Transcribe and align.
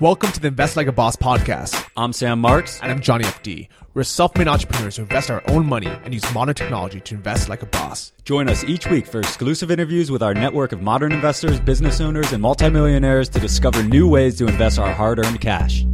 Welcome 0.00 0.32
to 0.32 0.40
the 0.40 0.48
Invest 0.48 0.78
Like 0.78 0.86
a 0.86 0.92
Boss 0.92 1.14
podcast. 1.14 1.86
I'm 1.94 2.14
Sam 2.14 2.40
Marks. 2.40 2.80
And 2.80 2.90
I'm 2.90 3.00
Johnny 3.00 3.24
FD. 3.24 3.68
We're 3.92 4.02
self 4.02 4.34
made 4.34 4.48
entrepreneurs 4.48 4.96
who 4.96 5.02
invest 5.02 5.30
our 5.30 5.42
own 5.48 5.66
money 5.66 5.88
and 5.88 6.14
use 6.14 6.24
modern 6.32 6.54
technology 6.54 7.02
to 7.02 7.16
invest 7.16 7.50
like 7.50 7.60
a 7.60 7.66
boss. 7.66 8.10
Join 8.24 8.48
us 8.48 8.64
each 8.64 8.86
week 8.86 9.06
for 9.06 9.20
exclusive 9.20 9.70
interviews 9.70 10.10
with 10.10 10.22
our 10.22 10.32
network 10.32 10.72
of 10.72 10.80
modern 10.80 11.12
investors, 11.12 11.60
business 11.60 12.00
owners, 12.00 12.32
and 12.32 12.40
multimillionaires 12.40 13.28
to 13.28 13.40
discover 13.40 13.82
new 13.82 14.08
ways 14.08 14.38
to 14.38 14.46
invest 14.46 14.78
our 14.78 14.90
hard 14.90 15.18
earned 15.18 15.42
cash. 15.42 15.84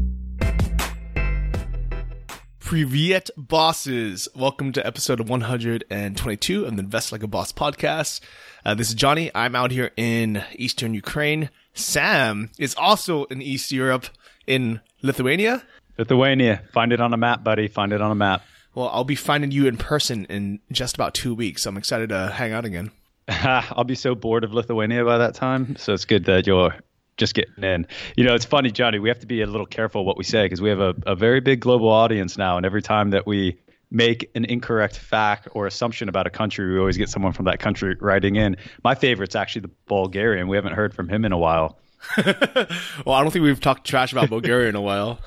Privyet 2.61 3.31
bosses. 3.37 4.29
Welcome 4.37 4.71
to 4.73 4.87
episode 4.87 5.29
122 5.29 6.65
of 6.65 6.77
the 6.77 6.81
Invest 6.81 7.11
Like 7.11 7.25
a 7.25 7.27
Boss 7.27 7.51
podcast. 7.53 8.21
Uh, 8.65 8.75
this 8.75 8.89
is 8.89 8.95
Johnny. 8.95 9.33
I'm 9.35 9.57
out 9.57 9.73
here 9.73 9.91
in 9.97 10.45
Eastern 10.55 10.95
Ukraine. 10.95 11.51
Sam 11.77 12.51
is 12.59 12.75
also 12.75 13.25
in 13.25 13.41
East 13.41 13.71
Europe 13.71 14.07
in 14.47 14.81
Lithuania. 15.03 15.63
Lithuania. 15.99 16.63
Find 16.73 16.93
it 16.93 17.01
on 17.01 17.13
a 17.13 17.17
map, 17.17 17.45
buddy. 17.45 17.69
Find 17.69 17.93
it 17.93 18.01
on 18.01 18.11
a 18.11 18.15
map. 18.15 18.43
Well, 18.75 18.89
I'll 18.89 19.05
be 19.05 19.15
finding 19.15 19.53
you 19.53 19.67
in 19.67 19.77
person 19.77 20.27
in 20.27 20.61
just 20.71 20.95
about 20.95 21.15
two 21.15 21.35
weeks. 21.35 21.65
I'm 21.65 21.77
excited 21.77 22.11
to 22.11 22.29
hang 22.29 22.53
out 22.53 22.65
again. 22.65 22.91
I'll 23.29 23.85
be 23.85 23.95
so 23.95 24.15
bored 24.15 24.45
of 24.45 24.53
Lithuania 24.53 25.05
by 25.05 25.19
that 25.19 25.35
time. 25.35 25.77
So 25.77 25.95
it's 25.95 26.05
good 26.05 26.27
that 26.27 26.47
you're 26.47 26.75
just 27.17 27.35
getting 27.35 27.65
in. 27.65 27.87
You 28.17 28.25
know, 28.25 28.35
it's 28.35 28.45
funny, 28.45 28.71
Johnny. 28.71 28.99
We 28.99 29.09
have 29.09 29.21
to 29.21 29.27
be 29.27 29.41
a 29.41 29.47
little 29.47 29.67
careful 29.67 30.05
what 30.05 30.19
we 30.19 30.25
say 30.25 30.45
because 30.45 30.61
we 30.61 30.69
have 30.69 30.81
a, 30.81 30.95
a 31.07 31.17
very 31.17 31.41
big 31.41 31.61
global 31.61 31.89
audience 31.89 32.37
now. 32.37 32.57
And 32.57 32.67
every 32.67 32.83
time 32.83 33.11
that 33.11 33.27
we 33.27 33.57
make 33.91 34.31
an 34.35 34.45
incorrect 34.45 34.99
fact 34.99 35.49
or 35.53 35.67
assumption 35.67 36.09
about 36.09 36.27
a 36.27 36.31
country, 36.31 36.73
we 36.73 36.79
always 36.79 36.97
get 36.97 37.09
someone 37.09 37.33
from 37.33 37.45
that 37.45 37.61
country 37.61 37.97
writing 38.01 38.37
in. 38.37 38.57
My 38.83 38.95
favorite's 38.95 39.37
actually 39.37 39.63
the 39.63 39.71
Bulgarian. 39.87 40.49
We 40.49 40.57
haven't 40.57 40.75
heard 40.75 40.95
from 40.95 41.09
him 41.09 41.25
in 41.25 41.33
a 41.33 41.39
while. 41.39 41.79
well, 42.17 43.15
I 43.15 43.23
don't 43.23 43.31
think 43.31 43.45
we've 43.45 43.61
talked 43.61 43.87
trash 43.87 44.13
about 44.13 44.29
Bulgaria 44.29 44.69
in 44.69 44.77
a 44.77 44.81
while. 44.81 45.19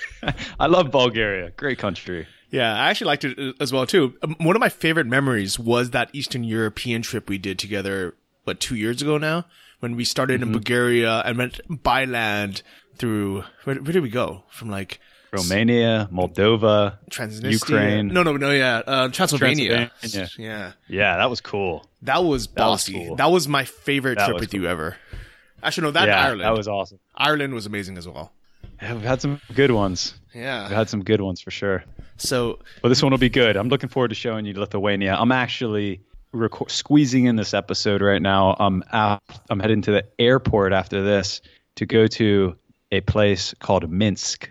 I 0.60 0.66
love 0.66 0.90
Bulgaria. 0.90 1.50
Great 1.50 1.78
country. 1.78 2.26
Yeah, 2.50 2.74
I 2.74 2.88
actually 2.88 3.08
liked 3.08 3.24
it 3.24 3.56
as 3.60 3.72
well 3.72 3.86
too. 3.86 4.14
Um, 4.22 4.36
one 4.38 4.56
of 4.56 4.60
my 4.60 4.68
favorite 4.68 5.06
memories 5.06 5.58
was 5.58 5.90
that 5.90 6.08
Eastern 6.12 6.44
European 6.44 7.02
trip 7.02 7.28
we 7.28 7.38
did 7.38 7.58
together, 7.58 8.14
what 8.44 8.58
two 8.58 8.74
years 8.74 9.02
ago 9.02 9.18
now, 9.18 9.44
when 9.80 9.96
we 9.96 10.04
started 10.04 10.40
mm-hmm. 10.40 10.50
in 10.50 10.52
Bulgaria 10.52 11.20
and 11.24 11.36
went 11.36 11.60
by 11.82 12.04
land 12.04 12.62
through. 12.96 13.44
Where, 13.64 13.76
where 13.76 13.92
did 13.92 14.02
we 14.02 14.08
go? 14.08 14.44
From 14.48 14.70
like 14.70 14.98
Romania, 15.32 16.08
Moldova, 16.12 16.98
Transnistria. 17.10 17.52
Ukraine. 17.52 18.08
No, 18.08 18.22
no, 18.22 18.36
no, 18.36 18.50
yeah, 18.50 18.82
uh, 18.86 19.08
Transylvania. 19.08 19.90
Transylvania. 20.00 20.30
Yeah, 20.38 20.72
yeah, 20.88 21.16
that 21.16 21.30
was 21.30 21.40
cool. 21.40 21.86
That 22.02 22.24
was 22.24 22.46
bossy. 22.46 22.92
That 22.92 22.98
was, 22.98 23.06
cool. 23.08 23.16
that 23.16 23.30
was 23.30 23.48
my 23.48 23.64
favorite 23.64 24.18
that 24.18 24.26
trip 24.26 24.40
with 24.40 24.50
cool. 24.50 24.60
you 24.60 24.68
ever. 24.68 24.96
Actually, 25.62 25.88
no, 25.88 25.90
that 25.92 26.08
yeah, 26.08 26.22
Ireland. 26.22 26.42
That 26.42 26.56
was 26.56 26.68
awesome. 26.68 26.98
Ireland 27.14 27.54
was 27.54 27.66
amazing 27.66 27.98
as 27.98 28.06
well. 28.06 28.32
Yeah, 28.80 28.94
we've 28.94 29.02
had 29.02 29.20
some 29.20 29.40
good 29.54 29.72
ones. 29.72 30.14
Yeah, 30.34 30.68
we've 30.68 30.76
had 30.76 30.88
some 30.88 31.02
good 31.02 31.20
ones 31.20 31.40
for 31.40 31.50
sure. 31.50 31.84
So, 32.16 32.58
but 32.82 32.88
this 32.88 33.02
one 33.02 33.10
will 33.10 33.18
be 33.18 33.28
good. 33.28 33.56
I'm 33.56 33.68
looking 33.68 33.88
forward 33.88 34.08
to 34.08 34.14
showing 34.14 34.44
you 34.44 34.54
Lithuania. 34.54 35.16
I'm 35.18 35.32
actually 35.32 36.00
reco- 36.34 36.70
squeezing 36.70 37.24
in 37.24 37.36
this 37.36 37.54
episode 37.54 38.02
right 38.02 38.22
now. 38.22 38.56
I'm 38.58 38.82
out, 38.92 39.22
I'm 39.50 39.60
heading 39.60 39.82
to 39.82 39.92
the 39.92 40.04
airport 40.18 40.72
after 40.72 41.02
this 41.02 41.40
to 41.76 41.86
go 41.86 42.06
to 42.06 42.56
a 42.90 43.00
place 43.02 43.54
called 43.60 43.88
Minsk. 43.90 44.50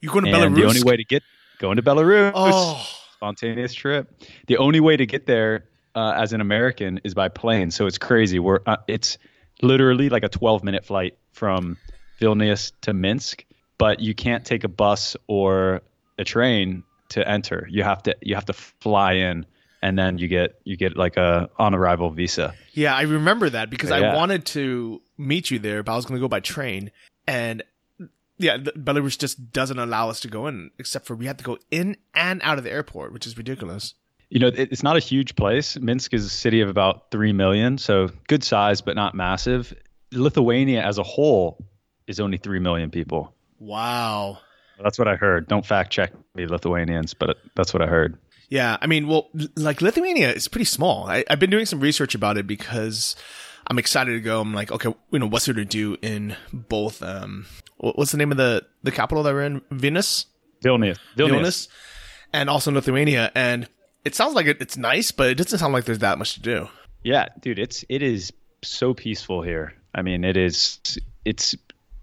You 0.00 0.10
going 0.10 0.24
to 0.24 0.32
and 0.32 0.54
Belarus? 0.54 0.56
The 0.56 0.66
only 0.66 0.82
way 0.82 0.96
to 0.96 1.04
get 1.04 1.22
going 1.58 1.76
to 1.76 1.82
Belarus. 1.82 2.32
Oh. 2.34 2.86
Spontaneous 3.14 3.72
trip. 3.72 4.12
The 4.46 4.58
only 4.58 4.80
way 4.80 4.96
to 4.96 5.06
get 5.06 5.26
there 5.26 5.64
uh, 5.94 6.12
as 6.16 6.32
an 6.32 6.40
American 6.40 7.00
is 7.02 7.14
by 7.14 7.28
plane. 7.28 7.70
So 7.70 7.86
it's 7.86 7.98
crazy. 7.98 8.38
We're 8.38 8.60
uh, 8.66 8.76
it's 8.86 9.18
literally 9.62 10.10
like 10.10 10.22
a 10.22 10.28
12 10.28 10.62
minute 10.62 10.84
flight 10.84 11.16
from 11.32 11.78
Vilnius 12.20 12.72
to 12.82 12.92
Minsk, 12.92 13.44
but 13.78 14.00
you 14.00 14.14
can't 14.14 14.44
take 14.44 14.64
a 14.64 14.68
bus 14.68 15.16
or 15.26 15.80
a 16.18 16.24
train 16.24 16.82
to 17.10 17.26
enter. 17.26 17.66
You 17.70 17.82
have 17.82 18.02
to 18.04 18.16
you 18.20 18.34
have 18.34 18.46
to 18.46 18.52
fly 18.52 19.14
in 19.14 19.46
and 19.82 19.98
then 19.98 20.18
you 20.18 20.28
get 20.28 20.60
you 20.64 20.76
get 20.76 20.96
like 20.96 21.16
a 21.16 21.48
on 21.58 21.74
arrival 21.74 22.10
visa. 22.10 22.54
Yeah, 22.72 22.94
I 22.94 23.02
remember 23.02 23.48
that 23.50 23.70
because 23.70 23.90
yeah. 23.90 24.12
I 24.12 24.16
wanted 24.16 24.44
to 24.46 25.00
meet 25.16 25.50
you 25.50 25.58
there, 25.58 25.82
but 25.82 25.92
I 25.92 25.96
was 25.96 26.06
going 26.06 26.18
to 26.18 26.24
go 26.24 26.28
by 26.28 26.40
train, 26.40 26.90
and 27.26 27.62
yeah, 28.38 28.58
Belarus 28.58 29.18
just 29.18 29.52
doesn't 29.52 29.78
allow 29.78 30.10
us 30.10 30.20
to 30.20 30.28
go 30.28 30.46
in, 30.46 30.70
except 30.78 31.06
for 31.06 31.14
we 31.14 31.26
have 31.26 31.36
to 31.38 31.44
go 31.44 31.58
in 31.70 31.96
and 32.14 32.40
out 32.42 32.58
of 32.58 32.64
the 32.64 32.70
airport, 32.70 33.12
which 33.12 33.26
is 33.26 33.36
ridiculous. 33.36 33.94
You 34.28 34.40
know, 34.40 34.50
it's 34.52 34.82
not 34.82 34.96
a 34.96 35.00
huge 35.00 35.36
place. 35.36 35.78
Minsk 35.78 36.12
is 36.12 36.24
a 36.24 36.30
city 36.30 36.60
of 36.60 36.68
about 36.68 37.10
three 37.10 37.32
million, 37.32 37.78
so 37.78 38.10
good 38.26 38.42
size 38.42 38.80
but 38.80 38.96
not 38.96 39.14
massive. 39.14 39.72
Lithuania 40.12 40.82
as 40.82 40.98
a 40.98 41.02
whole 41.02 41.64
is 42.06 42.18
only 42.20 42.36
three 42.36 42.58
million 42.58 42.90
people. 42.90 43.34
Wow. 43.58 44.38
That's 44.82 44.98
what 44.98 45.08
I 45.08 45.16
heard. 45.16 45.48
Don't 45.48 45.64
fact 45.64 45.90
check 45.90 46.12
me, 46.34 46.46
Lithuanians, 46.46 47.14
but 47.14 47.38
that's 47.54 47.72
what 47.72 47.82
I 47.82 47.86
heard. 47.86 48.18
Yeah, 48.48 48.76
I 48.80 48.86
mean, 48.86 49.08
well, 49.08 49.30
like 49.56 49.80
Lithuania 49.80 50.32
is 50.32 50.48
pretty 50.48 50.66
small. 50.66 51.08
I, 51.08 51.24
have 51.28 51.40
been 51.40 51.50
doing 51.50 51.66
some 51.66 51.80
research 51.80 52.14
about 52.14 52.36
it 52.36 52.46
because 52.46 53.16
I'm 53.66 53.78
excited 53.78 54.12
to 54.12 54.20
go. 54.20 54.40
I'm 54.40 54.54
like, 54.54 54.70
okay, 54.70 54.94
you 55.10 55.18
know, 55.18 55.26
what's 55.26 55.46
there 55.46 55.54
to 55.54 55.64
do 55.64 55.96
in 56.02 56.36
both? 56.52 57.02
Um, 57.02 57.46
what's 57.78 58.12
the 58.12 58.18
name 58.18 58.30
of 58.30 58.36
the 58.36 58.64
the 58.82 58.92
capital 58.92 59.22
that 59.24 59.32
we're 59.32 59.42
in? 59.42 59.60
Vilnius. 59.72 60.26
Vilnius. 60.62 60.98
Vilnius. 61.16 61.40
Vilnius. 61.40 61.68
And 62.32 62.50
also 62.50 62.72
Lithuania, 62.72 63.30
and 63.34 63.68
it 64.04 64.14
sounds 64.14 64.34
like 64.34 64.46
it, 64.46 64.60
it's 64.60 64.76
nice, 64.76 65.10
but 65.10 65.28
it 65.30 65.36
doesn't 65.36 65.58
sound 65.58 65.72
like 65.72 65.84
there's 65.84 66.00
that 66.00 66.18
much 66.18 66.34
to 66.34 66.40
do. 66.40 66.68
Yeah, 67.02 67.28
dude, 67.40 67.58
it's 67.58 67.84
it 67.88 68.02
is 68.02 68.32
so 68.62 68.94
peaceful 68.94 69.42
here. 69.42 69.74
I 69.94 70.02
mean, 70.02 70.24
it 70.24 70.36
is 70.36 70.98
it's 71.24 71.54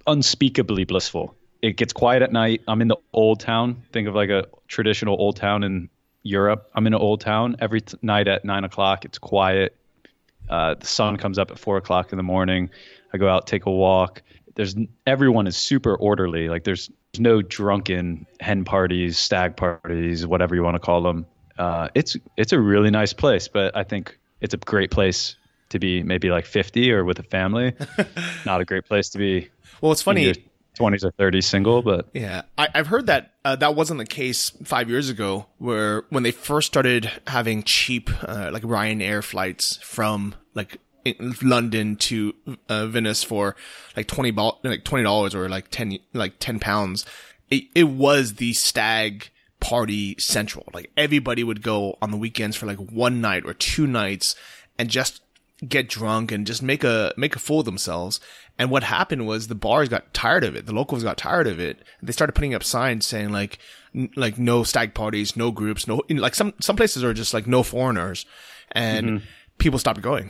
unspeakably 0.08 0.86
blissful. 0.86 1.36
It 1.62 1.78
gets 1.78 1.94
quiet 1.94 2.22
at 2.22 2.32
night. 2.32 2.62
I'm 2.68 2.82
in 2.82 2.88
the 2.88 2.98
old 3.14 3.40
town. 3.40 3.84
Think 3.92 4.08
of 4.08 4.16
like 4.16 4.30
a 4.30 4.48
traditional 4.68 5.16
old 5.20 5.38
town 5.38 5.64
in 5.64 5.90
Europe. 6.24 6.70
I'm 6.74 6.88
in 6.88 6.94
an 6.94 7.00
old 7.00 7.22
town 7.22 7.56
every 7.60 7.82
t- 7.82 7.98
night 8.02 8.28
at 8.28 8.44
nine 8.44 8.64
o'clock. 8.64 9.06
It's 9.06 9.18
quiet. 9.18 9.76
Uh, 10.50 10.76
the 10.76 10.86
sun 10.86 11.18
comes 11.18 11.40
up 11.40 11.52
at 11.52 11.60
four 11.60 11.78
o'clock 11.78 12.12
in 12.12 12.18
the 12.18 12.24
morning. 12.24 12.70
I 13.14 13.18
go 13.18 13.30
out, 13.30 13.48
take 13.48 13.66
a 13.66 13.72
walk. 13.72 14.24
There's 14.56 14.76
everyone 15.08 15.48
is 15.48 15.58
super 15.58 15.96
orderly. 15.96 16.50
Like 16.50 16.64
there's 16.64 16.90
no 17.18 17.42
drunken 17.42 18.26
hen 18.40 18.66
parties, 18.66 19.18
stag 19.18 19.58
parties, 19.58 20.26
whatever 20.28 20.56
you 20.56 20.64
want 20.64 20.76
to 20.76 20.80
call 20.80 21.02
them. 21.02 21.26
Uh, 21.58 21.90
it's 21.96 22.18
it's 22.38 22.54
a 22.54 22.60
really 22.60 22.90
nice 22.90 23.14
place, 23.14 23.48
but 23.48 23.76
I 23.76 23.84
think 23.84 24.18
it's 24.42 24.54
a 24.54 24.58
great 24.58 24.92
place 24.92 25.36
to 25.70 25.80
be 25.80 26.04
maybe 26.04 26.30
like 26.30 26.46
50 26.46 26.92
or 26.92 27.04
with 27.04 27.20
a 27.20 27.24
family. 27.24 27.74
Not 28.46 28.62
a 28.62 28.66
great 28.66 28.86
place 28.86 29.10
to 29.10 29.18
be. 29.18 29.50
Well, 29.82 29.92
it's 29.92 30.02
funny 30.02 30.34
20s 30.80 31.04
or 31.04 31.12
30s 31.12 31.44
single, 31.44 31.82
but 31.82 32.08
yeah, 32.14 32.44
I, 32.58 32.68
have 32.74 32.88
heard 32.88 33.08
that 33.08 33.34
uh, 33.46 33.56
that 33.58 33.76
wasn't 33.76 34.00
the 34.00 34.06
case 34.06 34.50
five 34.64 34.90
years 34.90 35.10
ago, 35.10 35.46
where 35.58 36.04
when 36.10 36.24
they 36.24 36.32
first 36.32 36.68
started 36.68 37.12
having 37.28 37.64
cheap 37.64 38.10
uh, 38.24 38.50
like 38.52 38.64
Ryanair 38.64 39.24
flights 39.24 39.78
from 39.78 40.36
like 40.54 40.78
London 41.42 41.96
to 41.98 42.34
uh, 42.70 42.88
Vilnius 42.88 43.26
for 43.26 43.56
like 43.96 44.08
twenty 44.08 44.32
ball, 44.32 44.60
like 44.64 44.84
twenty 44.84 45.04
dollars 45.04 45.36
or 45.36 45.50
like 45.50 45.70
ten 45.70 45.98
like 46.14 46.40
ten 46.40 46.60
pounds. 46.60 47.06
It 47.50 47.66
it 47.76 47.84
was 47.86 48.36
the 48.36 48.54
stag 48.54 49.30
party 49.60 50.16
central. 50.20 50.66
Like 50.74 50.92
everybody 50.98 51.44
would 51.44 51.62
go 51.62 51.98
on 52.02 52.12
the 52.12 52.18
weekends 52.18 52.56
for 52.56 52.66
like 52.66 52.80
one 52.80 53.22
night 53.22 53.44
or 53.46 53.54
two 53.54 53.88
nights 53.88 54.36
and 54.78 54.90
just 54.90 55.22
get 55.68 55.88
drunk 55.88 56.32
and 56.32 56.46
just 56.46 56.62
make 56.62 56.84
a 56.84 57.14
make 57.18 57.36
a 57.36 57.40
fool 57.40 57.60
of 57.60 57.66
themselves. 57.66 58.20
And 58.58 58.70
what 58.70 58.84
happened 58.84 59.26
was 59.26 59.48
the 59.48 59.56
bars 59.56 59.90
got 59.90 60.14
tired 60.14 60.44
of 60.44 60.56
it. 60.56 60.66
The 60.66 60.74
locals 60.74 61.04
got 61.04 61.18
tired 61.18 61.48
of 61.48 61.60
it. 61.60 61.80
They 62.02 62.12
started 62.12 62.34
putting 62.34 62.54
up 62.54 62.64
signs 62.64 63.08
saying 63.08 63.32
like, 63.32 63.58
n- 63.96 64.12
like 64.16 64.38
no 64.38 64.64
stag 64.64 64.94
parties, 64.94 65.36
no 65.36 65.52
groups, 65.52 65.88
no, 65.88 66.04
like 66.10 66.36
some, 66.36 66.54
some 66.62 66.76
places 66.76 67.04
are 67.04 67.14
just 67.14 67.34
like 67.34 67.48
no 67.48 67.64
foreigners 67.64 68.26
and 68.72 69.08
mm-hmm. 69.08 69.26
people 69.58 69.80
stopped 69.80 70.02
going. 70.02 70.30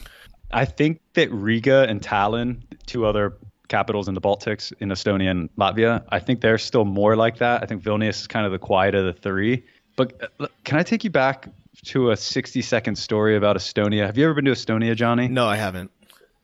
I 0.53 0.65
think 0.65 1.01
that 1.13 1.31
Riga 1.31 1.85
and 1.89 2.01
Tallinn, 2.01 2.61
two 2.85 3.05
other 3.05 3.37
capitals 3.67 4.07
in 4.07 4.13
the 4.13 4.21
Baltics, 4.21 4.71
in 4.79 4.89
Estonia 4.89 5.31
and 5.31 5.49
Latvia, 5.55 6.03
I 6.09 6.19
think 6.19 6.41
they're 6.41 6.57
still 6.57 6.85
more 6.85 7.15
like 7.15 7.37
that. 7.39 7.63
I 7.63 7.65
think 7.65 7.83
Vilnius 7.83 8.21
is 8.21 8.27
kind 8.27 8.45
of 8.45 8.51
the 8.51 8.59
quiet 8.59 8.95
of 8.95 9.05
the 9.05 9.13
three. 9.13 9.63
But 9.95 10.31
uh, 10.39 10.47
can 10.63 10.77
I 10.77 10.83
take 10.83 11.03
you 11.03 11.09
back 11.09 11.49
to 11.85 12.11
a 12.11 12.17
60 12.17 12.61
second 12.61 12.95
story 12.97 13.35
about 13.35 13.55
Estonia? 13.55 14.05
Have 14.05 14.17
you 14.17 14.25
ever 14.25 14.33
been 14.33 14.45
to 14.45 14.51
Estonia, 14.51 14.95
Johnny? 14.95 15.27
No, 15.27 15.47
I 15.47 15.55
haven't. 15.55 15.91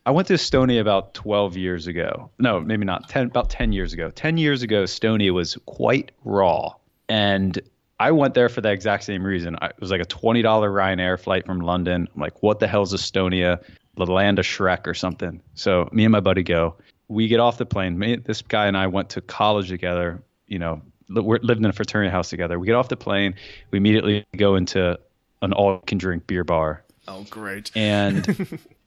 I 0.06 0.12
went 0.12 0.28
to 0.30 0.34
Estonia 0.34 0.81
about 0.81 1.13
12 1.13 1.57
years 1.57 1.88
ago. 1.88 2.31
No, 2.39 2.60
maybe 2.60 2.86
not. 2.86 3.10
10 3.10 3.28
about 3.28 3.50
10 3.50 3.74
years 3.74 3.94
ago. 3.94 4.10
10 4.10 4.38
years 4.38 4.63
ago 4.63 4.84
Estonia 4.84 5.31
was 5.31 5.57
quite 5.66 6.12
raw. 6.24 6.74
And 7.10 7.60
I 8.00 8.12
went 8.12 8.34
there 8.34 8.50
for 8.50 8.62
the 8.62 8.72
exact 8.72 9.04
same 9.04 9.24
reason. 9.24 9.56
I, 9.62 9.68
it 9.68 9.80
was 9.80 9.92
like 9.92 10.01
a 10.01 10.06
$20 10.06 10.44
Ryanair 10.44 11.19
flight 11.19 11.45
from 11.45 11.60
London. 11.60 12.07
I'm 12.13 12.22
like, 12.22 12.42
what 12.42 12.60
the 12.60 12.68
hell's 12.68 12.94
Estonia? 12.94 13.62
The 13.95 14.06
land 14.06 14.39
of 14.39 14.45
Shrek 14.45 14.88
or 14.88 14.94
something. 14.94 15.41
So 15.56 15.89
me 15.91 16.06
and 16.06 16.12
my 16.12 16.19
buddy 16.19 16.44
go. 16.44 16.75
We 17.07 17.27
get 17.27 17.39
off 17.39 17.57
the 17.57 17.65
plane. 17.65 17.97
Me, 17.97 18.15
this 18.18 18.41
guy 18.41 18.68
and 18.68 18.77
I 18.77 18.88
went 18.88 19.09
to 19.12 19.21
college 19.21 19.68
together. 19.68 20.21
You 20.47 20.59
know, 20.59 20.81
we 21.09 21.39
lived 21.39 21.59
in 21.59 21.65
a 21.65 21.74
fraternity 21.74 22.12
house 22.12 22.30
together. 22.30 22.59
We 22.59 22.68
get 22.68 22.75
off 22.75 22.88
the 22.88 22.97
plane. 22.97 23.36
We 23.71 23.77
immediately 23.77 24.25
go 24.36 24.56
into 24.56 25.00
an 25.41 25.53
all 25.53 25.80
can 25.80 25.97
drink 25.97 26.27
beer 26.27 26.44
bar. 26.44 26.83
Oh, 27.07 27.25
great. 27.30 27.71
And 27.75 28.59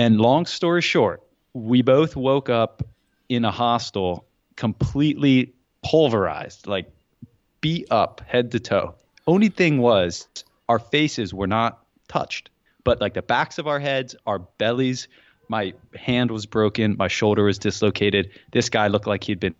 And 0.00 0.18
long 0.20 0.46
story 0.46 0.82
short, 0.82 1.22
we 1.52 1.82
both 1.82 2.16
woke 2.16 2.48
up 2.48 2.82
in 3.28 3.44
a 3.44 3.50
hostel 3.50 4.26
completely 4.56 5.52
pulverized, 5.82 6.66
like 6.66 6.90
beat 7.60 7.86
up 7.90 8.22
head 8.26 8.52
to 8.52 8.60
toe. 8.60 8.94
Only 9.26 9.48
thing 9.48 9.78
was 9.78 10.26
our 10.68 10.78
faces 10.78 11.34
were 11.34 11.46
not 11.46 11.84
touched, 12.08 12.49
but 12.84 13.00
like 13.00 13.14
the 13.14 13.22
backs 13.22 13.58
of 13.58 13.66
our 13.66 13.78
heads, 13.78 14.14
our 14.26 14.38
bellies, 14.38 15.08
my 15.48 15.74
hand 15.96 16.30
was 16.30 16.46
broken, 16.46 16.96
my 16.96 17.08
shoulder 17.08 17.44
was 17.44 17.58
dislocated. 17.58 18.30
This 18.52 18.68
guy 18.68 18.86
looked 18.86 19.08
like 19.08 19.24
he'd 19.24 19.40
been 19.40 19.54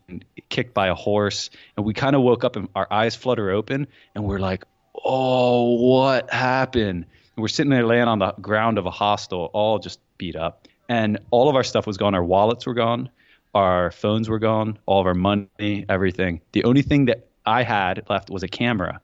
kicked 0.49 0.73
by 0.73 0.87
a 0.87 0.95
horse, 0.95 1.51
and 1.77 1.85
we 1.85 1.95
kind 1.95 2.15
of 2.15 2.23
woke 2.23 2.45
up 2.45 2.55
and 2.55 2.69
our 2.77 2.87
eyes 2.93 3.17
flutter 3.17 3.51
open, 3.51 3.89
and 4.15 4.25
we're 4.25 4.39
like, 4.39 4.65
"Oh, 5.05 5.75
what 5.75 6.33
happened?" 6.33 7.07
And 7.35 7.43
we're 7.43 7.49
sitting 7.49 7.71
there 7.71 7.85
laying 7.85 8.07
on 8.09 8.21
the 8.21 8.33
ground 8.41 8.79
of 8.79 8.87
a 8.87 8.91
hostel, 8.91 9.51
all 9.53 9.81
just 9.81 9.99
beat 10.17 10.37
up, 10.37 10.69
and 10.89 11.19
all 11.31 11.49
of 11.49 11.57
our 11.57 11.65
stuff 11.65 11.89
was 11.89 11.97
gone. 11.97 12.15
Our 12.15 12.25
wallets 12.25 12.67
were 12.67 12.75
gone, 12.75 13.11
our 13.53 13.91
phones 13.91 14.29
were 14.29 14.39
gone, 14.39 14.79
all 14.87 15.01
of 15.01 15.07
our 15.07 15.15
money, 15.15 15.85
everything. 15.89 16.41
The 16.53 16.63
only 16.65 16.83
thing 16.83 17.07
that 17.07 17.27
I 17.47 17.65
had 17.65 18.05
left 18.09 18.31
was 18.31 18.45
a 18.45 18.49
camera 18.49 19.01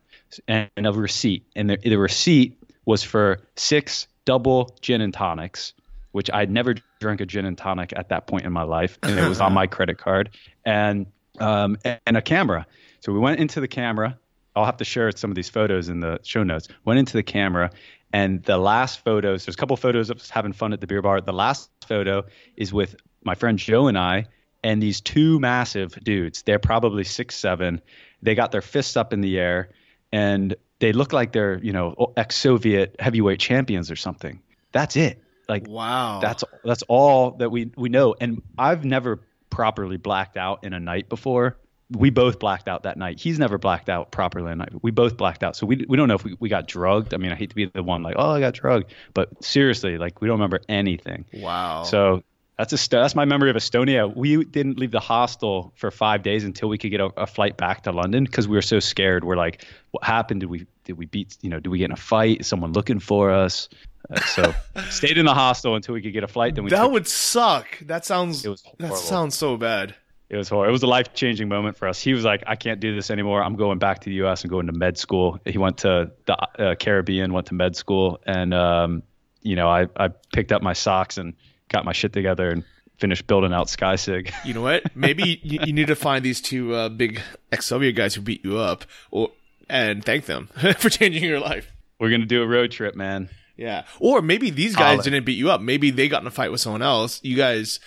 and 0.47 0.69
a 0.77 0.93
receipt, 0.93 1.45
and 1.57 1.71
the, 1.71 1.79
the 1.79 1.97
receipt 1.97 2.57
was 2.87 3.03
for 3.03 3.41
six 3.57 4.09
double 4.25 4.75
gin 4.81 5.01
and 5.03 5.13
tonics 5.13 5.75
which 6.17 6.31
I'd 6.33 6.51
never 6.51 6.75
drank 6.99 7.21
a 7.21 7.27
gin 7.27 7.45
and 7.45 7.59
tonic 7.59 7.93
at 7.95 8.09
that 8.09 8.27
point 8.27 8.47
in 8.47 8.53
my 8.55 8.63
life, 8.63 8.99
and 9.03 9.19
it 9.19 9.29
was 9.29 9.39
on 9.39 9.53
my 9.53 9.67
credit 9.77 9.99
card, 9.99 10.31
and 10.65 11.05
um, 11.41 11.77
and 11.85 12.17
a 12.17 12.23
camera. 12.23 12.67
So 13.01 13.13
we 13.13 13.19
went 13.19 13.39
into 13.39 13.61
the 13.61 13.69
camera. 13.69 14.19
I'll 14.57 14.65
have 14.65 14.79
to 14.79 14.85
share 14.87 15.13
some 15.13 15.31
of 15.31 15.35
these 15.35 15.51
photos 15.51 15.91
in 15.91 16.01
the 16.01 16.19
show 16.23 16.43
notes. 16.43 16.69
Went 16.87 16.99
into 16.99 17.13
the 17.13 17.23
camera, 17.23 17.71
and 18.15 18.43
the 18.45 18.57
last 18.57 19.05
photos. 19.05 19.45
There's 19.45 19.57
a 19.57 19.59
couple 19.59 19.77
photos 19.77 20.09
of 20.09 20.17
us 20.17 20.31
having 20.31 20.55
fun 20.55 20.73
at 20.73 20.81
the 20.81 20.87
beer 20.87 21.03
bar. 21.03 21.21
The 21.21 21.35
last 21.35 21.69
photo 21.87 22.25
is 22.57 22.73
with 22.73 22.97
my 23.23 23.35
friend 23.35 23.59
Joe 23.59 23.87
and 23.87 23.99
I, 23.99 24.25
and 24.65 24.83
these 24.83 25.03
two 25.03 25.39
massive 25.39 26.03
dudes. 26.03 26.45
They're 26.45 26.59
probably 26.59 27.05
six 27.05 27.35
seven. 27.37 27.83
They 28.23 28.35
got 28.35 28.53
their 28.53 28.63
fists 28.63 28.97
up 28.97 29.13
in 29.13 29.21
the 29.21 29.39
air, 29.39 29.69
and 30.13 30.55
they 30.79 30.93
look 30.93 31.13
like 31.13 31.33
they're 31.33 31.59
you 31.63 31.73
know 31.73 32.13
ex-Soviet 32.17 32.97
heavyweight 32.99 33.41
champions 33.41 33.91
or 33.91 33.97
something. 33.97 34.41
That's 34.73 34.97
it. 34.97 35.23
Like 35.49 35.67
wow, 35.69 36.19
that's 36.21 36.45
that's 36.65 36.83
all 36.89 37.33
that 37.33 37.51
we 37.51 37.71
we 37.77 37.89
know. 37.89 38.15
And 38.21 38.43
I've 38.59 38.85
never 38.85 39.21
properly 39.51 39.97
blacked 39.97 40.37
out 40.37 40.65
in 40.65 40.73
a 40.73 40.81
night 40.81 41.09
before. 41.09 41.57
We 41.91 42.11
both 42.11 42.41
blacked 42.41 42.67
out 42.67 42.83
that 42.83 42.97
night. 42.97 43.21
He's 43.21 43.39
never 43.39 43.59
blacked 43.59 43.89
out 43.89 44.11
properly 44.11 44.47
in 44.47 44.55
a 44.55 44.57
night. 44.57 44.73
We 44.83 44.91
both 44.91 45.17
blacked 45.17 45.45
out. 45.45 45.55
So 45.55 45.67
we 45.67 45.85
we 45.89 45.97
don't 45.97 46.09
know 46.09 46.17
if 46.17 46.25
we, 46.25 46.37
we 46.41 46.49
got 46.49 46.67
drugged. 46.67 47.15
I 47.15 47.17
mean, 47.17 47.31
I 47.31 47.37
hate 47.37 47.51
to 47.51 47.55
be 47.55 47.67
the 47.67 47.83
one 47.83 48.03
like, 48.03 48.17
oh, 48.19 48.31
I 48.31 48.41
got 48.41 48.55
drugged, 48.55 48.93
but 49.15 49.45
seriously, 49.45 49.99
like 49.99 50.21
we 50.21 50.27
don't 50.27 50.37
remember 50.37 50.61
anything. 50.69 51.27
Wow. 51.33 51.85
So 51.85 52.25
that's 52.59 52.73
a 52.73 52.89
that's 52.89 53.15
my 53.15 53.27
memory 53.27 53.51
of 53.51 53.57
Estonia. 53.57 54.15
We 54.15 54.43
didn't 54.45 54.79
leave 54.79 54.91
the 54.91 55.01
hostel 55.01 55.73
for 55.77 55.91
five 55.91 56.23
days 56.23 56.43
until 56.43 56.71
we 56.71 56.79
could 56.79 56.91
get 56.91 57.01
a, 57.01 57.11
a 57.17 57.27
flight 57.27 57.57
back 57.59 57.83
to 57.83 57.93
London 57.93 58.25
because 58.25 58.49
we 58.49 58.57
were 58.57 58.63
so 58.63 58.81
scared. 58.81 59.25
We're 59.25 59.37
like, 59.37 59.67
what 59.91 60.05
happened? 60.05 60.41
Did 60.41 60.51
we 60.51 60.67
did 60.85 60.97
we 60.97 61.05
beat? 61.05 61.37
You 61.43 61.51
know, 61.51 61.61
did 61.61 61.69
we 61.69 61.79
get 61.79 61.87
in 61.87 61.93
a 61.93 61.97
fight? 61.97 62.41
Is 62.41 62.47
someone 62.47 62.73
looking 62.73 62.99
for 62.99 63.31
us? 63.31 63.69
Uh, 64.11 64.21
so 64.21 64.55
stayed 64.89 65.19
in 65.19 65.27
the 65.27 65.35
hostel 65.35 65.75
until 65.75 65.93
we 65.95 66.01
could 66.01 66.15
get 66.15 66.25
a 66.25 66.29
flight. 66.29 66.55
Then 66.55 66.65
we 66.65 66.71
that 66.71 66.83
took, 66.83 66.93
would 66.93 67.07
suck. 67.07 67.79
That 67.81 68.07
sounds. 68.07 68.43
That 68.79 68.97
sounds 68.97 69.37
so 69.37 69.59
bad. 69.59 69.95
It 70.29 70.37
was 70.37 70.49
horrible. 70.49 70.71
It 70.71 70.73
was 70.73 70.83
a 70.83 70.89
life 70.89 71.13
changing 71.15 71.49
moment 71.49 71.77
for 71.77 71.87
us. 71.87 72.01
He 72.01 72.13
was 72.13 72.25
like, 72.25 72.43
I 72.47 72.57
can't 72.57 72.81
do 72.81 72.95
this 72.95 73.11
anymore. 73.11 73.43
I'm 73.43 73.55
going 73.55 73.79
back 73.79 74.01
to 74.01 74.07
the 74.07 74.17
U.S. 74.17 74.43
and 74.43 74.51
going 74.51 74.67
to 74.67 74.73
med 74.73 74.99
school. 74.99 75.39
He 75.45 75.59
went 75.59 75.79
to 75.79 76.11
the 76.25 76.35
uh, 76.59 76.75
Caribbean, 76.75 77.33
went 77.33 77.49
to 77.49 77.55
med 77.55 77.77
school, 77.77 78.21
and 78.27 78.55
um, 78.55 79.03
you 79.43 79.57
know, 79.57 79.69
I 79.69 79.89
I 79.95 80.09
picked 80.33 80.53
up 80.53 80.63
my 80.63 80.73
socks 80.73 81.19
and 81.19 81.35
got 81.69 81.85
my 81.85 81.93
shit 81.93 82.13
together 82.13 82.51
and 82.51 82.65
finished 82.99 83.27
building 83.27 83.53
out 83.53 83.67
SkySig. 83.69 84.33
You 84.45 84.55
know 84.55 84.63
what? 84.63 84.95
Maybe 84.97 85.41
you, 85.45 85.61
you 85.65 85.73
need 85.73 85.89
to 85.89 85.97
find 85.97 86.25
these 86.25 86.41
two 86.41 86.75
uh, 86.75 86.89
big 86.89 87.21
ex-Soviet 87.53 87.93
guys 87.93 88.15
who 88.15 88.21
beat 88.21 88.45
you 88.45 88.59
up, 88.59 88.85
or 89.11 89.31
and 89.69 90.05
thank 90.05 90.27
them 90.27 90.47
for 90.79 90.89
changing 90.91 91.25
your 91.25 91.41
life. 91.41 91.71
We're 91.99 92.11
gonna 92.11 92.27
do 92.27 92.43
a 92.43 92.47
road 92.47 92.71
trip, 92.71 92.95
man. 92.95 93.31
Yeah. 93.57 93.85
Or 94.01 94.21
maybe 94.21 94.51
these 94.51 94.77
guys 94.77 95.03
didn't 95.03 95.25
beat 95.25 95.39
you 95.39 95.51
up. 95.51 95.63
Maybe 95.63 95.91
they 95.91 96.09
got 96.09 96.21
in 96.21 96.27
a 96.27 96.31
fight 96.31 96.53
with 96.53 96.61
someone 96.61 96.83
else. 96.83 97.21
You 97.25 97.37
guys 97.37 97.81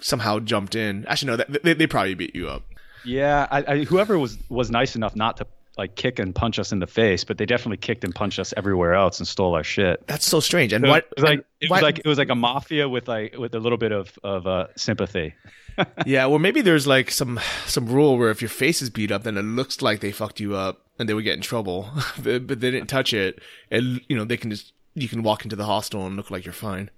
somehow 0.00 0.38
jumped 0.38 0.74
in. 0.74 1.06
Actually, 1.06 1.30
no, 1.30 1.36
that, 1.36 1.62
they, 1.62 1.72
they 1.72 1.86
probably 1.86 2.14
beat 2.14 2.36
you 2.36 2.48
up. 2.48 2.62
Yeah, 3.04 3.46
I, 3.50 3.64
I, 3.66 3.84
whoever 3.84 4.18
was 4.18 4.38
was 4.50 4.70
nice 4.70 4.96
enough 4.96 5.16
not 5.16 5.38
to 5.38 5.46
like 5.78 5.94
kick 5.94 6.18
and 6.18 6.34
punch 6.34 6.58
us 6.58 6.72
in 6.72 6.80
the 6.80 6.86
face, 6.86 7.22
but 7.24 7.38
they 7.38 7.46
definitely 7.46 7.76
kicked 7.76 8.02
and 8.04 8.14
punched 8.14 8.38
us 8.40 8.52
everywhere 8.56 8.94
else 8.94 9.20
and 9.20 9.28
stole 9.28 9.54
our 9.54 9.62
shit. 9.62 10.04
That's 10.08 10.26
so 10.26 10.40
strange. 10.40 10.72
And 10.72 10.84
It 10.84 10.88
what? 10.88 11.06
was 11.16 11.24
like 11.24 11.44
it 11.60 11.70
was 11.70 11.82
like 11.82 11.98
it 12.00 12.06
was 12.06 12.18
like 12.18 12.28
a 12.30 12.34
mafia 12.34 12.88
with 12.88 13.06
like 13.08 13.38
with 13.38 13.54
a 13.54 13.60
little 13.60 13.78
bit 13.78 13.92
of 13.92 14.18
of 14.24 14.46
uh, 14.46 14.66
sympathy. 14.76 15.34
yeah. 16.06 16.26
Well, 16.26 16.40
maybe 16.40 16.60
there's 16.60 16.86
like 16.86 17.10
some 17.10 17.38
some 17.66 17.86
rule 17.86 18.18
where 18.18 18.30
if 18.30 18.42
your 18.42 18.48
face 18.48 18.82
is 18.82 18.90
beat 18.90 19.12
up, 19.12 19.22
then 19.22 19.38
it 19.38 19.42
looks 19.42 19.80
like 19.80 20.00
they 20.00 20.10
fucked 20.12 20.40
you 20.40 20.56
up 20.56 20.80
and 20.98 21.08
they 21.08 21.14
would 21.14 21.24
get 21.24 21.36
in 21.36 21.42
trouble, 21.42 21.88
but 22.22 22.46
but 22.46 22.60
they 22.60 22.70
didn't 22.70 22.88
touch 22.88 23.14
it. 23.14 23.40
And 23.70 24.00
you 24.08 24.16
know 24.16 24.24
they 24.24 24.36
can 24.36 24.50
just 24.50 24.72
you 24.94 25.08
can 25.08 25.22
walk 25.22 25.44
into 25.44 25.54
the 25.54 25.64
hostel 25.64 26.06
and 26.06 26.16
look 26.16 26.30
like 26.30 26.44
you're 26.44 26.52
fine. 26.52 26.90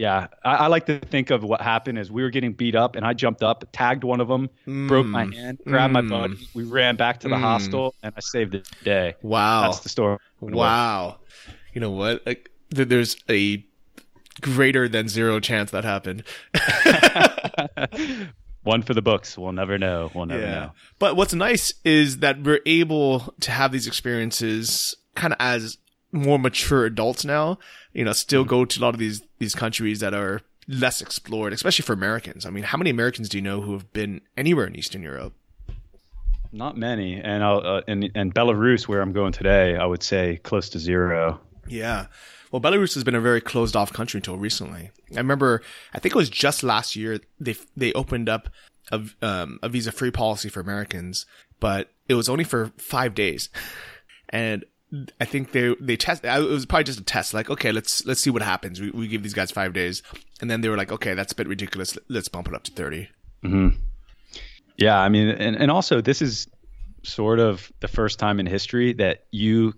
Yeah, 0.00 0.28
I, 0.42 0.54
I 0.54 0.66
like 0.68 0.86
to 0.86 0.98
think 0.98 1.28
of 1.28 1.42
what 1.42 1.60
happened 1.60 1.98
is 1.98 2.10
we 2.10 2.22
were 2.22 2.30
getting 2.30 2.54
beat 2.54 2.74
up, 2.74 2.96
and 2.96 3.04
I 3.04 3.12
jumped 3.12 3.42
up, 3.42 3.64
tagged 3.70 4.02
one 4.02 4.22
of 4.22 4.28
them, 4.28 4.48
broke 4.88 5.06
my 5.06 5.24
hand, 5.26 5.58
grabbed 5.66 5.92
my 5.92 6.00
Mm. 6.00 6.08
buddy. 6.08 6.48
We 6.54 6.64
ran 6.64 6.96
back 6.96 7.20
to 7.20 7.28
the 7.28 7.34
Mm. 7.34 7.40
hostel, 7.42 7.94
and 8.02 8.14
I 8.16 8.20
saved 8.20 8.52
the 8.52 8.64
day. 8.82 9.16
Wow. 9.20 9.60
That's 9.64 9.80
the 9.80 9.90
story. 9.90 10.16
Wow. 10.40 11.18
You 11.74 11.82
know 11.82 11.90
what? 11.90 12.24
Like, 12.24 12.50
there's 12.70 13.14
a 13.28 13.62
greater 14.40 14.88
than 14.88 15.06
zero 15.08 15.38
chance 15.38 15.70
that 15.72 15.84
happened. 15.84 16.22
One 18.62 18.80
for 18.82 18.94
the 18.94 19.02
books. 19.02 19.36
We'll 19.36 19.52
never 19.52 19.76
know. 19.76 20.10
We'll 20.14 20.24
never 20.26 20.46
know. 20.46 20.70
But 20.98 21.14
what's 21.16 21.34
nice 21.34 21.74
is 21.84 22.20
that 22.20 22.42
we're 22.42 22.60
able 22.64 23.34
to 23.40 23.50
have 23.50 23.70
these 23.70 23.86
experiences 23.86 24.94
kind 25.14 25.34
of 25.34 25.36
as 25.40 25.76
more 26.12 26.38
mature 26.38 26.84
adults 26.84 27.24
now. 27.24 27.58
You 27.92 28.04
know, 28.04 28.12
still 28.12 28.44
go 28.44 28.64
to 28.64 28.80
a 28.80 28.82
lot 28.82 28.94
of 28.94 29.00
these 29.00 29.22
these 29.38 29.54
countries 29.54 30.00
that 30.00 30.14
are 30.14 30.42
less 30.68 31.00
explored, 31.00 31.52
especially 31.52 31.82
for 31.82 31.92
Americans. 31.92 32.46
I 32.46 32.50
mean, 32.50 32.64
how 32.64 32.78
many 32.78 32.90
Americans 32.90 33.28
do 33.28 33.38
you 33.38 33.42
know 33.42 33.60
who 33.60 33.72
have 33.72 33.92
been 33.92 34.20
anywhere 34.36 34.66
in 34.66 34.76
Eastern 34.76 35.02
Europe? 35.02 35.34
Not 36.52 36.76
many. 36.76 37.14
And 37.20 37.44
I'll, 37.44 37.64
uh, 37.64 37.82
and 37.86 38.10
and 38.14 38.34
Belarus, 38.34 38.88
where 38.88 39.00
I'm 39.00 39.12
going 39.12 39.32
today, 39.32 39.76
I 39.76 39.86
would 39.86 40.02
say 40.02 40.38
close 40.42 40.68
to 40.70 40.78
zero. 40.78 41.40
Yeah. 41.68 42.06
Well, 42.50 42.60
Belarus 42.60 42.94
has 42.94 43.04
been 43.04 43.14
a 43.14 43.20
very 43.20 43.40
closed 43.40 43.76
off 43.76 43.92
country 43.92 44.18
until 44.18 44.36
recently. 44.36 44.90
I 45.14 45.18
remember, 45.18 45.62
I 45.94 46.00
think 46.00 46.14
it 46.14 46.18
was 46.18 46.30
just 46.30 46.62
last 46.62 46.96
year 46.96 47.20
they 47.38 47.54
they 47.76 47.92
opened 47.92 48.28
up 48.28 48.48
a 48.90 49.02
um, 49.22 49.60
a 49.62 49.68
visa 49.68 49.92
free 49.92 50.10
policy 50.10 50.48
for 50.48 50.60
Americans, 50.60 51.26
but 51.60 51.90
it 52.08 52.14
was 52.14 52.28
only 52.28 52.44
for 52.44 52.72
five 52.76 53.14
days, 53.14 53.48
and 54.30 54.64
I 55.20 55.24
think 55.24 55.52
they 55.52 55.74
they 55.80 55.96
test. 55.96 56.24
It 56.24 56.48
was 56.48 56.66
probably 56.66 56.84
just 56.84 56.98
a 56.98 57.04
test. 57.04 57.32
Like, 57.32 57.48
okay, 57.48 57.70
let's 57.70 58.04
let's 58.06 58.20
see 58.20 58.30
what 58.30 58.42
happens. 58.42 58.80
We 58.80 58.90
we 58.90 59.06
give 59.06 59.22
these 59.22 59.34
guys 59.34 59.50
five 59.50 59.72
days, 59.72 60.02
and 60.40 60.50
then 60.50 60.62
they 60.62 60.68
were 60.68 60.76
like, 60.76 60.90
okay, 60.90 61.14
that's 61.14 61.32
a 61.32 61.36
bit 61.36 61.46
ridiculous. 61.46 61.96
Let's 62.08 62.28
bump 62.28 62.48
it 62.48 62.54
up 62.54 62.64
to 62.64 62.72
thirty. 62.72 63.08
Mm-hmm. 63.44 63.78
Yeah, 64.76 64.98
I 64.98 65.08
mean, 65.08 65.28
and, 65.28 65.56
and 65.56 65.70
also 65.70 66.00
this 66.00 66.22
is 66.22 66.48
sort 67.02 67.38
of 67.38 67.70
the 67.80 67.88
first 67.88 68.18
time 68.18 68.40
in 68.40 68.46
history 68.46 68.92
that 68.94 69.26
you 69.30 69.74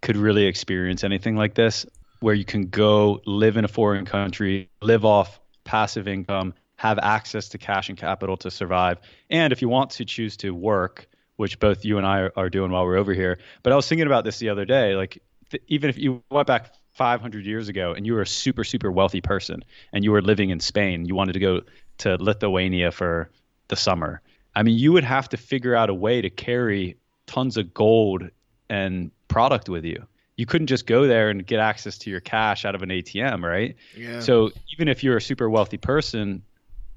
could 0.00 0.16
really 0.16 0.44
experience 0.44 1.04
anything 1.04 1.36
like 1.36 1.54
this, 1.54 1.84
where 2.20 2.34
you 2.34 2.44
can 2.44 2.68
go 2.68 3.20
live 3.26 3.56
in 3.56 3.64
a 3.64 3.68
foreign 3.68 4.04
country, 4.04 4.70
live 4.80 5.04
off 5.04 5.40
passive 5.64 6.06
income, 6.06 6.54
have 6.76 6.98
access 7.00 7.48
to 7.48 7.58
cash 7.58 7.88
and 7.88 7.98
capital 7.98 8.36
to 8.36 8.50
survive, 8.50 8.98
and 9.28 9.52
if 9.52 9.60
you 9.60 9.68
want 9.68 9.90
to 9.90 10.04
choose 10.04 10.36
to 10.36 10.52
work, 10.52 11.08
which 11.36 11.58
both 11.58 11.84
you 11.84 11.98
and 11.98 12.06
I 12.06 12.20
are, 12.20 12.32
are 12.36 12.50
doing 12.50 12.70
while 12.70 12.84
we're 12.84 12.96
over 12.96 13.14
here. 13.14 13.38
But 13.62 13.72
I 13.72 13.76
was 13.76 13.88
thinking 13.88 14.06
about 14.06 14.24
this 14.24 14.38
the 14.38 14.48
other 14.48 14.64
day, 14.64 14.94
like 14.94 15.22
th- 15.50 15.62
even 15.68 15.90
if 15.90 15.98
you 15.98 16.22
went 16.30 16.46
back 16.46 16.72
500 16.94 17.46
years 17.46 17.68
ago 17.68 17.94
and 17.94 18.06
you 18.06 18.14
were 18.14 18.22
a 18.22 18.26
super 18.26 18.64
super 18.64 18.92
wealthy 18.92 19.20
person 19.20 19.64
and 19.92 20.04
you 20.04 20.12
were 20.12 20.22
living 20.22 20.50
in 20.50 20.60
Spain, 20.60 21.06
you 21.06 21.14
wanted 21.14 21.32
to 21.32 21.40
go 21.40 21.62
to 21.98 22.16
Lithuania 22.16 22.90
for 22.90 23.30
the 23.68 23.76
summer. 23.76 24.20
I 24.54 24.62
mean, 24.62 24.76
you 24.76 24.92
would 24.92 25.04
have 25.04 25.28
to 25.30 25.36
figure 25.36 25.74
out 25.74 25.88
a 25.88 25.94
way 25.94 26.20
to 26.20 26.28
carry 26.28 26.96
tons 27.26 27.56
of 27.56 27.72
gold 27.72 28.28
and 28.68 29.10
product 29.28 29.68
with 29.68 29.84
you. 29.84 30.06
You 30.36 30.46
couldn't 30.46 30.66
just 30.66 30.86
go 30.86 31.06
there 31.06 31.30
and 31.30 31.46
get 31.46 31.60
access 31.60 31.98
to 31.98 32.10
your 32.10 32.20
cash 32.20 32.64
out 32.64 32.74
of 32.74 32.82
an 32.82 32.88
ATM, 32.88 33.42
right? 33.42 33.76
Yeah. 33.96 34.20
So 34.20 34.50
even 34.72 34.88
if 34.88 35.04
you're 35.04 35.16
a 35.16 35.22
super 35.22 35.48
wealthy 35.48 35.78
person, 35.78 36.42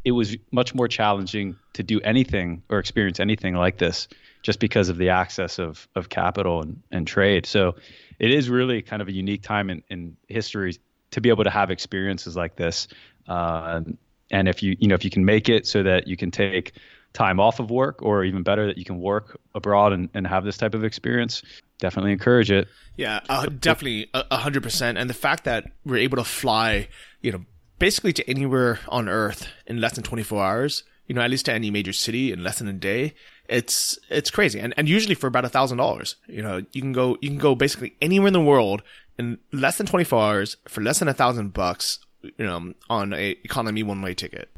it 0.04 0.12
was 0.12 0.36
much 0.52 0.74
more 0.74 0.88
challenging 0.88 1.56
to 1.74 1.84
do 1.84 2.00
anything 2.02 2.64
or 2.70 2.80
experience 2.80 3.20
anything 3.20 3.56
like 3.56 3.78
this 3.78 4.08
just 4.46 4.60
because 4.60 4.90
of 4.90 4.98
the 4.98 5.10
access 5.10 5.58
of, 5.58 5.88
of 5.96 6.10
capital 6.10 6.62
and, 6.62 6.80
and 6.92 7.08
trade. 7.08 7.48
So 7.48 7.76
it 8.20 8.30
is 8.30 8.48
really 8.48 8.84
kind 8.84 9.02
of 9.02 9.08
a 9.08 9.12
unique 9.12 9.42
time 9.42 9.72
in, 9.72 9.82
in 9.90 10.16
history 10.28 10.78
to 11.10 11.20
be 11.20 11.30
able 11.30 11.44
to 11.46 11.50
have 11.50 11.72
experiences 11.72 12.36
like 12.36 12.56
this. 12.56 12.88
Uh, 13.28 13.82
and 14.30 14.48
if 14.48 14.62
you, 14.62 14.78
you 14.80 14.88
know, 14.88 14.94
if 14.94 15.04
you 15.04 15.10
can 15.10 15.26
make 15.26 15.50
it 15.50 15.66
so 15.66 15.82
that 15.82 16.08
you 16.08 16.16
can 16.16 16.30
take 16.30 16.74
time 17.14 17.40
off 17.40 17.60
of 17.60 17.72
work 17.72 18.04
or 18.04 18.24
even 18.24 18.44
better 18.44 18.68
that 18.68 18.78
you 18.78 18.86
can 18.86 19.00
work 19.00 19.40
abroad 19.56 19.94
and, 19.94 20.10
and 20.14 20.28
have 20.28 20.46
this 20.46 20.58
type 20.58 20.76
of 20.76 20.84
experience, 20.84 21.42
definitely 21.80 22.12
encourage 22.12 22.52
it. 22.52 22.68
Yeah, 22.98 23.22
uh, 23.28 23.48
definitely 23.48 24.12
a 24.14 24.26
a 24.30 24.38
hundred 24.38 24.62
percent. 24.62 25.00
And 25.00 25.10
the 25.10 25.16
fact 25.16 25.46
that 25.46 25.72
we're 25.84 25.98
able 25.98 26.18
to 26.18 26.24
fly, 26.24 26.88
you 27.22 27.32
know, 27.32 27.46
basically 27.80 28.14
to 28.14 28.30
anywhere 28.30 28.80
on 28.90 29.10
Earth 29.10 29.48
in 29.66 29.82
less 29.82 29.96
than 29.96 30.04
twenty 30.04 30.22
four 30.22 30.44
hours 30.44 30.84
you 31.08 31.16
know, 31.16 31.22
at 31.22 31.30
least 31.30 31.46
to 31.46 31.54
any 31.54 31.72
major 31.72 31.94
city 31.94 32.32
in 32.32 32.44
less 32.44 32.60
than 32.60 32.68
a 32.68 32.74
day. 32.74 33.14
It's 33.48 34.00
it's 34.10 34.32
crazy, 34.32 34.60
and 34.60 34.74
and 34.76 34.90
usually 34.90 35.16
for 35.16 35.28
about 35.28 35.46
a 35.46 35.50
thousand 35.50 35.78
dollars, 35.78 36.16
you 36.28 36.42
know, 36.42 36.64
you 36.72 36.82
can 36.82 36.94
go 36.94 37.18
you 37.22 37.30
can 37.30 37.38
go 37.38 37.54
basically 37.56 37.96
anywhere 38.02 38.28
in 38.28 38.34
the 38.34 38.42
world 38.42 38.82
in 39.20 39.38
less 39.52 39.78
than 39.78 39.86
twenty 39.86 40.04
four 40.04 40.22
hours 40.22 40.58
for 40.68 40.82
less 40.82 41.00
than 41.00 41.08
a 41.08 41.14
thousand 41.14 41.54
bucks, 41.54 42.00
you 42.24 42.46
know, 42.46 42.74
on 42.90 43.14
a 43.14 43.32
economy 43.44 43.84
one 43.84 44.02
way 44.02 44.16
ticket. 44.16 44.50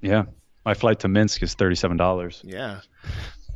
Yeah, 0.00 0.26
my 0.64 0.74
flight 0.74 1.00
to 1.00 1.08
Minsk 1.08 1.42
is 1.42 1.54
thirty 1.54 1.74
seven 1.74 1.96
dollars. 1.96 2.40
Yeah. 2.44 2.80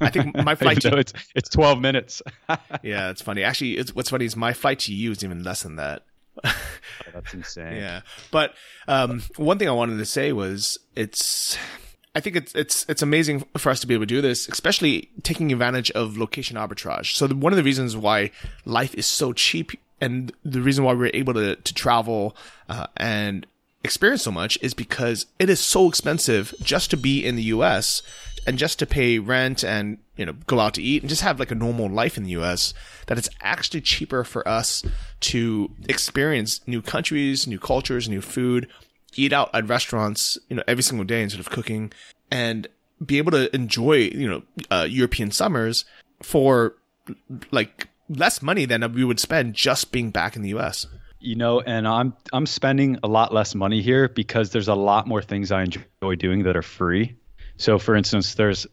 I 0.00 0.10
think 0.10 0.34
my 0.44 0.54
flight 0.54 0.80
to 0.80 0.96
it's 0.96 1.12
it's 1.34 1.48
twelve 1.48 1.80
minutes. 1.80 2.22
yeah, 2.82 3.10
it's 3.10 3.22
funny. 3.22 3.44
Actually, 3.44 3.76
it's 3.76 3.94
what's 3.94 4.10
funny 4.10 4.24
is 4.24 4.36
my 4.36 4.52
flight 4.52 4.80
to 4.80 4.94
you 4.94 5.12
is 5.12 5.22
even 5.22 5.44
less 5.44 5.62
than 5.62 5.76
that. 5.76 6.02
oh, 6.44 6.52
that's 7.12 7.34
insane. 7.34 7.76
Yeah, 7.76 8.00
but 8.30 8.54
um, 8.88 9.22
one 9.36 9.58
thing 9.58 9.68
I 9.68 9.72
wanted 9.72 9.98
to 9.98 10.06
say 10.06 10.32
was 10.32 10.78
it's 10.96 11.58
I 12.14 12.20
think 12.20 12.36
it's 12.36 12.54
it's 12.54 12.84
it's 12.88 13.02
amazing 13.02 13.44
for 13.56 13.70
us 13.70 13.80
to 13.80 13.86
be 13.86 13.94
able 13.94 14.02
to 14.02 14.06
do 14.06 14.20
this, 14.20 14.48
especially 14.48 15.10
taking 15.22 15.52
advantage 15.52 15.90
of 15.92 16.18
location 16.18 16.56
arbitrage. 16.56 17.14
So 17.14 17.26
the, 17.26 17.36
one 17.36 17.52
of 17.52 17.56
the 17.56 17.62
reasons 17.62 17.96
why 17.96 18.32
life 18.64 18.94
is 18.94 19.06
so 19.06 19.32
cheap, 19.32 19.72
and 20.00 20.32
the 20.44 20.60
reason 20.60 20.82
why 20.84 20.94
we're 20.94 21.12
able 21.14 21.34
to 21.34 21.54
to 21.54 21.74
travel 21.74 22.36
uh, 22.68 22.88
and 22.96 23.46
experience 23.84 24.22
so 24.22 24.32
much 24.32 24.58
is 24.60 24.74
because 24.74 25.26
it 25.38 25.48
is 25.48 25.60
so 25.60 25.88
expensive 25.88 26.52
just 26.60 26.90
to 26.90 26.96
be 26.96 27.24
in 27.24 27.36
the 27.36 27.44
U.S. 27.44 28.02
and 28.44 28.58
just 28.58 28.80
to 28.80 28.86
pay 28.86 29.20
rent 29.20 29.62
and 29.62 29.98
you 30.16 30.26
know 30.26 30.34
go 30.48 30.58
out 30.58 30.74
to 30.74 30.82
eat 30.82 31.02
and 31.02 31.08
just 31.08 31.22
have 31.22 31.38
like 31.38 31.52
a 31.52 31.54
normal 31.54 31.88
life 31.88 32.16
in 32.16 32.24
the 32.24 32.30
U.S. 32.30 32.74
That 33.06 33.18
it's 33.18 33.30
actually 33.40 33.82
cheaper 33.82 34.24
for 34.24 34.46
us 34.48 34.82
to 35.20 35.70
experience 35.88 36.60
new 36.66 36.82
countries, 36.82 37.46
new 37.46 37.60
cultures, 37.60 38.08
new 38.08 38.20
food 38.20 38.66
eat 39.16 39.32
out 39.32 39.50
at 39.54 39.68
restaurants, 39.68 40.38
you 40.48 40.56
know, 40.56 40.62
every 40.66 40.82
single 40.82 41.04
day 41.04 41.22
instead 41.22 41.40
of 41.40 41.50
cooking 41.50 41.92
and 42.30 42.68
be 43.04 43.18
able 43.18 43.32
to 43.32 43.54
enjoy, 43.54 43.96
you 43.96 44.28
know, 44.28 44.42
uh, 44.70 44.86
European 44.88 45.30
summers 45.30 45.84
for 46.22 46.74
like 47.50 47.88
less 48.08 48.42
money 48.42 48.64
than 48.64 48.92
we 48.92 49.04
would 49.04 49.20
spend 49.20 49.54
just 49.54 49.92
being 49.92 50.10
back 50.10 50.36
in 50.36 50.42
the 50.42 50.50
US. 50.50 50.86
You 51.18 51.36
know, 51.36 51.60
and 51.60 51.86
I'm 51.86 52.14
I'm 52.32 52.46
spending 52.46 52.98
a 53.02 53.08
lot 53.08 53.32
less 53.32 53.54
money 53.54 53.82
here 53.82 54.08
because 54.08 54.50
there's 54.50 54.68
a 54.68 54.74
lot 54.74 55.06
more 55.06 55.20
things 55.20 55.52
I 55.52 55.62
enjoy 55.62 56.14
doing 56.16 56.44
that 56.44 56.56
are 56.56 56.62
free. 56.62 57.16
So 57.58 57.78
for 57.78 57.94
instance, 57.94 58.34
there's 58.34 58.66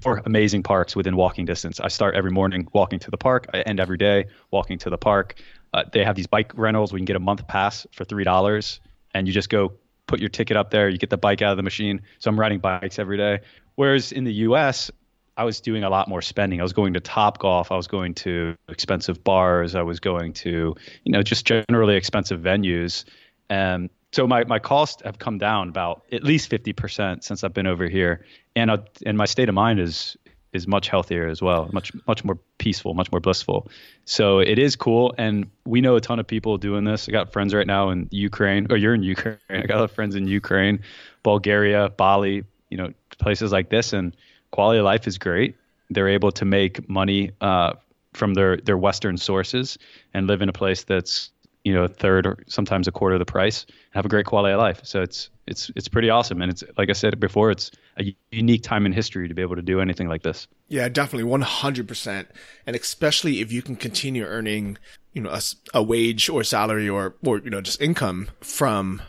four 0.00 0.20
amazing 0.26 0.62
parks 0.62 0.94
within 0.94 1.16
walking 1.16 1.46
distance. 1.46 1.80
I 1.80 1.88
start 1.88 2.16
every 2.16 2.30
morning 2.30 2.68
walking 2.74 2.98
to 2.98 3.10
the 3.10 3.16
park. 3.16 3.46
I 3.54 3.62
end 3.62 3.80
every 3.80 3.96
day 3.96 4.26
walking 4.50 4.78
to 4.80 4.90
the 4.90 4.98
park. 4.98 5.36
Uh, 5.72 5.84
they 5.90 6.04
have 6.04 6.16
these 6.16 6.26
bike 6.26 6.52
rentals. 6.54 6.92
We 6.92 6.98
can 6.98 7.06
get 7.06 7.16
a 7.16 7.20
month 7.20 7.48
pass 7.48 7.86
for 7.92 8.04
three 8.04 8.24
dollars 8.24 8.80
and 9.14 9.26
you 9.26 9.32
just 9.32 9.48
go 9.48 9.72
put 10.06 10.20
your 10.20 10.28
ticket 10.28 10.56
up 10.56 10.70
there, 10.70 10.88
you 10.88 10.98
get 10.98 11.10
the 11.10 11.16
bike 11.16 11.40
out 11.40 11.52
of 11.52 11.56
the 11.56 11.62
machine. 11.62 12.02
So 12.18 12.28
I'm 12.28 12.38
riding 12.38 12.58
bikes 12.58 12.98
every 12.98 13.16
day. 13.16 13.40
Whereas 13.76 14.12
in 14.12 14.24
the 14.24 14.32
US, 14.32 14.90
I 15.36 15.44
was 15.44 15.60
doing 15.60 15.82
a 15.82 15.90
lot 15.90 16.08
more 16.08 16.22
spending. 16.22 16.60
I 16.60 16.62
was 16.62 16.72
going 16.72 16.94
to 16.94 17.00
Top 17.00 17.38
Golf. 17.38 17.72
I 17.72 17.76
was 17.76 17.86
going 17.86 18.14
to 18.14 18.56
expensive 18.68 19.24
bars. 19.24 19.74
I 19.74 19.82
was 19.82 19.98
going 20.00 20.32
to, 20.34 20.74
you 21.04 21.12
know, 21.12 21.22
just 21.22 21.46
generally 21.46 21.96
expensive 21.96 22.40
venues. 22.40 23.04
And 23.50 23.90
so 24.12 24.26
my, 24.26 24.44
my 24.44 24.58
costs 24.60 25.02
have 25.04 25.18
come 25.18 25.38
down 25.38 25.68
about 25.68 26.02
at 26.12 26.22
least 26.22 26.50
50% 26.50 27.24
since 27.24 27.42
I've 27.42 27.54
been 27.54 27.66
over 27.66 27.88
here. 27.88 28.24
And, 28.54 28.70
and 29.04 29.18
my 29.18 29.24
state 29.24 29.48
of 29.48 29.54
mind 29.54 29.80
is, 29.80 30.16
is 30.54 30.66
much 30.68 30.88
healthier 30.88 31.26
as 31.26 31.42
well, 31.42 31.68
much 31.72 31.92
much 32.06 32.24
more 32.24 32.38
peaceful, 32.58 32.94
much 32.94 33.10
more 33.12 33.20
blissful. 33.20 33.68
So 34.06 34.38
it 34.38 34.58
is 34.58 34.76
cool, 34.76 35.14
and 35.18 35.50
we 35.66 35.80
know 35.80 35.96
a 35.96 36.00
ton 36.00 36.18
of 36.20 36.26
people 36.26 36.56
doing 36.56 36.84
this. 36.84 37.08
I 37.08 37.12
got 37.12 37.32
friends 37.32 37.52
right 37.52 37.66
now 37.66 37.90
in 37.90 38.08
Ukraine, 38.10 38.68
or 38.70 38.76
you're 38.76 38.94
in 38.94 39.02
Ukraine. 39.02 39.36
I 39.50 39.66
got 39.66 39.82
a 39.82 39.88
friends 39.88 40.14
in 40.14 40.28
Ukraine, 40.28 40.80
Bulgaria, 41.24 41.90
Bali, 41.90 42.44
you 42.70 42.76
know, 42.76 42.94
places 43.18 43.52
like 43.52 43.68
this, 43.68 43.92
and 43.92 44.16
quality 44.52 44.78
of 44.78 44.84
life 44.84 45.06
is 45.06 45.18
great. 45.18 45.56
They're 45.90 46.08
able 46.08 46.32
to 46.32 46.44
make 46.44 46.88
money 46.88 47.32
uh, 47.40 47.74
from 48.14 48.34
their 48.34 48.56
their 48.56 48.78
Western 48.78 49.18
sources 49.18 49.76
and 50.14 50.28
live 50.28 50.40
in 50.40 50.48
a 50.48 50.52
place 50.52 50.84
that's 50.84 51.30
you 51.64 51.72
know 51.72 51.84
a 51.84 51.88
third 51.88 52.26
or 52.26 52.38
sometimes 52.46 52.86
a 52.86 52.92
quarter 52.92 53.14
of 53.14 53.18
the 53.18 53.24
price 53.24 53.66
have 53.90 54.04
a 54.04 54.08
great 54.08 54.26
quality 54.26 54.52
of 54.52 54.60
life. 54.60 54.80
So 54.84 55.02
it's 55.02 55.30
it's 55.46 55.70
it's 55.74 55.88
pretty 55.88 56.10
awesome. 56.10 56.40
And 56.42 56.50
it's 56.50 56.62
like 56.76 56.90
i 56.90 56.92
said 56.92 57.18
before 57.18 57.50
it's 57.50 57.70
a 57.98 58.14
unique 58.30 58.62
time 58.62 58.86
in 58.86 58.92
history 58.92 59.28
to 59.28 59.34
be 59.34 59.42
able 59.42 59.56
to 59.56 59.62
do 59.62 59.80
anything 59.80 60.08
like 60.08 60.22
this. 60.22 60.46
Yeah 60.68 60.88
definitely. 60.88 61.28
100% 61.30 62.26
and 62.66 62.76
especially 62.76 63.40
if 63.40 63.50
you 63.50 63.62
can 63.62 63.76
continue 63.76 64.24
earning 64.24 64.78
you 65.14 65.22
know 65.22 65.30
a, 65.30 65.40
a 65.72 65.82
wage 65.82 66.28
or 66.28 66.44
salary 66.44 66.88
or 66.88 67.16
or 67.24 67.38
you 67.38 67.50
know 67.50 67.60
just 67.60 67.80
income 67.80 68.28
from 68.40 69.00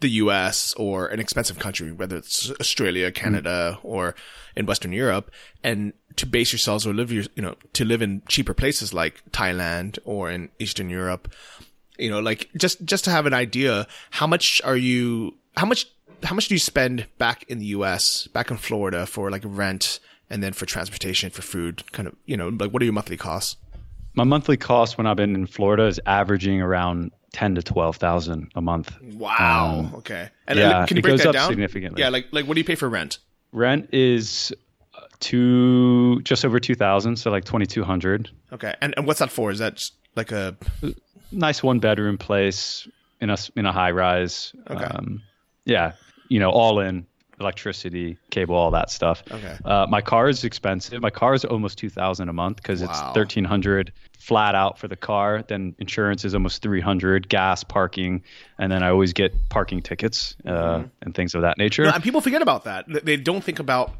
the 0.00 0.10
US 0.10 0.74
or 0.74 1.06
an 1.06 1.18
expensive 1.18 1.58
country, 1.58 1.90
whether 1.90 2.18
it's 2.18 2.50
Australia, 2.60 3.10
Canada, 3.10 3.78
mm. 3.78 3.84
or 3.84 4.14
in 4.54 4.66
Western 4.66 4.92
Europe, 4.92 5.30
and 5.62 5.94
to 6.16 6.26
base 6.26 6.52
yourselves 6.52 6.86
or 6.86 6.92
live 6.92 7.10
your, 7.10 7.24
you 7.34 7.42
know, 7.42 7.54
to 7.72 7.86
live 7.86 8.02
in 8.02 8.20
cheaper 8.28 8.52
places 8.52 8.92
like 8.92 9.22
Thailand 9.30 9.98
or 10.04 10.30
in 10.30 10.50
Eastern 10.58 10.90
Europe, 10.90 11.32
you 11.98 12.10
know, 12.10 12.20
like 12.20 12.50
just 12.56 12.84
just 12.84 13.04
to 13.04 13.10
have 13.10 13.26
an 13.26 13.34
idea, 13.34 13.86
how 14.10 14.26
much 14.26 14.60
are 14.64 14.76
you? 14.76 15.34
How 15.56 15.66
much? 15.66 15.86
How 16.22 16.34
much 16.34 16.48
do 16.48 16.54
you 16.54 16.58
spend 16.58 17.06
back 17.18 17.44
in 17.48 17.58
the 17.58 17.66
U.S. 17.66 18.26
back 18.28 18.50
in 18.50 18.56
Florida 18.56 19.04
for 19.06 19.30
like 19.30 19.42
rent 19.44 20.00
and 20.30 20.42
then 20.42 20.52
for 20.52 20.64
transportation 20.66 21.30
for 21.30 21.42
food? 21.42 21.90
Kind 21.92 22.08
of, 22.08 22.16
you 22.24 22.36
know, 22.36 22.48
like 22.48 22.70
what 22.70 22.80
are 22.80 22.84
your 22.84 22.94
monthly 22.94 23.16
costs? 23.16 23.56
My 24.14 24.24
monthly 24.24 24.56
cost 24.56 24.96
when 24.96 25.06
I've 25.06 25.16
been 25.16 25.34
in 25.34 25.46
Florida 25.46 25.84
is 25.86 26.00
averaging 26.06 26.62
around 26.62 27.10
ten 27.32 27.54
to 27.56 27.62
twelve 27.62 27.96
thousand 27.96 28.50
a 28.54 28.62
month. 28.62 28.96
Wow. 29.02 29.80
Um, 29.80 29.94
okay. 29.96 30.30
And 30.46 30.58
yeah, 30.58 30.86
can 30.86 30.96
you 30.96 31.00
it 31.00 31.02
goes 31.02 31.20
that 31.20 31.28
up 31.28 31.34
down? 31.34 31.48
significantly. 31.48 32.00
Yeah, 32.00 32.08
like 32.08 32.26
like 32.32 32.46
what 32.46 32.54
do 32.54 32.60
you 32.60 32.64
pay 32.64 32.76
for 32.76 32.88
rent? 32.88 33.18
Rent 33.52 33.88
is 33.92 34.54
uh, 34.96 35.00
two 35.20 36.22
just 36.22 36.44
over 36.44 36.58
two 36.58 36.74
thousand, 36.74 37.16
so 37.16 37.30
like 37.30 37.44
twenty 37.44 37.66
two 37.66 37.84
hundred. 37.84 38.30
Okay, 38.52 38.74
and 38.80 38.94
and 38.96 39.06
what's 39.06 39.18
that 39.18 39.30
for? 39.30 39.50
Is 39.50 39.58
that 39.58 39.90
like 40.16 40.32
a 40.32 40.56
nice 41.32 41.62
one 41.62 41.78
bedroom 41.78 42.18
place 42.18 42.88
in 43.20 43.30
a 43.30 43.36
in 43.56 43.66
a 43.66 43.72
high 43.72 43.90
rise. 43.90 44.52
Okay. 44.70 44.84
Um, 44.84 45.22
yeah, 45.64 45.92
you 46.28 46.38
know, 46.38 46.50
all 46.50 46.80
in 46.80 47.06
electricity, 47.40 48.16
cable, 48.30 48.54
all 48.54 48.70
that 48.70 48.90
stuff. 48.90 49.22
Okay. 49.30 49.56
Uh, 49.64 49.86
my 49.88 50.00
car 50.00 50.28
is 50.28 50.44
expensive. 50.44 51.02
My 51.02 51.10
car 51.10 51.34
is 51.34 51.44
almost 51.44 51.78
two 51.78 51.90
thousand 51.90 52.28
a 52.28 52.32
month 52.32 52.56
because 52.58 52.82
wow. 52.82 52.88
it's 52.90 53.00
thirteen 53.14 53.44
hundred 53.44 53.92
flat 54.18 54.54
out 54.54 54.78
for 54.78 54.88
the 54.88 54.96
car. 54.96 55.42
Then 55.46 55.74
insurance 55.78 56.24
is 56.24 56.34
almost 56.34 56.62
three 56.62 56.80
hundred, 56.80 57.28
gas, 57.28 57.64
parking, 57.64 58.22
and 58.58 58.70
then 58.70 58.82
I 58.82 58.90
always 58.90 59.12
get 59.12 59.32
parking 59.48 59.82
tickets 59.82 60.36
uh, 60.46 60.50
mm-hmm. 60.50 60.88
and 61.02 61.14
things 61.14 61.34
of 61.34 61.42
that 61.42 61.58
nature. 61.58 61.84
No, 61.84 61.90
and 61.90 62.02
people 62.02 62.20
forget 62.20 62.42
about 62.42 62.64
that. 62.64 62.86
They 63.04 63.16
don't 63.16 63.42
think 63.42 63.58
about 63.58 63.92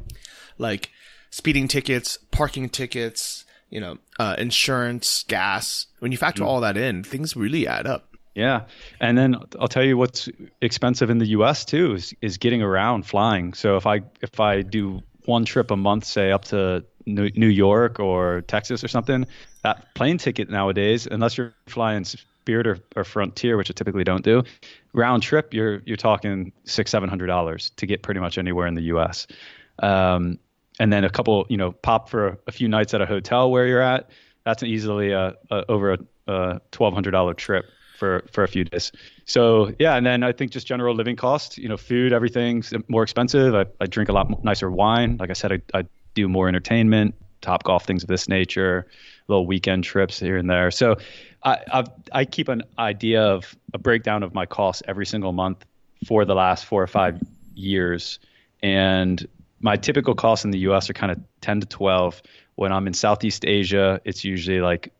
like 0.57 0.89
speeding 1.29 1.67
tickets, 1.67 2.17
parking 2.31 2.69
tickets, 2.69 3.44
you 3.69 3.79
know, 3.79 3.97
uh, 4.19 4.35
insurance, 4.37 5.23
gas. 5.27 5.87
When 5.99 6.11
you 6.11 6.17
factor 6.17 6.43
mm. 6.43 6.47
all 6.47 6.61
that 6.61 6.77
in, 6.77 7.03
things 7.03 7.35
really 7.35 7.67
add 7.67 7.87
up. 7.87 8.15
Yeah, 8.35 8.63
and 8.99 9.17
then 9.17 9.37
I'll 9.59 9.69
tell 9.69 9.83
you 9.83 9.97
what's 9.97 10.27
expensive 10.61 11.09
in 11.09 11.19
the 11.19 11.27
U.S. 11.27 11.63
too 11.63 11.93
is 11.93 12.13
is 12.21 12.37
getting 12.37 12.61
around 12.61 13.05
flying. 13.05 13.53
So 13.53 13.77
if 13.77 13.87
I 13.87 14.01
if 14.21 14.39
I 14.39 14.61
do 14.61 15.01
one 15.23 15.45
trip 15.45 15.71
a 15.71 15.77
month, 15.77 16.03
say 16.03 16.31
up 16.31 16.45
to 16.45 16.83
New 17.05 17.47
York 17.47 17.99
or 17.99 18.41
Texas 18.41 18.83
or 18.83 18.87
something, 18.87 19.25
that 19.63 19.93
plane 19.95 20.17
ticket 20.17 20.49
nowadays, 20.49 21.07
unless 21.09 21.37
you're 21.37 21.53
flying 21.67 22.03
Spirit 22.03 22.67
or, 22.67 22.77
or 22.95 23.03
Frontier, 23.03 23.57
which 23.57 23.71
I 23.71 23.73
typically 23.73 24.03
don't 24.03 24.23
do, 24.23 24.43
round 24.93 25.23
trip 25.23 25.53
you're 25.53 25.81
you're 25.85 25.97
talking 25.97 26.51
six 26.65 26.91
seven 26.91 27.09
hundred 27.09 27.27
dollars 27.27 27.71
to 27.77 27.85
get 27.85 28.03
pretty 28.03 28.19
much 28.19 28.37
anywhere 28.37 28.67
in 28.67 28.75
the 28.75 28.83
U.S. 28.83 29.27
Um, 29.79 30.39
and 30.79 30.91
then 30.91 31.03
a 31.03 31.09
couple, 31.09 31.45
you 31.49 31.57
know, 31.57 31.71
pop 31.71 32.09
for 32.09 32.37
a 32.47 32.51
few 32.51 32.67
nights 32.67 32.93
at 32.93 33.01
a 33.01 33.05
hotel 33.05 33.51
where 33.51 33.65
you're 33.67 33.81
at. 33.81 34.09
That's 34.43 34.61
easily 34.63 35.11
a, 35.11 35.33
a 35.49 35.65
over 35.69 35.93
a, 35.93 35.99
a 36.27 36.61
twelve 36.71 36.93
hundred 36.93 37.11
dollar 37.11 37.33
trip 37.33 37.65
for 37.97 38.25
for 38.31 38.43
a 38.43 38.47
few 38.47 38.63
days. 38.65 38.91
So 39.25 39.73
yeah, 39.79 39.95
and 39.95 40.05
then 40.05 40.21
I 40.21 40.33
think 40.33 40.51
just 40.51 40.67
general 40.67 40.93
living 40.95 41.15
costs. 41.15 41.57
You 41.57 41.69
know, 41.69 41.77
food, 41.77 42.13
everything's 42.13 42.73
more 42.87 43.03
expensive. 43.03 43.55
I, 43.55 43.65
I 43.79 43.87
drink 43.87 44.09
a 44.09 44.13
lot 44.13 44.43
nicer 44.43 44.69
wine. 44.69 45.17
Like 45.17 45.29
I 45.29 45.33
said, 45.33 45.51
I, 45.51 45.79
I 45.79 45.85
do 46.13 46.27
more 46.27 46.47
entertainment, 46.47 47.15
top 47.41 47.63
golf, 47.63 47.85
things 47.85 48.03
of 48.03 48.07
this 48.07 48.27
nature, 48.27 48.85
little 49.27 49.47
weekend 49.47 49.83
trips 49.83 50.19
here 50.19 50.37
and 50.37 50.49
there. 50.49 50.71
So 50.71 50.97
I 51.43 51.59
I've, 51.71 51.87
I 52.11 52.25
keep 52.25 52.49
an 52.49 52.63
idea 52.77 53.23
of 53.23 53.55
a 53.73 53.79
breakdown 53.79 54.23
of 54.23 54.33
my 54.33 54.45
costs 54.45 54.83
every 54.87 55.05
single 55.05 55.31
month 55.31 55.65
for 56.05 56.25
the 56.25 56.35
last 56.35 56.65
four 56.65 56.83
or 56.83 56.87
five 56.87 57.19
years, 57.55 58.19
and 58.61 59.25
my 59.59 59.77
typical 59.77 60.15
costs 60.15 60.45
in 60.45 60.51
the 60.51 60.59
US 60.59 60.89
are 60.89 60.93
kind 60.93 61.11
of 61.11 61.19
10 61.41 61.61
to 61.61 61.65
12. 61.67 62.21
When 62.55 62.71
I'm 62.71 62.87
in 62.87 62.93
Southeast 62.93 63.45
Asia, 63.45 63.99
it's 64.05 64.23
usually 64.23 64.61
like 64.61 64.93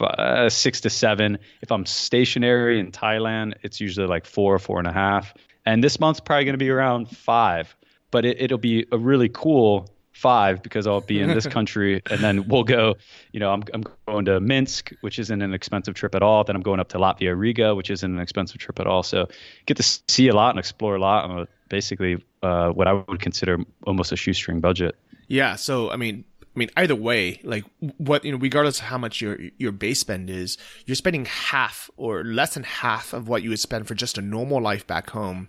uh, 0.00 0.48
six 0.48 0.80
to 0.82 0.90
seven. 0.90 1.38
If 1.60 1.72
I'm 1.72 1.86
stationary 1.86 2.78
in 2.78 2.92
Thailand, 2.92 3.54
it's 3.62 3.80
usually 3.80 4.06
like 4.06 4.26
four 4.26 4.54
or 4.54 4.58
four 4.58 4.78
and 4.78 4.86
a 4.86 4.92
half. 4.92 5.34
And 5.66 5.82
this 5.82 5.98
month's 5.98 6.20
probably 6.20 6.44
going 6.44 6.54
to 6.54 6.58
be 6.58 6.70
around 6.70 7.08
five, 7.08 7.74
but 8.10 8.24
it, 8.24 8.40
it'll 8.40 8.58
be 8.58 8.86
a 8.92 8.98
really 8.98 9.28
cool 9.28 9.88
five 10.12 10.62
because 10.62 10.86
I'll 10.86 11.00
be 11.00 11.20
in 11.20 11.28
this 11.28 11.46
country 11.58 12.00
and 12.08 12.20
then 12.20 12.46
we'll 12.48 12.64
go, 12.64 12.94
you 13.32 13.40
know, 13.40 13.50
I'm, 13.50 13.64
I'm 13.74 13.84
going 14.06 14.24
to 14.26 14.40
Minsk, 14.40 14.92
which 15.00 15.18
isn't 15.18 15.42
an 15.42 15.52
expensive 15.52 15.94
trip 15.94 16.14
at 16.14 16.22
all. 16.22 16.44
Then 16.44 16.54
I'm 16.54 16.62
going 16.62 16.80
up 16.80 16.88
to 16.90 16.98
Latvia 16.98 17.36
Riga, 17.36 17.74
which 17.74 17.90
isn't 17.90 18.10
an 18.10 18.20
expensive 18.20 18.58
trip 18.58 18.78
at 18.78 18.86
all. 18.86 19.02
So 19.02 19.28
get 19.66 19.76
to 19.78 19.82
see 19.82 20.28
a 20.28 20.34
lot 20.34 20.50
and 20.50 20.58
explore 20.58 20.94
a 20.94 21.00
lot 21.00 21.28
on 21.28 21.40
a 21.40 21.48
basically 21.68 22.22
uh, 22.42 22.70
what 22.70 22.86
I 22.86 22.92
would 22.92 23.20
consider 23.20 23.58
almost 23.86 24.12
a 24.12 24.16
shoestring 24.16 24.60
budget. 24.60 24.96
Yeah. 25.28 25.56
So, 25.56 25.90
I 25.90 25.96
mean, 25.96 26.24
I 26.42 26.58
mean, 26.58 26.70
either 26.76 26.94
way, 26.94 27.40
like 27.42 27.64
what, 27.98 28.24
you 28.24 28.30
know, 28.30 28.38
regardless 28.38 28.78
of 28.78 28.84
how 28.84 28.98
much 28.98 29.20
your, 29.20 29.38
your 29.58 29.72
base 29.72 30.00
spend 30.00 30.30
is, 30.30 30.56
you're 30.86 30.94
spending 30.94 31.24
half 31.24 31.90
or 31.96 32.22
less 32.22 32.54
than 32.54 32.62
half 32.62 33.12
of 33.12 33.28
what 33.28 33.42
you 33.42 33.50
would 33.50 33.58
spend 33.58 33.88
for 33.88 33.94
just 33.94 34.18
a 34.18 34.22
normal 34.22 34.62
life 34.62 34.86
back 34.86 35.10
home. 35.10 35.48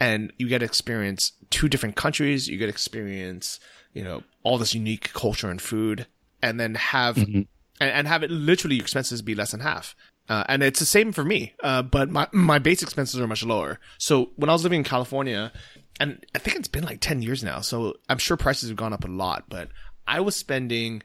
And 0.00 0.32
you 0.38 0.48
get 0.48 0.58
to 0.60 0.64
experience 0.64 1.32
two 1.50 1.68
different 1.68 1.96
countries. 1.96 2.48
You 2.48 2.56
get 2.56 2.66
to 2.66 2.70
experience, 2.70 3.60
you 3.92 4.02
know, 4.02 4.22
all 4.42 4.56
this 4.56 4.74
unique 4.74 5.12
culture 5.12 5.50
and 5.50 5.60
food 5.60 6.06
and 6.42 6.58
then 6.58 6.74
have, 6.74 7.16
mm-hmm. 7.16 7.42
and, 7.80 7.90
and 7.90 8.08
have 8.08 8.22
it 8.22 8.30
literally 8.30 8.76
your 8.76 8.84
expenses 8.84 9.20
be 9.20 9.34
less 9.34 9.50
than 9.50 9.60
half. 9.60 9.94
Uh, 10.28 10.44
and 10.48 10.62
it's 10.62 10.80
the 10.80 10.86
same 10.86 11.12
for 11.12 11.24
me, 11.24 11.54
uh, 11.62 11.82
but 11.82 12.10
my 12.10 12.26
my 12.32 12.58
base 12.58 12.82
expenses 12.82 13.20
are 13.20 13.26
much 13.26 13.44
lower. 13.44 13.78
So 13.98 14.30
when 14.36 14.48
I 14.48 14.52
was 14.52 14.64
living 14.64 14.78
in 14.78 14.84
California, 14.84 15.52
and 16.00 16.24
I 16.34 16.38
think 16.38 16.56
it's 16.56 16.68
been 16.68 16.84
like 16.84 17.00
ten 17.00 17.22
years 17.22 17.44
now, 17.44 17.60
so 17.60 17.94
I'm 18.08 18.18
sure 18.18 18.36
prices 18.36 18.68
have 18.68 18.76
gone 18.76 18.92
up 18.92 19.04
a 19.04 19.08
lot. 19.08 19.44
But 19.48 19.68
I 20.06 20.20
was 20.20 20.34
spending 20.34 21.02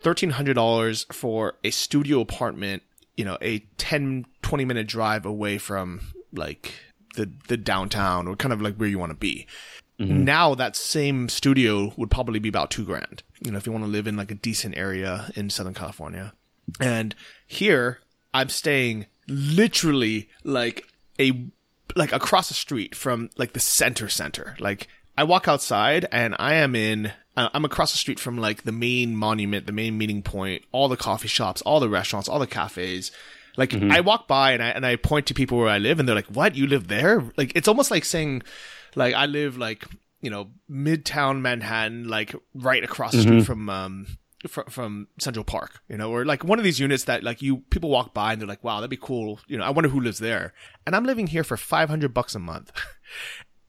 thirteen 0.00 0.30
hundred 0.30 0.54
dollars 0.54 1.04
for 1.12 1.54
a 1.62 1.70
studio 1.70 2.20
apartment, 2.20 2.82
you 3.16 3.24
know, 3.24 3.36
a 3.42 3.60
10, 3.76 4.24
20 4.42 4.64
minute 4.64 4.86
drive 4.86 5.26
away 5.26 5.58
from 5.58 6.00
like 6.32 6.72
the 7.16 7.30
the 7.48 7.58
downtown 7.58 8.26
or 8.26 8.34
kind 8.34 8.52
of 8.52 8.62
like 8.62 8.76
where 8.76 8.88
you 8.88 8.98
want 8.98 9.10
to 9.10 9.18
be. 9.18 9.46
Mm-hmm. 10.00 10.24
Now 10.24 10.54
that 10.54 10.74
same 10.74 11.28
studio 11.28 11.92
would 11.96 12.10
probably 12.10 12.38
be 12.38 12.48
about 12.48 12.70
two 12.70 12.84
grand. 12.84 13.22
You 13.44 13.52
know, 13.52 13.58
if 13.58 13.66
you 13.66 13.72
want 13.72 13.84
to 13.84 13.90
live 13.90 14.06
in 14.06 14.16
like 14.16 14.30
a 14.30 14.34
decent 14.34 14.76
area 14.76 15.30
in 15.36 15.50
Southern 15.50 15.74
California. 15.74 16.32
And 16.80 17.14
here 17.46 18.00
I'm 18.34 18.48
staying 18.48 19.06
literally 19.28 20.28
like 20.42 20.86
a 21.18 21.46
like 21.96 22.12
across 22.12 22.48
the 22.48 22.54
street 22.54 22.94
from 22.94 23.30
like 23.36 23.52
the 23.52 23.60
center 23.60 24.08
center. 24.08 24.56
Like 24.58 24.88
I 25.16 25.24
walk 25.24 25.46
outside 25.46 26.06
and 26.10 26.34
I 26.38 26.54
am 26.54 26.74
in 26.74 27.12
uh, 27.36 27.48
I'm 27.54 27.64
across 27.64 27.92
the 27.92 27.98
street 27.98 28.18
from 28.18 28.36
like 28.38 28.64
the 28.64 28.72
main 28.72 29.16
monument, 29.16 29.66
the 29.66 29.72
main 29.72 29.96
meeting 29.96 30.22
point, 30.22 30.64
all 30.72 30.88
the 30.88 30.96
coffee 30.96 31.28
shops, 31.28 31.62
all 31.62 31.80
the 31.80 31.88
restaurants, 31.88 32.28
all 32.28 32.38
the 32.38 32.46
cafes. 32.46 33.12
Like 33.56 33.70
mm-hmm. 33.70 33.92
I 33.92 34.00
walk 34.00 34.26
by 34.26 34.52
and 34.52 34.62
I 34.62 34.70
and 34.70 34.84
I 34.84 34.96
point 34.96 35.26
to 35.26 35.34
people 35.34 35.58
where 35.58 35.68
I 35.68 35.78
live 35.78 36.00
and 36.00 36.08
they're 36.08 36.16
like, 36.16 36.26
"What? 36.26 36.56
You 36.56 36.66
live 36.66 36.88
there?" 36.88 37.24
Like 37.36 37.52
it's 37.54 37.68
almost 37.68 37.90
like 37.90 38.04
saying 38.04 38.42
like 38.96 39.14
I 39.14 39.26
live 39.26 39.56
like, 39.56 39.84
you 40.20 40.30
know, 40.30 40.48
midtown 40.68 41.40
Manhattan 41.40 42.08
like 42.08 42.34
right 42.52 42.82
across 42.82 43.12
the 43.12 43.18
mm-hmm. 43.18 43.28
street 43.28 43.46
from 43.46 43.68
um 43.70 44.06
from, 44.48 44.64
from 44.66 45.08
Central 45.18 45.44
Park, 45.44 45.80
you 45.88 45.96
know, 45.96 46.10
or 46.10 46.24
like 46.24 46.44
one 46.44 46.58
of 46.58 46.64
these 46.64 46.80
units 46.80 47.04
that 47.04 47.22
like 47.22 47.42
you 47.42 47.58
people 47.70 47.90
walk 47.90 48.14
by 48.14 48.32
and 48.32 48.40
they're 48.40 48.48
like, 48.48 48.64
wow, 48.64 48.76
that'd 48.76 48.90
be 48.90 48.96
cool. 48.96 49.40
You 49.46 49.58
know, 49.58 49.64
I 49.64 49.70
wonder 49.70 49.90
who 49.90 50.00
lives 50.00 50.18
there. 50.18 50.52
And 50.86 50.94
I'm 50.94 51.04
living 51.04 51.26
here 51.26 51.44
for 51.44 51.56
500 51.56 52.12
bucks 52.12 52.34
a 52.34 52.38
month. 52.38 52.72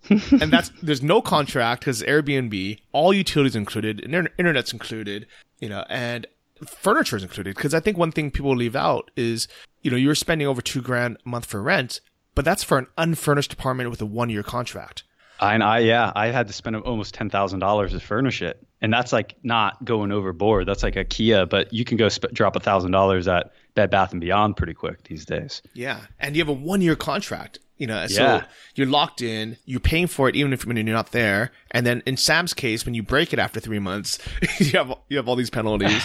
and 0.10 0.52
that's 0.52 0.72
there's 0.82 1.02
no 1.02 1.22
contract 1.22 1.82
because 1.82 2.04
Airbnb, 2.04 2.80
all 2.92 3.14
utilities 3.14 3.56
included, 3.56 4.02
internet's 4.02 4.74
included, 4.74 5.28
you 5.60 5.70
know, 5.70 5.86
and 5.90 6.28
furniture 6.66 7.18
is 7.18 7.24
included. 7.24 7.56
Because 7.56 7.74
I 7.74 7.80
think 7.80 7.98
one 7.98 8.12
thing 8.12 8.32
people 8.32 8.56
leave 8.56 8.76
out 8.76 9.12
is, 9.16 9.48
you 9.82 9.92
know, 9.92 9.98
you're 9.98 10.16
spending 10.16 10.48
over 10.48 10.62
two 10.62 10.82
grand 10.82 11.18
a 11.26 11.30
month 11.30 11.46
for 11.46 11.62
rent, 11.62 12.02
but 12.36 12.46
that's 12.46 12.64
for 12.64 12.78
an 12.78 12.88
unfurnished 12.98 13.54
apartment 13.54 13.90
with 13.90 14.02
a 14.02 14.06
one 14.06 14.30
year 14.30 14.44
contract. 14.44 15.04
And 15.40 15.64
I, 15.64 15.80
yeah, 15.80 16.12
I 16.16 16.28
had 16.28 16.48
to 16.48 16.54
spend 16.54 16.76
almost 16.78 17.14
ten 17.14 17.30
thousand 17.30 17.60
dollars 17.60 17.92
to 17.92 18.00
furnish 18.00 18.42
it, 18.42 18.66
and 18.82 18.94
that's 18.94 19.12
like 19.12 19.36
not 19.44 19.84
going 19.84 20.12
overboard. 20.12 20.68
That's 20.68 20.84
like 20.84 20.96
IKEA, 20.96 21.50
but 21.50 21.74
you 21.74 21.86
can 21.86 21.98
go 21.98 22.10
sp- 22.10 22.32
drop 22.34 22.56
a 22.56 22.60
thousand 22.60 22.92
dollars 22.92 23.28
at 23.28 23.52
Bed 23.74 23.90
Bath 23.90 24.12
and 24.12 24.22
Beyond 24.22 24.58
pretty 24.58 24.74
quick 24.74 25.04
these 25.04 25.26
days. 25.26 25.62
Yeah, 25.74 26.02
and 26.20 26.36
you 26.36 26.42
have 26.42 26.50
a 26.50 26.54
one 26.54 26.82
year 26.82 26.96
contract. 26.96 27.60
You 27.78 27.88
know, 27.88 28.08
so 28.08 28.24
yeah. 28.24 28.46
you're 28.76 28.88
locked 28.88 29.22
in. 29.22 29.58
You're 29.66 29.82
paying 29.82 30.08
for 30.08 30.30
it 30.30 30.38
even 30.38 30.54
if 30.54 30.66
when 30.66 30.78
you're 30.78 30.86
not 30.96 31.12
there. 31.12 31.52
And 31.72 31.86
then 31.86 32.04
in 32.06 32.16
Sam's 32.16 32.54
case, 32.54 32.86
when 32.86 32.94
you 32.94 33.04
break 33.04 33.34
it 33.34 33.40
after 33.40 33.60
three 33.60 33.80
months, 33.80 34.18
you 34.60 34.72
have 34.78 34.94
you 35.10 35.18
have 35.18 35.28
all 35.28 35.36
these 35.36 35.50
penalties. 35.50 36.02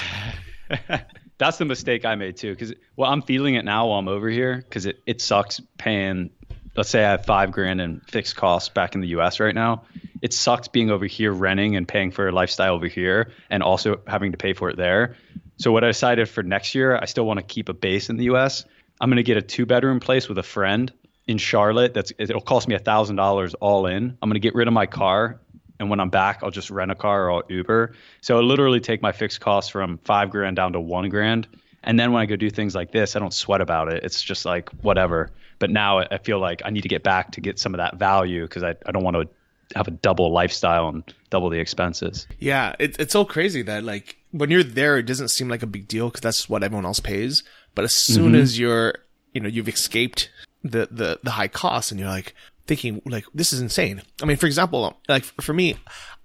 that's 1.39 1.59
the 1.59 1.65
mistake 1.65 2.05
I 2.05 2.17
made 2.17 2.37
too. 2.37 2.53
Because 2.53 2.75
well, 2.97 3.09
I'm 3.09 3.23
feeling 3.23 3.55
it 3.55 3.65
now 3.65 3.87
while 3.87 4.01
I'm 4.01 4.09
over 4.09 4.29
here. 4.29 4.57
Because 4.57 4.85
it 4.87 5.01
it 5.07 5.21
sucks 5.21 5.61
paying 5.79 6.31
let's 6.77 6.89
say 6.89 7.05
I 7.05 7.11
have 7.13 7.25
five 7.25 7.53
grand 7.53 7.81
in 7.81 8.01
fixed 8.01 8.37
costs 8.37 8.69
back 8.69 8.95
in 8.95 9.01
the 9.01 9.09
US 9.09 9.41
right 9.41 9.55
now, 9.55 9.83
it 10.23 10.33
sucks 10.33 10.69
being 10.69 10.91
over 10.91 11.07
here 11.07 11.33
renting 11.33 11.77
and 11.77 11.87
paying 11.87 12.11
for 12.11 12.29
a 12.29 12.33
lifestyle 12.33 12.75
over 12.75 12.87
here 12.87 13.33
and 13.49 13.63
also 13.63 14.01
having 14.07 14.33
to 14.33 14.39
pay 14.39 14.53
for 14.53 14.71
it 14.71 14.77
there. 14.77 15.17
So 15.57 15.73
what 15.73 15.85
I 15.85 15.89
decided 15.89 16.29
for 16.29 16.43
next 16.43 16.75
year, 16.75 16.97
I 16.97 17.05
still 17.05 17.27
want 17.27 17.39
to 17.39 17.45
keep 17.45 17.69
a 17.69 17.75
base 17.75 18.09
in 18.09 18.17
the 18.17 18.25
US. 18.25 18.65
I'm 19.01 19.09
going 19.09 19.17
to 19.17 19.23
get 19.23 19.37
a 19.37 19.43
two 19.43 19.67
bedroom 19.67 20.01
place 20.01 20.29
with 20.29 20.39
a 20.39 20.43
friend 20.43 20.93
in 21.27 21.39
Charlotte. 21.39 21.95
That's 21.95 22.13
it'll 22.19 22.41
cost 22.41 22.69
me 22.69 22.75
a 22.75 22.79
thousand 22.79 23.17
dollars 23.17 23.55
all 23.55 23.87
in. 23.87 24.17
I'm 24.23 24.29
going 24.29 24.35
to 24.35 24.41
get 24.41 24.55
rid 24.55 24.69
of 24.69 24.75
my 24.75 24.87
car. 24.87 25.41
And 25.79 25.89
when 25.89 25.99
I'm 25.99 26.11
back, 26.11 26.41
I'll 26.43 26.51
just 26.51 26.71
rent 26.71 26.91
a 26.91 26.95
car 26.95 27.27
or 27.27 27.33
I'll 27.33 27.43
Uber. 27.49 27.95
So 28.21 28.37
I'll 28.37 28.45
literally 28.45 28.81
take 28.81 29.01
my 29.01 29.13
fixed 29.13 29.41
costs 29.41 29.71
from 29.71 29.99
five 30.05 30.31
grand 30.31 30.57
down 30.57 30.75
to 30.75 30.81
one 30.81 31.09
grand. 31.09 31.49
And 31.83 31.99
then 31.99 32.13
when 32.13 32.21
I 32.21 32.27
go 32.27 32.37
do 32.37 32.51
things 32.51 32.75
like 32.75 32.93
this, 32.93 33.17
I 33.17 33.19
don't 33.19 33.33
sweat 33.33 33.63
about 33.63 33.91
it. 33.91 34.05
It's 34.05 34.23
just 34.23 34.45
like 34.45 34.69
whatever. 34.83 35.31
But 35.61 35.71
now 35.71 35.99
I 35.99 36.19
feel 36.19 36.41
like 36.41 36.63
I 36.65 36.71
need 36.71 36.81
to 36.81 36.89
get 36.89 37.05
back 37.05 37.31
to 37.33 37.41
get 37.41 37.61
some 37.61 37.75
of 37.75 37.79
that 37.79 37.97
value 37.97 38.43
because 38.43 38.65
I, 38.65 38.75
I 38.87 38.91
don't 38.91 39.05
want 39.05 39.17
to 39.17 39.29
have 39.77 39.87
a 39.87 39.93
double 39.93 40.33
lifestyle 40.33 40.89
and 40.89 41.05
double 41.29 41.51
the 41.51 41.61
expenses. 41.61 42.27
Yeah, 42.39 42.75
it, 42.81 42.99
it's 42.99 43.13
so 43.13 43.25
crazy 43.25 43.63
that 43.63 43.85
like 43.85 44.17
when 44.33 44.51
you're 44.51 44.65
there, 44.65 44.99
it 44.99 45.05
doesn't 45.05 45.29
seem 45.29 45.49
like 45.49 45.63
a 45.63 45.67
big 45.67 45.87
deal 45.87 46.09
because 46.09 46.23
that's 46.23 46.49
what 46.49 46.63
everyone 46.63 46.87
else 46.87 46.99
pays. 46.99 47.45
But 47.75 47.85
as 47.85 47.95
soon 47.95 48.33
mm-hmm. 48.33 48.43
as 48.43 48.59
you're, 48.59 48.95
you 49.33 49.41
know, 49.41 49.49
you've 49.49 49.69
escaped 49.69 50.31
the, 50.65 50.89
the, 50.91 51.21
the 51.23 51.31
high 51.33 51.49
costs 51.49 51.91
and 51.91 52.01
you're 52.01 52.09
like 52.09 52.35
thinking 52.67 53.01
like, 53.05 53.27
this 53.35 53.53
is 53.53 53.61
insane. 53.61 54.03
I 54.23 54.27
mean, 54.27 54.37
for 54.37 54.47
example, 54.47 54.99
like 55.09 55.25
for 55.25 55.53
me, 55.53 55.77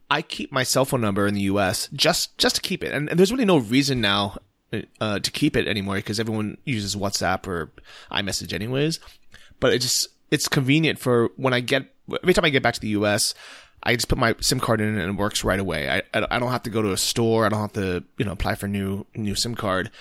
I 0.09 0.21
keep 0.21 0.51
my 0.51 0.63
cell 0.63 0.85
phone 0.85 1.01
number 1.01 1.27
in 1.27 1.33
the 1.33 1.41
US 1.41 1.89
just, 1.93 2.37
just 2.37 2.55
to 2.55 2.61
keep 2.61 2.83
it. 2.83 2.93
And, 2.93 3.09
and 3.09 3.19
there's 3.19 3.31
really 3.31 3.45
no 3.45 3.57
reason 3.57 4.01
now 4.01 4.37
uh, 4.99 5.19
to 5.19 5.31
keep 5.31 5.55
it 5.55 5.67
anymore 5.67 5.95
because 5.95 6.19
everyone 6.19 6.57
uses 6.65 6.95
WhatsApp 6.95 7.47
or 7.47 7.71
iMessage 8.11 8.53
anyways 8.53 8.99
but 9.59 9.73
it 9.73 9.79
just 9.79 10.07
it's 10.31 10.47
convenient 10.47 10.99
for 10.99 11.29
when 11.35 11.53
I 11.53 11.59
get 11.59 11.93
every 12.21 12.33
time 12.33 12.45
I 12.45 12.49
get 12.49 12.63
back 12.63 12.73
to 12.75 12.79
the 12.79 12.89
U.S. 12.89 13.33
I 13.83 13.95
just 13.95 14.07
put 14.07 14.17
my 14.17 14.35
SIM 14.39 14.59
card 14.59 14.81
in 14.81 14.97
and 14.97 15.09
it 15.09 15.19
works 15.19 15.43
right 15.43 15.59
away. 15.59 15.89
I 15.89 16.01
I 16.13 16.39
don't 16.39 16.51
have 16.51 16.63
to 16.63 16.69
go 16.69 16.81
to 16.81 16.91
a 16.91 16.97
store. 16.97 17.45
I 17.45 17.49
don't 17.49 17.61
have 17.61 17.73
to 17.73 18.03
you 18.17 18.25
know 18.25 18.31
apply 18.31 18.55
for 18.55 18.67
new 18.67 19.05
new 19.15 19.35
SIM 19.35 19.55
card. 19.55 19.91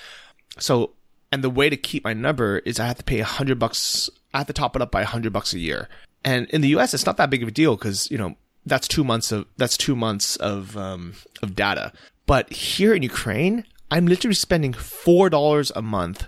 So 0.59 0.93
and 1.31 1.43
the 1.43 1.51
way 1.51 1.69
to 1.69 1.77
keep 1.77 2.05
my 2.05 2.15
number 2.15 2.59
is 2.61 2.79
I 2.79 2.87
have 2.87 2.99
to 2.99 3.05
pay 3.05 3.21
a 3.21 3.25
hundred 3.25 3.59
bucks. 3.59 4.11
I 4.33 4.39
have 4.39 4.47
to 4.49 4.53
top 4.53 4.77
it 4.77 4.83
up 4.83 4.91
by 4.91 5.03
a 5.03 5.07
hundred 5.07 5.33
bucks 5.33 5.53
a 5.53 5.59
year. 5.59 5.89
And 6.25 6.49
in 6.51 6.63
the 6.63 6.69
U.S., 6.69 6.95
it's 6.95 7.05
not 7.05 7.19
that 7.19 7.29
big 7.29 7.43
of 7.43 7.49
a 7.49 7.53
deal 7.53 7.77
because 7.77 8.11
you 8.11 8.19
know 8.19 8.37
that's 8.65 8.89
two 8.89 9.05
months 9.05 9.31
of 9.31 9.47
that's 9.57 9.77
two 9.77 9.95
months 9.95 10.37
of 10.37 10.77
um, 10.77 11.15
of 11.43 11.55
data. 11.55 11.93
But 12.27 12.51
here 12.51 12.95
in 12.95 13.03
Ukraine, 13.03 13.65
I'm 13.95 14.07
literally 14.07 14.35
spending 14.35 14.73
four 14.73 15.31
dollars 15.31 15.73
a 15.75 15.81
month 15.81 16.27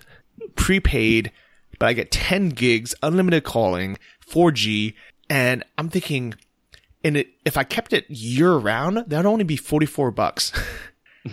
prepaid 0.55 1.33
but 1.79 1.87
I 1.87 1.93
get 1.93 2.11
10 2.11 2.51
gigs, 2.51 2.95
unlimited 3.03 3.45
calling, 3.45 3.99
4G, 4.27 4.95
and 5.29 5.65
I'm 5.77 5.89
thinking, 5.89 6.35
and 7.05 7.17
it, 7.17 7.29
if 7.45 7.57
I 7.57 7.65
kept 7.65 7.93
it 7.93 8.09
year 8.09 8.55
round, 8.55 9.05
that'd 9.07 9.27
only 9.27 9.45
be 9.45 9.57
44 9.57 10.11
bucks. 10.11 10.53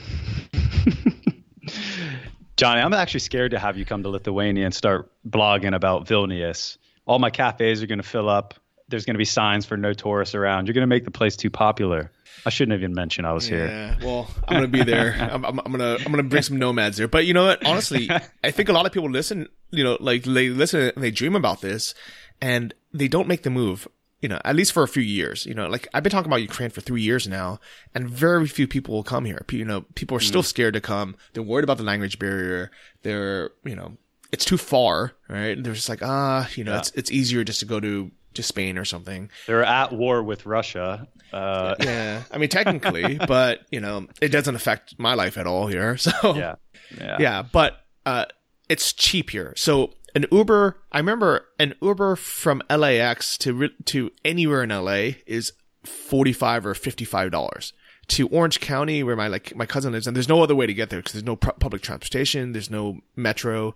Johnny, 2.58 2.82
I'm 2.82 2.94
actually 2.94 3.22
scared 3.22 3.52
to 3.52 3.60
have 3.60 3.78
you 3.78 3.86
come 3.86 4.04
to 4.04 4.10
Lithuania 4.10 4.66
and 4.66 4.76
start 4.76 5.12
blogging 5.28 5.76
about 5.76 6.06
Vilnius. 6.06 6.78
All 7.06 7.20
my 7.20 7.30
cafes 7.30 7.82
are 7.84 7.88
going 7.88 8.02
to 8.02 8.08
fill 8.08 8.30
up. 8.30 8.54
There's 8.94 9.06
going 9.06 9.16
to 9.16 9.20
be 9.20 9.26
signs 9.26 9.66
for 9.66 9.76
no 9.76 9.92
tourists 9.94 10.36
around. 10.36 10.68
You're 10.68 10.76
going 10.76 10.84
to 10.84 10.88
make 10.88 11.04
the 11.04 11.10
place 11.10 11.36
too 11.36 11.50
popular. 11.50 12.12
I 12.46 12.52
shouldn't 12.52 12.74
have 12.74 12.82
even 12.82 12.94
mentioned 12.94 13.26
I 13.26 13.34
was 13.34 13.50
yeah, 13.50 13.96
here. 13.96 13.98
Well, 14.04 14.30
I'm 14.48 14.58
gonna 14.58 14.68
be 14.68 14.84
there. 14.84 15.16
I'm, 15.32 15.46
I'm, 15.46 15.60
I'm, 15.60 15.72
gonna 15.72 15.96
I'm 15.96 16.12
gonna 16.12 16.24
bring 16.24 16.44
some 16.44 16.58
nomads 16.58 16.98
there. 16.98 17.08
But 17.08 17.26
you 17.26 17.34
know 17.34 17.46
what? 17.46 17.66
Honestly, 17.66 18.08
I 18.44 18.52
think 18.52 18.70
a 18.70 18.74
lot 18.74 18.86
of 18.86 18.92
people 18.92 19.10
listen. 19.10 19.48
You 19.72 19.84
know, 19.84 19.98
like 20.00 20.24
they 20.24 20.50
listen 20.50 20.92
and 20.94 21.04
they 21.04 21.10
dream 21.12 21.36
about 21.36 21.62
this, 21.62 21.96
and 22.42 22.74
they 22.94 23.08
don't 23.08 23.28
make 23.28 23.44
the 23.44 23.50
move. 23.50 23.88
You 24.22 24.30
know, 24.30 24.40
at 24.46 24.56
least 24.56 24.72
for 24.72 24.84
a 24.84 24.88
few 24.88 25.04
years. 25.04 25.46
You 25.46 25.54
know, 25.54 25.68
like 25.68 25.88
I've 25.94 26.04
been 26.04 26.12
talking 26.12 26.30
about 26.30 26.42
Ukraine 26.42 26.70
for 26.70 26.82
three 26.82 27.02
years 27.02 27.28
now, 27.28 27.60
and 27.96 28.10
very 28.10 28.48
few 28.48 28.68
people 28.68 28.94
will 28.94 29.04
come 29.04 29.26
here. 29.26 29.46
You 29.52 29.66
know, 29.66 29.82
people 29.96 30.18
are 30.18 30.22
still 30.22 30.44
mm. 30.44 30.46
scared 30.46 30.74
to 30.74 30.82
come. 30.82 31.16
They're 31.34 31.44
worried 31.44 31.64
about 31.64 31.78
the 31.78 31.84
language 31.84 32.20
barrier. 32.20 32.72
They're 33.04 33.52
you 33.64 33.76
know, 33.76 33.98
it's 34.32 34.46
too 34.46 34.58
far, 34.58 35.14
right? 35.30 35.62
They're 35.62 35.74
just 35.74 35.90
like 35.90 36.02
ah, 36.02 36.50
you 36.56 36.64
know, 36.64 36.74
yeah. 36.74 36.80
it's 36.80 36.92
it's 36.92 37.12
easier 37.12 37.44
just 37.44 37.62
to 37.62 37.66
go 37.66 37.80
to 37.80 38.12
to 38.36 38.44
Spain 38.44 38.78
or 38.78 38.86
something. 38.86 39.30
They're 39.48 39.64
at 39.64 39.92
war 39.92 40.24
with 40.24 40.46
Russia. 40.46 41.08
Uh, 41.32 41.76
yeah, 41.80 42.24
I 42.32 42.38
mean 42.38 42.50
technically, 42.50 43.18
but 43.28 43.62
you 43.72 43.80
know 43.80 44.08
it 44.22 44.30
doesn't 44.30 44.56
affect 44.56 45.00
my 45.00 45.14
life 45.14 45.38
at 45.38 45.48
all 45.48 45.68
here. 45.68 45.98
So 46.04 46.36
yeah, 46.36 46.56
yeah, 46.98 47.18
yeah 47.20 47.44
but 47.44 47.78
uh, 48.06 48.26
it's 48.70 48.92
cheap 48.94 49.30
here. 49.30 49.54
So 49.56 49.94
an 50.16 50.26
Uber, 50.32 50.78
I 50.92 50.98
remember 50.98 51.48
an 51.60 51.74
Uber 51.82 52.16
from 52.16 52.62
LAX 52.70 53.38
to 53.40 53.70
to 53.86 54.12
anywhere 54.24 54.64
in 54.64 54.70
LA 54.70 55.16
is 55.26 55.54
forty 55.84 56.34
five 56.34 56.66
or 56.66 56.74
fifty 56.74 57.06
five 57.06 57.32
dollars. 57.32 57.74
To 58.10 58.28
Orange 58.28 58.60
County, 58.60 59.02
where 59.02 59.16
my 59.16 59.28
like 59.28 59.56
my 59.56 59.66
cousin 59.66 59.94
lives, 59.94 60.08
and 60.08 60.16
there's 60.16 60.28
no 60.28 60.44
other 60.44 60.56
way 60.56 60.68
to 60.68 60.74
get 60.74 60.90
there 60.90 61.00
because 61.00 61.14
there's 61.14 61.24
no 61.24 61.38
pr- 61.38 61.52
public 61.52 61.82
transportation, 61.82 62.52
there's 62.52 62.70
no 62.70 63.00
metro, 63.16 63.76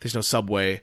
there's 0.00 0.14
no 0.14 0.22
subway. 0.22 0.80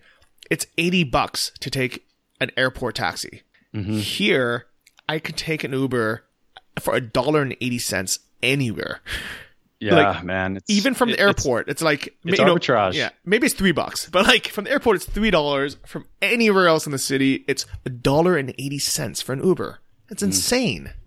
It's 0.51 0.67
eighty 0.77 1.03
bucks 1.03 1.51
to 1.59 1.71
take 1.71 2.05
an 2.43 2.51
airport 2.58 2.95
taxi. 2.95 3.41
Mm-hmm. 3.73 3.97
Here, 3.97 4.67
I 5.10 5.19
could 5.19 5.36
take 5.38 5.63
an 5.63 5.73
Uber 5.73 6.23
for 6.79 6.95
a 6.95 7.01
dollar 7.01 7.41
and 7.41 7.56
eighty 7.62 7.79
cents 7.79 8.19
anywhere. 8.43 8.99
Yeah, 9.79 9.95
Like, 10.12 10.23
man. 10.23 10.58
It's, 10.58 10.69
Even 10.69 10.93
from 10.93 11.10
the 11.10 11.15
it- 11.15 11.19
it's- 11.19 11.27
airport, 11.45 11.67
it's, 11.67 11.82
like 11.82 12.15
it's 12.23 12.39
you 12.39 12.45
know, 12.45 12.56
arbitrage. 12.56 12.93
yeah, 12.93 13.10
maybe 13.25 13.47
it's 13.47 13.56
three 13.56 13.73
bucks, 13.73 14.08
but 14.10 14.25
like 14.25 14.47
from 14.47 14.63
the 14.63 14.71
airport, 14.71 14.95
it's 14.97 15.06
three 15.06 15.29
dollars. 15.32 15.75
From 15.86 16.06
anywhere 16.21 16.67
else 16.67 16.86
in 16.86 16.91
the 16.93 16.97
city, 16.97 17.43
it's 17.47 17.65
a 17.86 17.89
dollar 17.89 18.38
and 18.38 18.53
eighty 18.58 18.79
cents 18.79 19.21
for 19.21 19.34
an 19.34 19.43
Uber. 19.43 19.79
It's 20.10 20.21
Mm. 20.23 20.27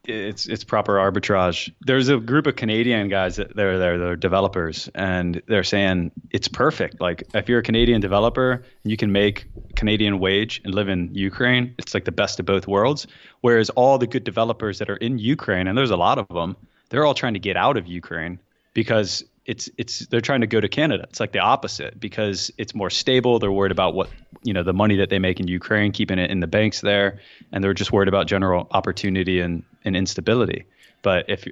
It's 0.09 0.47
it's 0.47 0.65
proper 0.65 0.95
arbitrage. 0.95 1.73
There's 1.81 2.09
a 2.09 2.19
group 2.19 2.47
of 2.47 2.57
Canadian 2.57 3.09
guys 3.09 3.37
that 3.37 3.55
they're 3.55 3.79
there, 3.79 3.99
they're 3.99 4.17
developers, 4.17 4.89
and 4.95 5.43
they're 5.47 5.65
saying 5.65 6.13
it's 6.31 6.49
perfect. 6.49 7.01
Like 7.01 7.25
if 7.35 7.49
you're 7.49 7.61
a 7.61 7.63
Canadian 7.63 8.01
developer 8.01 8.65
you 8.85 8.97
can 8.97 9.13
make 9.13 9.47
Canadian 9.75 10.19
wage 10.19 10.61
and 10.65 10.75
live 10.75 10.89
in 10.89 11.15
Ukraine, 11.15 11.75
it's 11.79 11.95
like 11.95 12.05
the 12.05 12.13
best 12.13 12.41
of 12.41 12.47
both 12.47 12.67
worlds. 12.67 13.07
Whereas 13.41 13.71
all 13.71 13.99
the 13.99 14.07
good 14.07 14.25
developers 14.25 14.79
that 14.79 14.91
are 14.91 14.97
in 14.97 15.19
Ukraine, 15.19 15.69
and 15.69 15.77
there's 15.77 15.91
a 15.91 15.97
lot 15.97 16.19
of 16.19 16.29
them, 16.29 16.57
they're 16.89 17.05
all 17.05 17.15
trying 17.15 17.35
to 17.35 17.41
get 17.41 17.57
out 17.57 17.77
of 17.77 17.87
Ukraine 17.87 18.39
because 18.75 19.25
it's 19.47 19.71
it's 19.79 20.07
they're 20.09 20.21
trying 20.21 20.41
to 20.43 20.47
go 20.47 20.61
to 20.61 20.69
Canada. 20.69 21.07
It's 21.09 21.21
like 21.21 21.33
the 21.33 21.39
opposite 21.39 21.99
because 21.99 22.51
it's 22.59 22.75
more 22.75 22.91
stable. 22.91 23.39
They're 23.39 23.53
worried 23.53 23.73
about 23.73 23.95
what 23.95 24.11
you 24.43 24.53
know 24.53 24.63
the 24.63 24.73
money 24.73 24.97
that 24.97 25.09
they 25.09 25.19
make 25.19 25.41
in 25.41 25.49
Ukraine, 25.49 25.93
keeping 25.93 26.19
it 26.19 26.31
in 26.31 26.41
the 26.41 26.47
banks 26.47 26.81
there, 26.81 27.21
and 27.53 27.63
they're 27.63 27.75
just 27.75 27.93
worried 27.93 28.09
about 28.09 28.27
general 28.27 28.67
opportunity 28.73 29.41
and, 29.41 29.63
and 29.85 29.97
instability. 29.97 30.65
But 31.03 31.31
if 31.31 31.45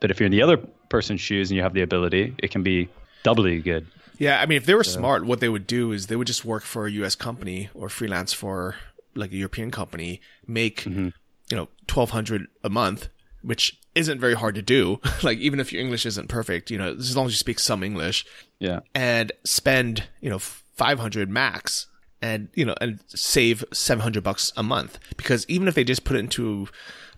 but 0.00 0.10
if 0.10 0.20
you're 0.20 0.26
in 0.26 0.32
the 0.32 0.42
other 0.42 0.58
person's 0.88 1.20
shoes 1.20 1.50
and 1.50 1.56
you 1.56 1.62
have 1.62 1.74
the 1.74 1.82
ability, 1.82 2.34
it 2.38 2.50
can 2.50 2.62
be 2.62 2.88
doubly 3.22 3.60
good. 3.60 3.86
Yeah, 4.18 4.40
I 4.40 4.46
mean, 4.46 4.56
if 4.56 4.66
they 4.66 4.74
were 4.74 4.84
smart, 4.84 5.24
what 5.24 5.40
they 5.40 5.48
would 5.48 5.66
do 5.66 5.92
is 5.92 6.08
they 6.08 6.16
would 6.16 6.26
just 6.26 6.44
work 6.44 6.64
for 6.64 6.86
a 6.86 6.90
U.S. 6.90 7.14
company 7.14 7.70
or 7.72 7.88
freelance 7.88 8.32
for 8.32 8.74
like 9.14 9.32
a 9.32 9.36
European 9.36 9.70
company, 9.70 10.20
make 10.46 10.82
Mm-hmm. 10.82 11.08
you 11.50 11.56
know 11.56 11.68
twelve 11.86 12.10
hundred 12.10 12.46
a 12.62 12.68
month, 12.68 13.08
which 13.42 13.78
isn't 13.94 14.20
very 14.20 14.34
hard 14.34 14.54
to 14.54 14.62
do. 14.62 15.00
like 15.22 15.38
even 15.38 15.60
if 15.60 15.72
your 15.72 15.80
English 15.82 16.06
isn't 16.06 16.28
perfect, 16.28 16.70
you 16.70 16.78
know, 16.78 16.94
as 16.94 17.16
long 17.16 17.26
as 17.26 17.32
you 17.32 17.36
speak 17.36 17.58
some 17.58 17.82
English, 17.82 18.24
Yeah. 18.58 18.80
and 18.94 19.32
spend 19.44 20.04
you 20.20 20.30
know 20.30 20.38
five 20.38 20.98
hundred 20.98 21.28
max, 21.30 21.86
and 22.22 22.48
you 22.54 22.64
know, 22.64 22.74
and 22.80 23.00
save 23.08 23.64
seven 23.72 24.02
hundred 24.02 24.22
bucks 24.24 24.52
a 24.56 24.62
month 24.62 24.98
because 25.16 25.44
even 25.48 25.68
if 25.68 25.74
they 25.74 25.84
just 25.84 26.04
put 26.04 26.16
it 26.16 26.20
into 26.20 26.68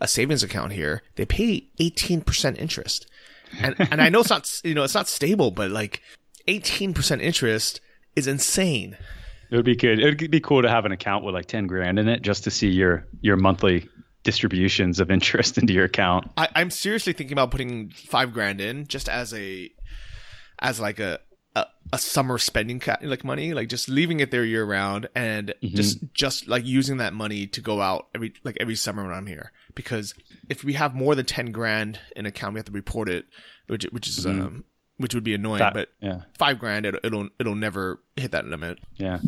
a 0.01 0.09
savings 0.09 0.43
account 0.43 0.73
here, 0.73 1.03
they 1.17 1.25
pay 1.27 1.69
eighteen 1.79 2.21
percent 2.23 2.59
interest, 2.59 3.07
and 3.59 3.75
and 3.79 4.01
I 4.01 4.09
know 4.09 4.21
it's 4.21 4.31
not 4.31 4.49
you 4.65 4.75
know 4.75 4.85
it's 4.85 4.95
not 4.95 5.09
stable, 5.09 5.51
but 5.51 5.71
like 5.71 6.03
eighteen 6.49 6.95
percent 6.95 7.21
interest 7.23 7.81
is 8.17 8.27
insane. 8.27 8.97
It 9.51 9.57
would 9.57 9.65
be 9.65 9.75
good. 9.77 9.99
It 9.99 10.05
would 10.23 10.31
be 10.31 10.41
cool 10.41 10.63
to 10.63 10.69
have 10.69 10.85
an 10.85 10.93
account 10.93 11.25
with 11.25 11.35
like 11.35 11.47
ten 11.47 11.67
grand 11.67 11.99
in 11.99 12.09
it 12.09 12.23
just 12.23 12.45
to 12.45 12.51
see 12.51 12.69
your 12.69 13.07
your 13.21 13.37
monthly 13.37 13.89
distributions 14.23 15.01
of 15.01 15.11
interest 15.11 15.59
into 15.59 15.73
your 15.73 15.85
account. 15.85 16.31
I, 16.37 16.49
I'm 16.55 16.71
seriously 16.71 17.13
thinking 17.13 17.33
about 17.35 17.51
putting 17.51 17.91
five 17.91 18.33
grand 18.33 18.61
in 18.61 18.87
just 18.87 19.09
as 19.09 19.33
a 19.35 19.71
as 20.59 20.81
like 20.81 20.99
a 20.99 21.21
a, 21.57 21.67
a 21.93 21.99
summer 21.99 22.39
spending 22.39 22.79
ca- 22.79 22.99
like 23.03 23.25
money, 23.25 23.55
like 23.55 23.69
just 23.69 23.89
leaving 23.89 24.21
it 24.21 24.31
there 24.31 24.45
year 24.45 24.65
round 24.65 25.09
and 25.15 25.53
just 25.63 25.99
just 26.15 26.47
like 26.47 26.65
using 26.65 26.99
that 26.99 27.13
money 27.13 27.47
to 27.49 27.61
go 27.61 27.81
out 27.81 28.07
every 28.15 28.33
like 28.45 28.57
every 28.61 28.77
summer 28.77 29.03
when 29.03 29.13
I'm 29.13 29.27
here. 29.27 29.53
Because 29.75 30.15
if 30.49 30.63
we 30.63 30.75
have 30.75 30.95
more 30.95 31.15
than 31.15 31.27
ten 31.27 31.51
grand 31.51 31.99
in 32.15 32.27
account, 32.27 32.55
we 32.55 32.59
have 32.59 32.67
to 32.67 32.73
report 32.73 33.09
it, 33.09 33.27
which 33.67 33.85
which 33.91 34.09
is 34.09 34.27
um 34.27 34.65
which 34.99 35.15
would 35.15 35.25
be 35.25 35.35
annoying. 35.35 35.59
That- 35.59 35.75
but 35.75 35.89
yeah. 36.01 36.23
five 36.39 36.59
grand, 36.59 36.87
it'll, 36.87 37.01
it'll 37.03 37.29
it'll 37.41 37.55
never 37.57 38.01
hit 38.17 38.33
that 38.33 38.47
limit. 38.47 38.79
Yeah. 38.97 39.19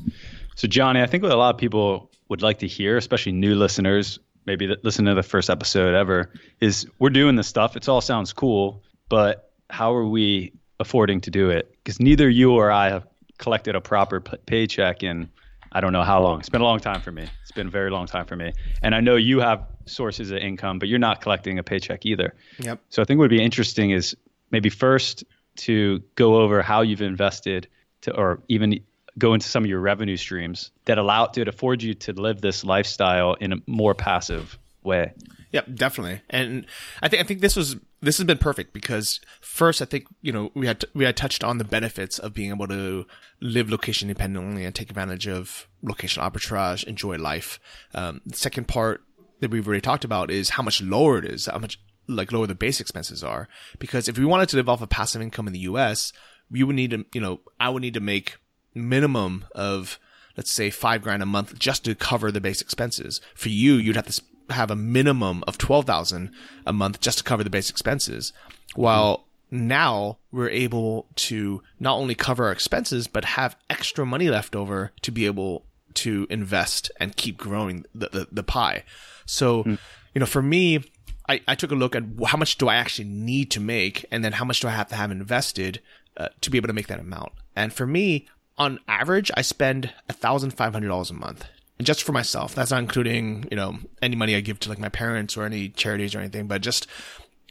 So, 0.54 0.68
Johnny, 0.68 1.00
I 1.00 1.06
think 1.06 1.22
what 1.22 1.32
a 1.32 1.36
lot 1.36 1.54
of 1.54 1.58
people 1.58 2.10
would 2.28 2.42
like 2.42 2.58
to 2.58 2.68
hear, 2.68 2.98
especially 2.98 3.32
new 3.32 3.54
listeners, 3.54 4.18
maybe 4.46 4.66
that 4.66 4.84
listen 4.84 5.04
to 5.06 5.14
the 5.14 5.22
first 5.22 5.50
episode 5.50 5.94
ever, 5.94 6.32
is 6.60 6.86
we're 6.98 7.10
doing 7.10 7.36
this 7.36 7.48
stuff. 7.48 7.76
It 7.76 7.88
all 7.88 8.00
sounds 8.00 8.32
cool, 8.32 8.82
but 9.08 9.52
how 9.70 9.94
are 9.94 10.06
we 10.06 10.52
affording 10.80 11.20
to 11.22 11.30
do 11.30 11.50
it? 11.50 11.74
Because 11.82 12.00
neither 12.00 12.28
you 12.28 12.52
or 12.52 12.70
I 12.70 12.90
have 12.90 13.06
collected 13.38 13.74
a 13.74 13.80
proper 13.80 14.20
p- 14.20 14.36
paycheck 14.46 15.02
in 15.02 15.28
I 15.74 15.80
don't 15.80 15.92
know 15.92 16.02
how 16.02 16.22
long. 16.22 16.40
It's 16.40 16.50
been 16.50 16.60
a 16.60 16.64
long 16.64 16.80
time 16.80 17.00
for 17.00 17.10
me. 17.10 17.26
It's 17.42 17.52
been 17.52 17.68
a 17.68 17.70
very 17.70 17.90
long 17.90 18.06
time 18.06 18.26
for 18.26 18.36
me. 18.36 18.52
And 18.82 18.94
I 18.94 19.00
know 19.00 19.16
you 19.16 19.40
have 19.40 19.66
sources 19.86 20.30
of 20.30 20.36
income, 20.36 20.78
but 20.78 20.88
you're 20.88 20.98
not 20.98 21.22
collecting 21.22 21.58
a 21.58 21.62
paycheck 21.62 22.04
either. 22.04 22.34
Yep. 22.58 22.80
So 22.90 23.00
I 23.00 23.06
think 23.06 23.18
what 23.18 23.24
would 23.24 23.30
be 23.30 23.42
interesting 23.42 23.90
is 23.90 24.14
maybe 24.50 24.68
first 24.68 25.24
to 25.56 26.02
go 26.14 26.36
over 26.36 26.60
how 26.60 26.82
you've 26.82 27.00
invested 27.00 27.68
to, 28.02 28.14
or 28.14 28.42
even 28.48 28.80
go 29.18 29.34
into 29.34 29.46
some 29.46 29.64
of 29.64 29.70
your 29.70 29.80
revenue 29.80 30.16
streams 30.16 30.70
that 30.86 30.98
allow 30.98 31.24
it 31.24 31.32
to 31.34 31.48
afford 31.48 31.82
you 31.82 31.94
to 31.94 32.12
live 32.12 32.40
this 32.40 32.64
lifestyle 32.64 33.34
in 33.34 33.52
a 33.52 33.56
more 33.66 33.94
passive 33.94 34.58
way. 34.82 35.12
Yep, 35.52 35.74
definitely. 35.74 36.22
And 36.30 36.66
I 37.02 37.08
think 37.08 37.22
I 37.22 37.26
think 37.26 37.40
this 37.40 37.56
was 37.56 37.76
this 38.00 38.16
has 38.16 38.26
been 38.26 38.38
perfect 38.38 38.72
because 38.72 39.20
first 39.40 39.82
I 39.82 39.84
think 39.84 40.06
you 40.22 40.32
know 40.32 40.50
we 40.54 40.66
had 40.66 40.84
we 40.94 41.04
had 41.04 41.16
touched 41.16 41.44
on 41.44 41.58
the 41.58 41.64
benefits 41.64 42.18
of 42.18 42.32
being 42.32 42.50
able 42.50 42.68
to 42.68 43.06
live 43.40 43.70
location 43.70 44.08
independently 44.08 44.64
and 44.64 44.74
take 44.74 44.88
advantage 44.88 45.28
of 45.28 45.68
location 45.82 46.22
arbitrage, 46.22 46.84
enjoy 46.84 47.16
life. 47.16 47.60
Um, 47.94 48.22
the 48.24 48.36
second 48.36 48.66
part 48.66 49.02
that 49.40 49.50
we've 49.50 49.66
already 49.66 49.82
talked 49.82 50.04
about 50.04 50.30
is 50.30 50.50
how 50.50 50.62
much 50.62 50.80
lower 50.80 51.18
it 51.18 51.26
is, 51.26 51.46
how 51.46 51.58
much 51.58 51.78
like 52.08 52.32
lower 52.32 52.46
the 52.46 52.54
base 52.54 52.80
expenses 52.80 53.22
are. 53.22 53.46
Because 53.78 54.08
if 54.08 54.18
we 54.18 54.24
wanted 54.24 54.48
to 54.50 54.56
live 54.56 54.70
off 54.70 54.80
of 54.80 54.88
passive 54.88 55.20
income 55.20 55.46
in 55.46 55.52
the 55.52 55.60
U.S., 55.60 56.14
we 56.50 56.62
would 56.62 56.76
need 56.76 56.92
to 56.92 57.04
you 57.12 57.20
know 57.20 57.40
I 57.60 57.68
would 57.68 57.82
need 57.82 57.94
to 57.94 58.00
make 58.00 58.36
minimum 58.74 59.44
of 59.54 59.98
let's 60.36 60.50
say 60.50 60.70
five 60.70 61.02
grand 61.02 61.22
a 61.22 61.26
month 61.26 61.58
just 61.58 61.84
to 61.84 61.94
cover 61.94 62.30
the 62.30 62.40
base 62.40 62.60
expenses. 62.60 63.20
For 63.34 63.48
you, 63.48 63.74
you'd 63.74 63.96
have 63.96 64.06
to 64.06 64.22
have 64.50 64.70
a 64.70 64.76
minimum 64.76 65.44
of 65.46 65.58
twelve 65.58 65.84
thousand 65.84 66.30
a 66.66 66.72
month 66.72 67.00
just 67.00 67.18
to 67.18 67.24
cover 67.24 67.44
the 67.44 67.50
base 67.50 67.70
expenses. 67.70 68.32
While 68.74 69.26
now 69.50 70.18
we're 70.30 70.48
able 70.48 71.06
to 71.14 71.62
not 71.78 71.96
only 71.96 72.14
cover 72.14 72.46
our 72.46 72.52
expenses 72.52 73.06
but 73.06 73.24
have 73.24 73.56
extra 73.68 74.06
money 74.06 74.30
left 74.30 74.56
over 74.56 74.92
to 75.02 75.12
be 75.12 75.26
able 75.26 75.66
to 75.94 76.26
invest 76.30 76.90
and 76.98 77.16
keep 77.16 77.36
growing 77.36 77.84
the 77.94 78.08
the, 78.08 78.28
the 78.32 78.42
pie. 78.42 78.84
So, 79.26 79.62
you 80.14 80.20
know, 80.20 80.26
for 80.26 80.42
me, 80.42 80.84
I, 81.28 81.40
I 81.46 81.54
took 81.54 81.70
a 81.70 81.76
look 81.76 81.94
at 81.94 82.04
how 82.26 82.38
much 82.38 82.58
do 82.58 82.68
I 82.68 82.76
actually 82.76 83.08
need 83.08 83.50
to 83.52 83.60
make, 83.60 84.04
and 84.10 84.24
then 84.24 84.32
how 84.32 84.44
much 84.44 84.60
do 84.60 84.68
I 84.68 84.72
have 84.72 84.88
to 84.88 84.96
have 84.96 85.10
invested 85.10 85.80
uh, 86.16 86.28
to 86.40 86.50
be 86.50 86.58
able 86.58 86.68
to 86.68 86.74
make 86.74 86.88
that 86.88 86.98
amount. 86.98 87.32
And 87.54 87.72
for 87.72 87.86
me, 87.86 88.26
on 88.58 88.78
average, 88.88 89.30
I 89.36 89.42
spend 89.42 89.92
thousand 90.08 90.52
five 90.52 90.72
hundred 90.72 90.88
dollars 90.88 91.10
a 91.10 91.14
month, 91.14 91.46
and 91.78 91.86
just 91.86 92.02
for 92.02 92.12
myself. 92.12 92.54
That's 92.54 92.70
not 92.70 92.80
including 92.80 93.46
you 93.50 93.56
know 93.56 93.78
any 94.00 94.16
money 94.16 94.34
I 94.34 94.40
give 94.40 94.60
to 94.60 94.68
like 94.68 94.78
my 94.78 94.88
parents 94.88 95.36
or 95.36 95.44
any 95.44 95.68
charities 95.68 96.14
or 96.14 96.18
anything, 96.18 96.46
but 96.46 96.62
just 96.62 96.86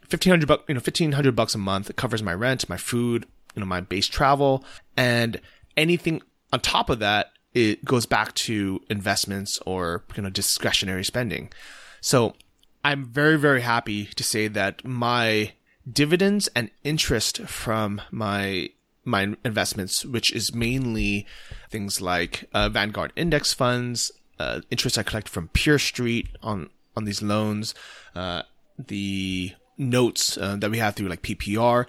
fifteen 0.08 0.32
hundred 0.32 0.48
bucks. 0.48 0.64
You 0.68 0.76
know, 0.76 0.82
fifteen 0.82 1.14
hundred 1.14 1.36
bucks 1.36 1.56
a 1.56 1.60
month. 1.60 1.90
It 1.90 1.96
covers 1.96 2.24
my 2.24 2.34
rent, 2.34 2.70
my 2.70 2.78
food, 2.78 3.26
you 3.56 3.60
know, 3.60 3.66
my 3.66 3.82
base 3.82 4.08
travel, 4.08 4.64
and 4.96 5.40
anything 5.76 6.22
on 6.54 6.60
top 6.60 6.90
of 6.90 7.00
that. 7.00 7.32
It 7.54 7.84
goes 7.84 8.06
back 8.06 8.34
to 8.36 8.82
investments 8.90 9.60
or 9.66 10.06
you 10.16 10.24
know 10.24 10.30
discretionary 10.30 11.04
spending. 11.04 11.52
So 12.00 12.36
I'm 12.84 13.06
very, 13.06 13.38
very 13.38 13.62
happy 13.62 14.06
to 14.06 14.24
say 14.24 14.48
that 14.48 14.84
my 14.84 15.54
dividends 15.92 16.48
and 16.56 16.72
interest 16.84 17.42
from 17.42 18.02
my 18.12 18.70
my 19.04 19.36
investments, 19.44 20.06
which 20.06 20.32
is 20.32 20.54
mainly 20.54 21.26
things 21.70 22.02
like 22.02 22.50
uh, 22.54 22.70
Vanguard 22.70 23.12
index 23.16 23.54
funds, 23.54 24.12
uh, 24.40 24.62
interest 24.70 24.98
I 24.98 25.04
collect 25.04 25.30
from 25.30 25.50
PeerStreet 25.50 26.28
on 26.42 26.70
on 26.96 27.06
these 27.06 27.22
loans, 27.22 27.74
uh, 28.16 28.44
the 28.78 29.54
notes 29.78 30.38
uh, 30.38 30.58
that 30.58 30.70
we 30.70 30.78
have 30.78 30.96
through 30.96 31.08
like 31.08 31.22
PPR. 31.22 31.86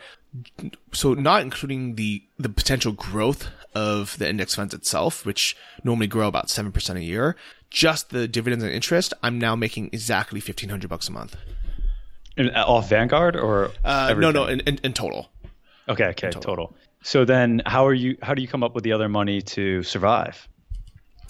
So 0.93 1.15
not 1.15 1.43
including 1.43 1.97
the 1.97 2.23
the 2.39 2.49
potential 2.49 2.93
growth 2.93 3.49
of 3.75 4.17
the 4.19 4.29
index 4.29 4.55
funds 4.55 4.75
itself, 4.75 5.27
which 5.27 5.57
normally 5.85 6.07
grow 6.07 6.29
about 6.29 6.51
seven 6.51 6.73
percent 6.73 6.99
a 6.99 7.03
year. 7.03 7.37
Just 7.71 8.11
the 8.11 8.29
dividends 8.29 8.63
and 8.63 8.73
interest, 8.73 9.15
I'm 9.23 9.39
now 9.39 9.57
making 9.57 9.91
exactly 9.93 10.41
fifteen 10.41 10.69
hundred 10.69 10.89
bucks 10.89 11.09
a 11.09 11.13
month. 11.13 11.37
And 12.37 12.51
uh, 12.51 12.65
off 12.67 12.89
Vanguard 12.89 13.37
or 13.37 13.71
Uh, 13.85 14.15
no, 14.17 14.31
no, 14.31 14.47
in, 14.47 14.61
in, 14.61 14.79
in 14.83 14.93
total. 14.95 15.31
Okay, 15.89 16.07
okay, 16.07 16.31
total. 16.31 16.75
So 17.03 17.25
then, 17.25 17.63
how 17.67 17.87
are 17.87 17.95
you? 17.95 18.17
How 18.23 18.35
do 18.35 18.43
you 18.43 18.49
come 18.49 18.63
up 18.63 18.75
with 18.75 18.85
the 18.85 18.93
other 18.93 19.09
money 19.09 19.43
to 19.43 19.83
survive? 19.83 20.49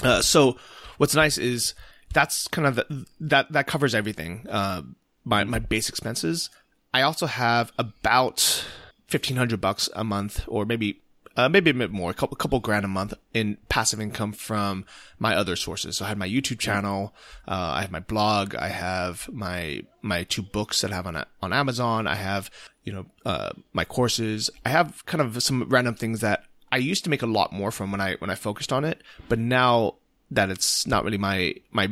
Uh, 0.02 0.20
so 0.20 0.56
what's 0.98 1.14
nice 1.14 1.38
is 1.38 1.74
that's 2.12 2.46
kind 2.48 2.68
of 2.68 2.76
the, 2.76 3.06
that 3.20 3.50
that 3.52 3.66
covers 3.66 3.94
everything. 3.94 4.46
Uh, 4.48 4.82
my 5.24 5.44
my 5.44 5.58
base 5.58 5.88
expenses. 5.88 6.50
I 6.92 7.02
also 7.02 7.26
have 7.26 7.72
about 7.78 8.66
fifteen 9.06 9.36
hundred 9.36 9.60
bucks 9.60 9.88
a 9.94 10.04
month, 10.04 10.44
or 10.46 10.66
maybe 10.66 11.00
uh, 11.36 11.48
maybe 11.48 11.70
a 11.70 11.74
bit 11.74 11.90
more, 11.90 12.10
a 12.10 12.14
couple 12.14 12.36
couple 12.36 12.60
grand 12.60 12.84
a 12.84 12.88
month 12.88 13.14
in 13.32 13.56
passive 13.70 14.00
income 14.00 14.32
from 14.32 14.84
my 15.18 15.34
other 15.34 15.56
sources. 15.56 15.96
So 15.96 16.04
I 16.04 16.08
have 16.08 16.18
my 16.18 16.28
YouTube 16.28 16.58
channel, 16.58 17.14
uh, 17.48 17.72
I 17.76 17.80
have 17.80 17.90
my 17.90 18.00
blog, 18.00 18.54
I 18.54 18.68
have 18.68 19.30
my 19.32 19.82
my 20.02 20.24
two 20.24 20.42
books 20.42 20.82
that 20.82 20.92
I 20.92 20.96
have 20.96 21.06
on 21.06 21.24
on 21.40 21.52
Amazon. 21.52 22.06
I 22.06 22.16
have 22.16 22.50
you 22.84 22.92
know 22.92 23.06
uh, 23.24 23.50
my 23.72 23.84
courses. 23.84 24.50
I 24.64 24.70
have 24.70 25.04
kind 25.06 25.20
of 25.20 25.42
some 25.42 25.64
random 25.68 25.94
things 25.94 26.20
that 26.20 26.44
I 26.70 26.78
used 26.78 27.04
to 27.04 27.10
make 27.10 27.22
a 27.22 27.26
lot 27.26 27.52
more 27.52 27.70
from 27.70 27.90
when 27.90 28.00
I 28.00 28.14
when 28.14 28.30
I 28.30 28.34
focused 28.34 28.72
on 28.72 28.84
it, 28.84 29.02
but 29.28 29.38
now 29.38 29.94
that 30.30 30.50
it's 30.50 30.86
not 30.86 31.04
really 31.04 31.18
my 31.18 31.54
my 31.70 31.88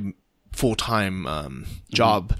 full 0.53 0.75
time 0.75 1.27
um, 1.27 1.67
job, 1.93 2.35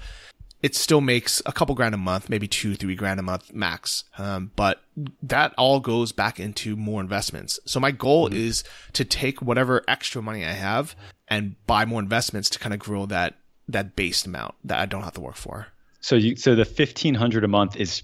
it 0.61 0.75
still 0.75 1.01
makes 1.01 1.41
a 1.45 1.51
couple 1.51 1.75
grand 1.75 1.95
a 1.95 1.97
month, 1.97 2.29
maybe 2.29 2.47
two, 2.47 2.75
three 2.75 2.95
grand 2.95 3.19
a 3.19 3.23
month 3.23 3.53
max. 3.53 4.03
Um, 4.17 4.51
but 4.55 4.81
that 5.23 5.53
all 5.57 5.79
goes 5.79 6.11
back 6.11 6.39
into 6.39 6.75
more 6.75 7.01
investments. 7.01 7.59
So 7.65 7.79
my 7.79 7.91
goal 7.91 8.27
mm-hmm. 8.27 8.37
is 8.37 8.63
to 8.93 9.05
take 9.05 9.41
whatever 9.41 9.83
extra 9.87 10.21
money 10.21 10.45
I 10.45 10.51
have 10.51 10.95
and 11.27 11.55
buy 11.65 11.85
more 11.85 11.99
investments 11.99 12.49
to 12.51 12.59
kind 12.59 12.73
of 12.73 12.79
grow 12.79 13.05
that 13.07 13.35
that 13.67 13.95
base 13.95 14.25
amount 14.25 14.55
that 14.65 14.79
I 14.79 14.85
don't 14.85 15.03
have 15.03 15.13
to 15.13 15.21
work 15.21 15.35
for. 15.35 15.67
So 16.01 16.15
you 16.15 16.35
so 16.35 16.55
the 16.55 16.65
fifteen 16.65 17.15
hundred 17.15 17.43
a 17.43 17.47
month 17.47 17.75
is 17.75 18.03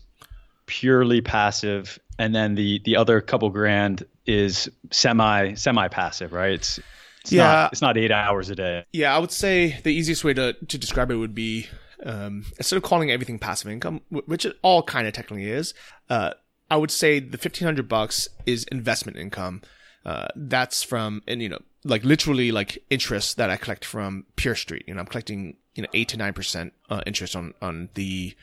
purely 0.67 1.21
passive, 1.21 1.97
and 2.19 2.35
then 2.35 2.55
the 2.55 2.79
the 2.85 2.95
other 2.95 3.19
couple 3.21 3.49
grand 3.49 4.05
is 4.27 4.69
semi 4.91 5.55
semi 5.55 5.87
passive, 5.87 6.31
right? 6.31 6.51
It's 6.51 6.79
it's 7.21 7.31
yeah, 7.31 7.43
not, 7.43 7.71
it's 7.73 7.81
not 7.81 7.97
eight 7.97 8.11
hours 8.11 8.49
a 8.49 8.55
day. 8.55 8.85
Yeah, 8.93 9.15
I 9.15 9.19
would 9.19 9.31
say 9.31 9.79
the 9.83 9.89
easiest 9.89 10.23
way 10.23 10.33
to 10.35 10.53
to 10.53 10.77
describe 10.77 11.09
it 11.09 11.15
would 11.15 11.33
be 11.33 11.67
um, 12.05 12.45
instead 12.57 12.77
of 12.77 12.83
calling 12.83 13.11
everything 13.11 13.39
passive 13.39 13.71
income, 13.71 14.01
which 14.09 14.45
it 14.45 14.57
all 14.61 14.83
kind 14.83 15.07
of 15.07 15.13
technically 15.13 15.49
is, 15.49 15.73
uh, 16.09 16.33
I 16.69 16.77
would 16.77 16.91
say 16.91 17.19
the 17.19 17.37
fifteen 17.37 17.65
hundred 17.65 17.87
bucks 17.87 18.29
is 18.45 18.65
investment 18.65 19.17
income. 19.17 19.61
Uh, 20.05 20.27
that's 20.35 20.83
from 20.83 21.21
and 21.27 21.41
you 21.41 21.49
know 21.49 21.59
like 21.83 22.03
literally 22.03 22.51
like 22.51 22.81
interest 22.89 23.35
that 23.37 23.49
I 23.49 23.57
collect 23.57 23.83
from 23.83 24.25
Pure 24.35 24.55
PeerStreet. 24.55 24.83
You 24.87 24.93
know, 24.93 25.01
I'm 25.01 25.05
collecting 25.05 25.57
you 25.75 25.83
know 25.83 25.89
eight 25.93 26.09
to 26.09 26.17
nine 26.17 26.33
percent 26.33 26.73
uh, 26.89 27.01
interest 27.05 27.35
on 27.35 27.53
on 27.61 27.89
the 27.95 28.33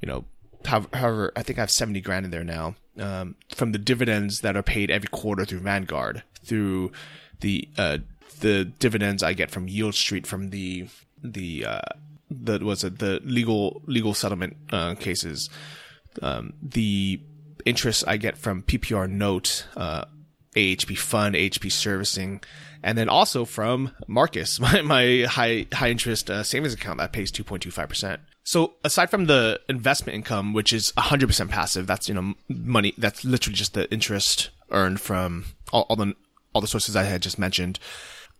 you 0.00 0.06
know 0.06 0.24
however 0.66 1.32
I 1.36 1.42
think 1.42 1.58
I 1.58 1.62
have 1.62 1.70
seventy 1.70 2.00
grand 2.00 2.24
in 2.24 2.30
there 2.30 2.44
now 2.44 2.74
um, 2.98 3.36
from 3.54 3.72
the 3.72 3.78
dividends 3.78 4.40
that 4.40 4.56
are 4.56 4.62
paid 4.62 4.90
every 4.90 5.08
quarter 5.08 5.44
through 5.44 5.60
Vanguard 5.60 6.22
through 6.44 6.92
the 7.40 7.68
uh, 7.76 7.98
the 8.40 8.64
dividends 8.64 9.22
I 9.22 9.32
get 9.32 9.50
from 9.50 9.66
YieldStreet 9.66 10.26
from 10.26 10.50
the 10.50 10.88
the 11.22 11.64
uh, 11.64 11.80
the 12.30 12.58
was 12.58 12.84
it 12.84 12.98
the 12.98 13.20
legal 13.24 13.82
legal 13.86 14.14
settlement 14.14 14.56
uh, 14.70 14.94
cases 14.94 15.48
um, 16.22 16.54
the 16.62 17.20
interest 17.64 18.04
I 18.06 18.16
get 18.16 18.38
from 18.38 18.62
PPR 18.62 19.10
note 19.10 19.66
uh, 19.76 20.04
AHP 20.56 20.96
fund, 20.98 21.34
AHP 21.34 21.70
servicing, 21.70 22.40
and 22.82 22.96
then 22.96 23.08
also 23.08 23.44
from 23.44 23.92
Marcus, 24.06 24.58
my, 24.60 24.82
my 24.82 25.26
high 25.28 25.66
high 25.72 25.90
interest 25.90 26.30
uh, 26.30 26.42
savings 26.42 26.74
account 26.74 26.98
that 26.98 27.12
pays 27.12 27.30
2.25%. 27.30 28.18
So 28.46 28.74
aside 28.84 29.10
from 29.10 29.26
the 29.26 29.60
investment 29.68 30.14
income, 30.14 30.52
which 30.52 30.72
is 30.72 30.92
100% 30.96 31.50
passive, 31.50 31.88
that's 31.88 32.08
you 32.08 32.14
know 32.14 32.34
money 32.48 32.94
that's 32.96 33.24
literally 33.24 33.56
just 33.56 33.74
the 33.74 33.90
interest 33.92 34.50
earned 34.70 35.00
from 35.00 35.46
all, 35.72 35.82
all 35.88 35.96
the 35.96 36.14
all 36.52 36.60
the 36.60 36.68
sources 36.68 36.94
I 36.94 37.02
had 37.02 37.22
just 37.22 37.40
mentioned. 37.40 37.80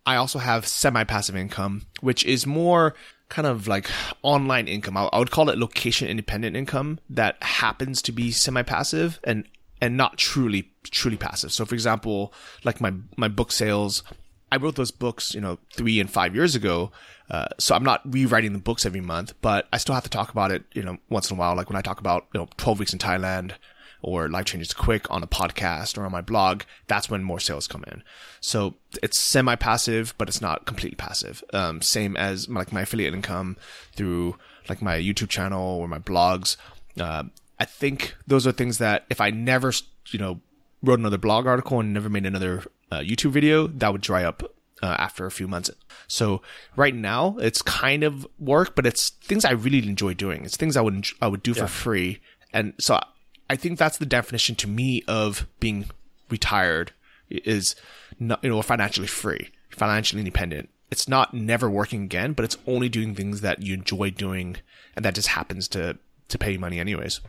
I 0.07 0.15
also 0.15 0.39
have 0.39 0.65
semi-passive 0.65 1.35
income, 1.35 1.87
which 2.01 2.25
is 2.25 2.47
more 2.47 2.95
kind 3.29 3.49
of 3.49 3.67
like 3.67 3.91
online 4.23 4.69
income. 4.69 4.97
I, 4.97 5.07
I 5.13 5.19
would 5.19 5.33
call 5.33 5.51
it 5.51 5.59
location 5.59 6.07
independent 6.07 6.55
income 6.55 7.01
that 7.11 7.43
happens 7.43 8.01
to 8.03 8.13
be 8.13 8.31
semi-passive 8.31 9.19
and 9.25 9.45
and 9.81 9.97
not 9.97 10.19
truly 10.19 10.71
truly 10.85 11.17
passive. 11.17 11.51
So 11.51 11.67
for 11.67 11.75
example, 11.75 12.33
like 12.63 12.81
my 12.81 12.93
my 13.17 13.27
book 13.27 13.51
sales, 13.51 14.05
I 14.51 14.57
wrote 14.57 14.77
those 14.77 14.91
books, 14.91 15.35
you 15.35 15.41
know, 15.41 15.59
three 15.75 16.01
and 16.01 16.11
five 16.11 16.35
years 16.35 16.55
ago. 16.55 16.93
Uh, 17.29 17.49
so 17.59 17.75
I'm 17.75 17.83
not 17.83 18.03
rewriting 18.13 18.53
the 18.53 18.59
books 18.59 18.87
every 18.87 19.01
month, 19.01 19.35
but 19.41 19.67
I 19.73 19.79
still 19.79 19.95
have 19.95 20.05
to 20.05 20.11
talk 20.11 20.31
about 20.31 20.53
it, 20.53 20.65
you 20.73 20.83
know, 20.83 20.99
once 21.09 21.31
in 21.31 21.37
a 21.37 21.41
while. 21.41 21.57
Like 21.57 21.69
when 21.69 21.77
I 21.77 21.83
talk 21.83 21.99
about, 21.99 22.27
you 22.33 22.41
know, 22.41 22.49
12 22.57 22.79
weeks 22.79 22.93
in 22.93 23.01
Thailand 23.01 23.53
or 24.03 24.29
life 24.29 24.45
changes 24.45 24.73
quick 24.73 25.11
on 25.11 25.23
a 25.23 25.27
podcast 25.27 25.99
or 25.99 26.05
on 26.05 26.13
my 26.13 26.21
blog, 26.21 26.63
that's 26.87 27.11
when 27.11 27.25
more 27.25 27.41
sales 27.41 27.67
come 27.67 27.85
in. 27.89 28.05
So 28.41 28.75
it's 29.03 29.21
semi 29.21 29.57
passive, 29.57 30.15
but 30.19 30.29
it's 30.29 30.41
not 30.41 30.67
completely 30.67 30.97
passive. 30.97 31.43
Um, 31.53 31.83
same 31.83 32.17
as 32.17 32.49
my, 32.49 32.61
like 32.61 32.73
my 32.73 32.83
affiliate 32.83 33.15
income 33.15 33.57
through 33.95 34.37
like 34.69 34.81
my 34.81 34.97
YouTube 34.97 35.29
channel 35.29 35.63
or 35.81 35.89
my 35.89 35.99
blogs. 35.99 36.57
Uh, 36.99 37.25
I 37.59 37.65
think 37.65 38.15
those 38.27 38.47
are 38.47 38.53
things 38.53 38.79
that 38.79 39.07
if 39.11 39.21
I 39.21 39.31
never, 39.31 39.73
you 40.11 40.19
know, 40.21 40.41
wrote 40.83 41.01
another 41.01 41.19
blog 41.19 41.47
article 41.47 41.81
and 41.81 41.93
never 41.93 42.09
made 42.09 42.27
another 42.27 42.63
uh, 42.91 42.99
YouTube 42.99 43.31
video, 43.31 43.67
that 43.67 43.93
would 43.93 44.01
dry 44.01 44.25
up 44.25 44.43
uh, 44.83 44.97
after 44.99 45.27
a 45.27 45.31
few 45.31 45.49
months. 45.49 45.71
So 46.09 46.43
right 46.77 46.95
now 46.95 47.37
it's 47.39 47.63
kind 47.63 48.05
of 48.05 48.27
work, 48.39 48.75
but 48.75 48.87
it's 48.87 49.11
things 49.11 49.45
I 49.45 49.53
really 49.53 49.87
enjoy 49.89 50.15
doing. 50.15 50.45
It's 50.45 50.57
things 50.57 50.77
I 50.77 50.81
would 50.81 51.07
I 51.21 51.29
would 51.29 51.43
do 51.43 51.53
yeah. 51.53 51.63
for 51.63 51.69
free, 51.69 52.21
and 52.53 52.75
so 52.79 53.01
I 53.49 53.57
think 53.57 53.79
that's 53.79 53.99
the 53.99 54.07
definition 54.07 54.55
to 54.57 54.69
me 54.69 55.03
of 55.09 55.47
being 55.61 55.87
retired 56.31 56.93
is 57.29 57.75
not 58.19 58.43
you 58.43 58.51
know 58.51 58.63
financially 58.63 59.07
free, 59.07 59.51
financially 59.71 60.21
independent. 60.21 60.69
It's 60.91 61.09
not 61.09 61.35
never 61.35 61.69
working 61.69 62.05
again, 62.05 62.33
but 62.33 62.45
it's 62.45 62.57
only 62.67 62.89
doing 62.89 63.15
things 63.15 63.41
that 63.41 63.63
you 63.63 63.75
enjoy 63.75 64.11
doing, 64.11 64.57
and 64.95 65.05
that 65.05 65.15
just 65.15 65.29
happens 65.29 65.69
to 65.69 65.99
to 66.29 66.39
pay 66.39 66.53
you 66.53 66.59
money 66.59 66.79
anyways. 66.79 67.21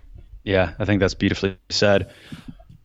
Yeah, 0.43 0.74
I 0.80 0.86
think 0.86 1.00
that's 1.00 1.13
beautifully 1.13 1.58
said. 1.70 2.10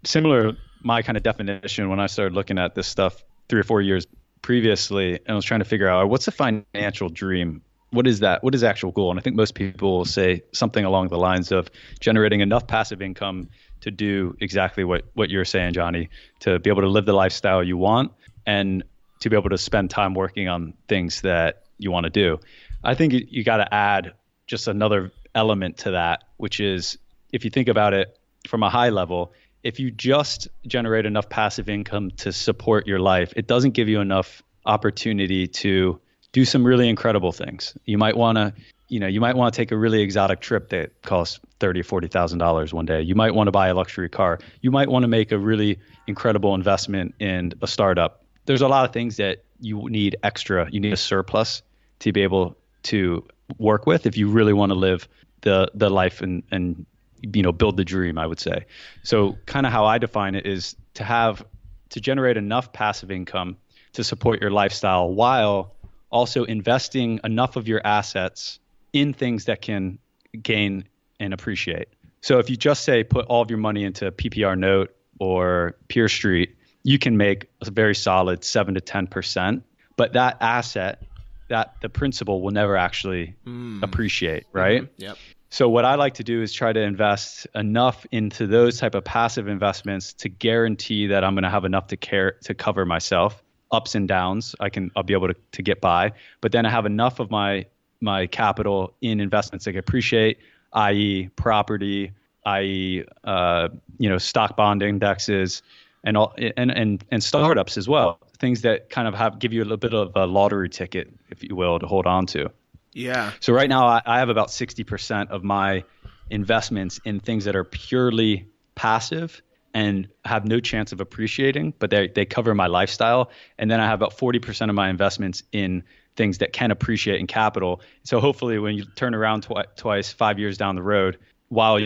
Similar, 0.05 0.57
my 0.83 1.03
kind 1.03 1.17
of 1.17 1.23
definition 1.23 1.89
when 1.89 2.01
I 2.01 2.07
started 2.07 2.35
looking 2.35 2.59
at 2.59 2.75
this 2.75 2.87
stuff 2.87 3.25
three 3.49 3.61
or 3.61 3.65
four 3.65 3.81
years 3.81 4.07
previously, 4.43 5.15
and 5.15 5.29
I 5.29 5.35
was 5.35 5.45
trying 5.45 5.61
to 5.61 5.65
figure 5.65 5.89
out 5.89 6.09
what's 6.09 6.29
a 6.29 6.33
financial 6.33 7.09
dream. 7.09 7.63
What 7.91 8.07
is 8.07 8.21
that? 8.21 8.43
What 8.43 8.55
is 8.55 8.65
actual 8.65 8.91
goal? 8.91 9.11
And 9.11 9.19
I 9.19 9.23
think 9.23 9.37
most 9.37 9.55
people 9.55 9.99
will 9.99 10.05
say 10.05 10.43
something 10.53 10.85
along 10.85 11.09
the 11.09 11.19
lines 11.19 11.53
of 11.53 11.71
generating 12.01 12.41
enough 12.41 12.67
passive 12.67 13.03
income 13.03 13.49
to 13.83 13.91
do 13.91 14.37
exactly 14.41 14.85
what 14.85 15.05
what 15.15 15.29
you're 15.31 15.45
saying, 15.45 15.75
Johnny, 15.75 16.09
to 16.41 16.59
be 16.59 16.71
able 16.71 16.83
to 16.83 16.89
live 16.89 17.05
the 17.05 17.13
lifestyle 17.13 17.63
you 17.63 17.77
want 17.77 18.13
and 18.47 18.83
to 19.21 19.31
be 19.31 19.37
able 19.37 19.51
to 19.51 19.59
spend 19.59 19.91
time 19.91 20.15
working 20.15 20.49
on 20.49 20.75
things 20.89 21.21
that 21.21 21.65
you 21.79 21.91
want 21.91 22.05
to 22.05 22.11
do. 22.11 22.41
I 22.83 22.95
think 22.95 23.13
you, 23.13 23.27
you 23.29 23.45
got 23.45 23.59
to 23.59 23.73
add 23.73 24.13
just 24.47 24.69
another 24.69 25.13
element 25.35 25.79
to 25.79 25.93
that, 25.93 26.25
which 26.39 26.61
is 26.61 26.99
if 27.33 27.45
you 27.45 27.51
think 27.51 27.69
about 27.69 27.95
it 27.95 28.19
from 28.49 28.63
a 28.63 28.71
high 28.71 28.89
level, 28.89 29.33
if 29.63 29.79
you 29.79 29.91
just 29.91 30.49
generate 30.67 31.07
enough 31.07 31.29
passive 31.29 31.69
income 31.69 32.11
to 32.19 32.33
support 32.33 32.87
your 32.87 32.99
life, 32.99 33.33
it 33.37 33.47
doesn't 33.47 33.73
give 33.73 33.89
you 33.89 34.01
enough 34.01 34.43
opportunity 34.67 35.47
to 35.47 36.01
do 36.33 36.45
some 36.45 36.65
really 36.65 36.89
incredible 36.89 37.33
things. 37.33 37.77
You 37.85 37.99
might 37.99 38.17
want 38.17 38.39
to, 38.39 38.55
you 38.89 39.01
know, 39.01 39.07
you 39.07 39.21
might 39.21 39.37
want 39.37 39.53
to 39.53 39.57
take 39.57 39.71
a 39.71 39.77
really 39.77 40.01
exotic 40.01 40.41
trip 40.41 40.71
that 40.71 41.03
costs 41.03 41.41
thirty 41.61 41.81
or 41.81 41.85
forty 41.85 42.09
thousand 42.09 42.39
dollars 42.39 42.75
one 42.75 42.87
day. 42.87 43.03
You 43.03 43.15
might 43.15 43.35
want 43.35 43.49
to 43.49 43.53
buy 43.53 43.69
a 43.69 43.75
luxury 43.75 44.09
car. 44.09 44.39
You 44.61 44.71
might 44.71 44.89
want 44.89 45.05
to 45.05 45.09
make 45.09 45.33
a 45.33 45.39
really 45.39 45.79
incredible 46.07 46.55
investment 46.55 47.15
in 47.19 47.53
a 47.63 47.67
startup. 47.67 48.25
There's 48.47 48.63
a 48.63 48.69
lot 48.69 48.85
of 48.85 48.93
things 48.93 49.17
that 49.19 49.45
you 49.61 49.89
need 49.89 50.17
extra. 50.23 50.69
You 50.71 50.81
need 50.81 50.93
a 50.93 50.97
surplus 50.97 51.63
to 52.01 52.13
be 52.13 52.23
able 52.23 52.57
to 52.85 53.25
work 53.59 53.87
with 53.87 54.07
if 54.07 54.17
you 54.17 54.29
really 54.29 54.53
want 54.53 54.71
to 54.71 54.75
live 54.75 55.09
the 55.43 55.71
the 55.75 55.91
life 55.91 56.21
and 56.21 56.43
and 56.51 56.87
you 57.23 57.43
know 57.43 57.53
build 57.53 57.77
the 57.77 57.85
dream 57.85 58.19
i 58.19 58.27
would 58.27 58.41
say. 58.41 58.67
So 59.03 59.37
kind 59.47 59.67
of 59.67 59.73
how 59.73 59.85
i 59.85 59.99
define 59.99 60.35
it 60.35 60.47
is 60.47 60.77
to 60.95 61.05
have 61.05 61.45
to 61.91 62.01
generate 62.01 62.37
enough 62.37 62.73
passive 62.73 63.11
income 63.11 63.57
to 63.93 64.03
support 64.03 64.41
your 64.41 64.51
lifestyle 64.51 65.13
while 65.13 65.75
also 66.11 66.45
investing 66.45 67.21
enough 67.25 67.57
of 67.57 67.69
your 67.69 67.81
assets 67.85 68.59
in 68.93 69.13
things 69.13 69.47
that 69.47 69.63
can 69.63 69.99
gain 70.43 70.85
and 71.21 71.33
appreciate. 71.33 71.89
So 72.21 72.39
if 72.39 72.51
you 72.51 72.57
just 72.57 72.85
say 72.85 73.05
put 73.05 73.27
all 73.27 73.43
of 73.43 73.51
your 73.51 73.59
money 73.59 73.85
into 73.85 74.11
ppr 74.13 74.57
note 74.59 74.95
or 75.19 75.77
PeerStreet 75.89 76.55
you 76.85 76.99
can 76.99 77.17
make 77.17 77.49
a 77.61 77.71
very 77.71 77.95
solid 77.95 78.43
7 78.45 78.75
to 78.75 78.81
10% 78.81 79.63
but 79.97 80.15
that 80.15 80.37
asset 80.41 81.03
that 81.49 81.77
the 81.81 81.89
principal 81.89 82.41
will 82.41 82.51
never 82.51 82.77
actually 82.77 83.35
mm. 83.47 83.83
appreciate 83.83 84.47
right? 84.53 84.83
Mm-hmm. 84.83 85.03
yep 85.03 85.19
so 85.53 85.69
what 85.69 85.85
I 85.85 85.97
like 85.97 86.15
to 86.15 86.25
do 86.25 86.41
is 86.41 86.51
try 86.51 86.73
to 86.73 86.81
invest 86.81 87.47
enough 87.55 88.07
into 88.11 88.47
those 88.47 88.79
type 88.79 88.95
of 88.95 89.05
passive 89.05 89.49
investments 89.49 90.15
to 90.15 90.31
guarantee 90.31 91.07
that 91.09 91.25
I'm 91.25 91.35
going 91.35 91.43
to 91.43 91.51
have 91.51 91.67
enough 91.67 91.89
to 91.89 91.97
care 91.99 92.39
to 92.45 92.55
cover 92.55 92.87
myself 92.87 93.43
ups 93.71 93.95
and 93.95 94.09
downs. 94.09 94.55
I 94.61 94.71
can 94.71 94.91
I'll 94.97 95.03
be 95.03 95.13
able 95.13 95.29
to, 95.29 95.35
to 95.53 95.63
get 95.63 95.83
by, 95.83 96.13
but 96.41 96.53
then 96.53 96.65
I 96.65 96.71
have 96.71 96.87
enough 96.87 97.21
of 97.21 97.31
my 97.31 97.67
my 98.01 98.27
capital 98.29 98.95
in 99.03 99.21
investments 99.21 99.67
that 99.67 99.77
appreciate, 99.77 100.39
i.e., 100.73 101.29
property, 101.37 102.13
i.e., 102.47 103.05
uh, 103.25 103.69
you 103.99 104.09
know, 104.09 104.17
stock 104.17 104.57
bond 104.57 104.83
indexes, 104.83 105.63
and 106.03 106.17
all 106.17 106.35
and 106.57 106.71
and 106.71 107.05
and 107.11 107.23
startups 107.23 107.77
as 107.77 107.87
well. 107.87 108.19
Things 108.39 108.63
that 108.63 108.89
kind 108.89 109.07
of 109.07 109.13
have 109.13 109.39
give 109.39 109.53
you 109.53 109.61
a 109.61 109.65
little 109.65 109.77
bit 109.77 109.93
of 109.93 110.13
a 110.17 110.25
lottery 110.25 110.71
ticket, 110.71 111.13
if 111.29 111.43
you 111.43 111.55
will, 111.55 111.79
to 111.79 111.87
hold 111.87 112.07
on 112.07 112.25
to. 112.29 112.51
Yeah. 112.93 113.33
So 113.41 113.53
right 113.53 113.69
now 113.69 113.87
I, 113.87 114.03
I 114.05 114.19
have 114.19 114.29
about 114.29 114.49
60% 114.49 115.31
of 115.31 115.43
my 115.43 115.85
investments 116.31 117.01
in 117.05 117.21
things 117.21 117.45
that 117.45 117.57
are 117.57 117.65
purely 117.65 118.47
passive 118.75 119.43
and 119.75 120.09
have 120.25 120.45
no 120.45 120.61
chance 120.61 120.93
of 120.93 121.01
appreciating, 121.01 121.73
but 121.79 121.91
they 121.91 122.09
they 122.09 122.27
cover 122.27 122.55
my 122.55 122.67
lifestyle. 122.67 123.31
And 123.59 123.71
then 123.71 123.81
I 123.81 123.87
have 123.87 124.01
about 124.01 124.17
40% 124.17 124.69
of 124.69 124.75
my 124.75 124.91
investments 124.91 125.43
in 125.53 125.85
things 126.15 126.39
that 126.39 126.53
can 126.53 126.71
appreciate 126.71 127.21
in 127.21 127.27
capital. 127.27 127.81
So 128.05 128.21
hopefully, 128.21 128.59
when 128.59 128.77
you 128.77 128.85
turn 128.85 129.15
around 129.15 129.45
twi- 129.45 129.67
twice, 129.77 130.13
five 130.13 130.39
years 130.39 130.59
down 130.59 130.75
the 130.75 130.83
road, 130.83 131.19
while 131.49 131.79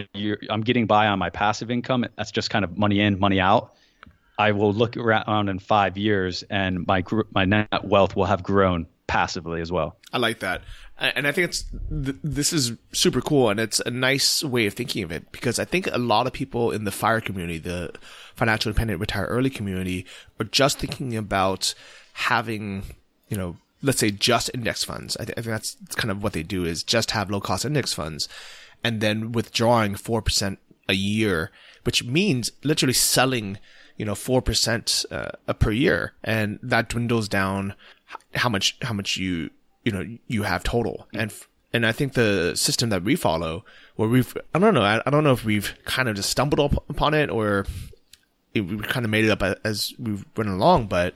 I'm 0.50 0.62
getting 0.62 0.86
by 0.86 1.06
on 1.06 1.18
my 1.18 1.30
passive 1.30 1.70
income, 1.70 2.06
that's 2.16 2.32
just 2.32 2.50
kind 2.50 2.64
of 2.64 2.76
money 2.76 3.00
in, 3.00 3.18
money 3.18 3.40
out. 3.40 3.74
I 4.38 4.52
will 4.52 4.72
look 4.72 4.96
around 4.96 5.48
in 5.48 5.58
five 5.58 5.96
years, 5.96 6.42
and 6.50 6.86
my 6.86 7.04
my 7.32 7.44
net 7.44 7.84
wealth 7.84 8.16
will 8.16 8.26
have 8.26 8.42
grown 8.42 8.86
passively 9.06 9.60
as 9.60 9.70
well. 9.70 9.96
I 10.12 10.18
like 10.18 10.40
that. 10.40 10.62
And 10.98 11.26
I 11.26 11.32
think 11.32 11.50
it's, 11.50 11.64
th- 11.90 12.16
this 12.24 12.52
is 12.52 12.72
super 12.92 13.20
cool 13.20 13.50
and 13.50 13.60
it's 13.60 13.80
a 13.80 13.90
nice 13.90 14.42
way 14.42 14.66
of 14.66 14.74
thinking 14.74 15.02
of 15.02 15.12
it 15.12 15.30
because 15.30 15.58
I 15.58 15.64
think 15.64 15.88
a 15.88 15.98
lot 15.98 16.26
of 16.26 16.32
people 16.32 16.70
in 16.70 16.84
the 16.84 16.90
fire 16.90 17.20
community, 17.20 17.58
the 17.58 17.92
financial 18.34 18.70
independent 18.70 19.00
retire 19.00 19.26
early 19.26 19.50
community 19.50 20.06
are 20.40 20.44
just 20.44 20.78
thinking 20.78 21.16
about 21.16 21.74
having, 22.14 22.84
you 23.28 23.36
know, 23.36 23.56
let's 23.82 23.98
say 23.98 24.10
just 24.10 24.50
index 24.54 24.84
funds. 24.84 25.16
I, 25.18 25.24
th- 25.24 25.36
I 25.36 25.42
think 25.42 25.52
that's 25.52 25.76
kind 25.96 26.10
of 26.10 26.22
what 26.22 26.32
they 26.32 26.42
do 26.42 26.64
is 26.64 26.82
just 26.82 27.10
have 27.10 27.30
low 27.30 27.40
cost 27.40 27.66
index 27.66 27.92
funds 27.92 28.28
and 28.82 29.00
then 29.00 29.32
withdrawing 29.32 29.94
4% 29.94 30.56
a 30.88 30.94
year, 30.94 31.50
which 31.84 32.04
means 32.04 32.52
literally 32.64 32.92
selling, 32.94 33.58
you 33.96 34.04
know, 34.04 34.14
4% 34.14 35.06
uh, 35.10 35.52
per 35.54 35.70
year. 35.70 36.12
And 36.22 36.58
that 36.62 36.88
dwindles 36.88 37.28
down 37.28 37.74
how 38.34 38.48
much, 38.48 38.76
how 38.82 38.92
much 38.92 39.16
you, 39.16 39.50
you 39.84 39.92
know, 39.92 40.04
you 40.26 40.42
have 40.42 40.62
total. 40.62 41.06
And, 41.14 41.32
and 41.72 41.86
I 41.86 41.92
think 41.92 42.14
the 42.14 42.54
system 42.56 42.90
that 42.90 43.02
we 43.02 43.16
follow, 43.16 43.64
where 43.96 44.08
we've, 44.08 44.36
I 44.54 44.58
don't 44.58 44.74
know, 44.74 44.82
I, 44.82 45.00
I 45.06 45.10
don't 45.10 45.24
know 45.24 45.32
if 45.32 45.44
we've 45.44 45.74
kind 45.84 46.08
of 46.08 46.16
just 46.16 46.30
stumbled 46.30 46.60
up 46.60 46.88
upon 46.88 47.14
it 47.14 47.30
or 47.30 47.66
we 48.54 48.78
kind 48.78 49.04
of 49.04 49.10
made 49.10 49.24
it 49.24 49.30
up 49.30 49.42
as 49.64 49.92
we 49.98 50.18
went 50.36 50.50
along, 50.50 50.86
but 50.86 51.14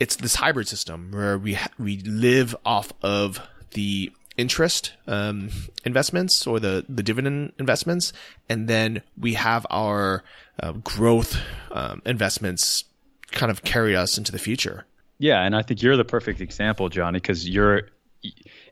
it's 0.00 0.16
this 0.16 0.36
hybrid 0.36 0.68
system 0.68 1.10
where 1.12 1.38
we, 1.38 1.58
we 1.78 1.98
live 1.98 2.56
off 2.64 2.92
of 3.02 3.40
the 3.72 4.12
interest 4.36 4.92
um, 5.06 5.50
investments 5.84 6.46
or 6.46 6.58
the, 6.58 6.84
the 6.88 7.02
dividend 7.02 7.52
investments. 7.58 8.12
And 8.48 8.68
then 8.68 9.02
we 9.18 9.34
have 9.34 9.66
our 9.70 10.24
uh, 10.60 10.72
growth 10.72 11.36
um, 11.70 12.02
investments 12.04 12.84
kind 13.30 13.50
of 13.50 13.62
carry 13.62 13.96
us 13.96 14.18
into 14.18 14.32
the 14.32 14.38
future. 14.38 14.84
Yeah, 15.18 15.42
and 15.42 15.54
I 15.54 15.62
think 15.62 15.82
you're 15.82 15.96
the 15.96 16.04
perfect 16.04 16.40
example, 16.40 16.88
Johnny, 16.88 17.18
because 17.18 17.48
you're 17.48 17.82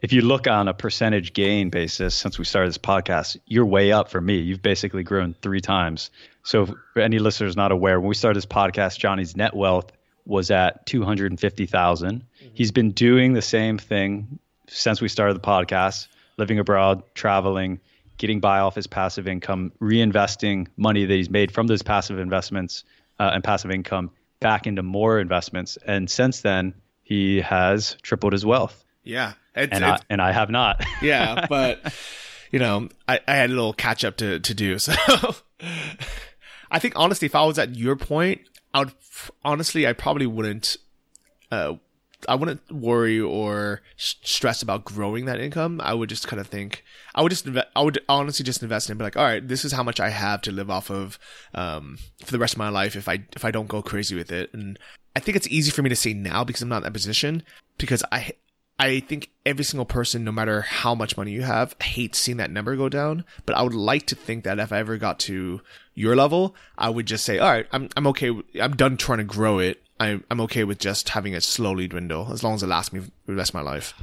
if 0.03 0.13
you 0.13 0.23
look 0.23 0.47
on 0.47 0.69
a 0.69 0.75
percentage 0.75 1.33
gain 1.33 1.71
basis 1.71 2.15
since 2.15 2.39
we 2.39 2.45
started 2.45 2.69
this 2.69 2.79
podcast, 2.79 3.37
you're 3.47 3.67
way 3.67 3.93
up 3.93 4.09
for 4.09 4.21
me. 4.21 4.39
You've 4.39 4.63
basically 4.63 5.03
grown 5.03 5.35
three 5.43 5.61
times. 5.61 6.11
So, 6.43 6.67
for 6.67 7.01
any 7.01 7.19
listeners 7.19 7.57
not 7.57 7.73
aware, 7.73 8.01
when 8.01 8.09
we 8.09 8.15
started 8.15 8.37
this 8.37 8.47
podcast, 8.47 8.99
Johnny's 8.99 9.37
net 9.37 9.55
wealth 9.55 9.93
was 10.25 10.51
at 10.51 10.87
250,000. 10.87 12.21
Mm-hmm. 12.21 12.49
He's 12.55 12.73
been 12.73 12.93
doing 12.93 13.33
the 13.33 13.43
same 13.43 13.79
thing 13.79 14.39
since 14.69 15.01
we 15.01 15.09
started 15.09 15.35
the 15.35 15.41
podcast, 15.41 16.07
living 16.37 16.59
abroad, 16.59 17.03
traveling, 17.15 17.81
getting 18.21 18.39
by 18.39 18.61
off 18.61 18.75
his 18.75 18.87
passive 18.87 19.27
income, 19.27 19.73
reinvesting 19.81 20.67
money 20.77 21.07
that 21.07 21.15
he's 21.15 21.31
made 21.31 21.51
from 21.51 21.67
those 21.67 21.81
passive 21.81 22.19
investments 22.19 22.85
uh, 23.19 23.31
and 23.33 23.43
passive 23.43 23.71
income 23.71 24.11
back 24.41 24.67
into 24.67 24.83
more 24.83 25.19
investments. 25.19 25.79
And 25.87 26.09
since 26.09 26.43
then, 26.43 26.75
he 27.03 27.41
has 27.41 27.97
tripled 28.03 28.35
his 28.35 28.45
wealth. 28.45 28.85
Yeah. 29.03 29.33
It's, 29.57 29.73
and, 29.73 29.83
it's, 29.83 30.03
I, 30.03 30.05
and 30.11 30.21
I 30.21 30.33
have 30.33 30.51
not. 30.51 30.85
yeah. 31.03 31.47
But, 31.49 31.81
you 32.51 32.59
know, 32.59 32.91
I, 33.09 33.21
I 33.27 33.37
had 33.37 33.49
a 33.49 33.55
little 33.55 33.73
catch 33.73 34.05
up 34.05 34.19
to, 34.19 34.39
to 34.39 34.55
do. 34.55 34.79
So 34.89 34.95
I 36.71 36.79
think 36.79 36.95
honestly, 36.97 37.27
if 37.27 37.35
I 37.35 37.45
was 37.45 37.59
at 37.59 37.75
your 37.75 37.97
point, 37.97 38.43
I 38.73 38.81
would 38.81 38.93
honestly, 39.43 39.87
I 39.87 39.95
probably 39.95 40.27
wouldn't, 40.27 40.77
uh, 41.51 41.75
I 42.29 42.35
wouldn't 42.35 42.71
worry 42.71 43.21
or 43.21 43.81
stress 43.97 44.63
about 44.63 44.85
growing 44.85 45.25
that 45.25 45.41
income. 45.41 45.81
I 45.83 45.95
would 45.95 46.09
just 46.09 46.29
kind 46.29 46.41
of 46.41 46.47
think 46.47 46.85
I 47.15 47.23
would 47.23 47.31
just. 47.31 47.49
I 47.77 47.83
would 47.83 48.01
honestly 48.09 48.45
just 48.45 48.63
invest 48.63 48.89
in 48.89 48.93
and 48.93 48.99
be 48.99 49.05
like, 49.05 49.17
all 49.17 49.25
right, 49.25 49.47
this 49.47 49.65
is 49.65 49.73
how 49.73 49.83
much 49.83 50.01
I 50.01 50.11
have 50.11 50.43
to 50.43 50.53
live 50.53 50.71
off 50.71 50.91
of 50.91 51.19
um, 51.55 51.99
for 52.25 52.33
the 52.33 52.39
rest 52.39 52.55
of 52.55 52.59
my 52.59 52.69
life 52.69 52.97
if 52.97 53.09
I 53.09 53.25
if 53.35 53.45
I 53.45 53.51
don't 53.51 53.69
go 53.69 53.83
crazy 53.83 54.15
with 54.15 54.31
it. 54.33 54.53
And 54.53 54.79
I 55.17 55.21
think 55.21 55.37
it's 55.37 55.49
easy 55.49 55.71
for 55.71 55.83
me 55.83 55.89
to 55.91 55.97
say 55.97 56.13
now 56.13 56.45
because 56.45 56.63
I'm 56.63 56.69
not 56.69 56.79
in 56.79 56.83
that 56.85 56.93
position 56.93 57.43
because 57.79 58.05
I 58.13 58.33
I 58.81 59.01
think 59.01 59.29
every 59.45 59.65
single 59.65 59.85
person, 59.85 60.25
no 60.25 60.33
matter 60.33 60.63
how 60.63 60.95
much 60.95 61.15
money 61.19 61.33
you 61.33 61.43
have, 61.43 61.77
hates 61.83 62.19
seeing 62.19 62.39
that 62.39 62.51
number 62.51 62.77
go 62.77 62.89
down. 62.89 63.27
But 63.45 63.55
I 63.57 63.63
would 63.63 63.75
like 63.75 64.07
to 64.07 64.15
think 64.15 64.45
that 64.45 64.59
if 64.59 64.73
I 64.73 64.79
ever 64.79 64.97
got 64.97 65.19
to 65.21 65.61
your 65.95 66.17
level, 66.17 66.55
I 66.79 66.89
would 66.89 67.05
just 67.05 67.27
say, 67.27 67.39
all 67.39 67.51
right, 67.51 67.67
I'm 67.73 67.91
I'm 67.95 68.07
okay. 68.07 68.31
I'm 68.61 68.77
done 68.77 68.97
trying 68.97 69.19
to 69.19 69.25
grow 69.25 69.59
it. 69.59 69.80
I'm 70.01 70.25
I'm 70.31 70.41
okay 70.41 70.65
with 70.65 70.79
just 70.79 71.11
having 71.11 71.35
it 71.35 71.43
slowly 71.43 71.87
dwindle 71.87 72.33
as 72.33 72.43
long 72.43 72.55
as 72.55 72.63
it 72.63 72.67
lasts 72.67 72.93
me 72.93 73.03
the 73.27 73.35
rest 73.35 73.51
of 73.51 73.55
my 73.55 73.61
life. 73.61 73.95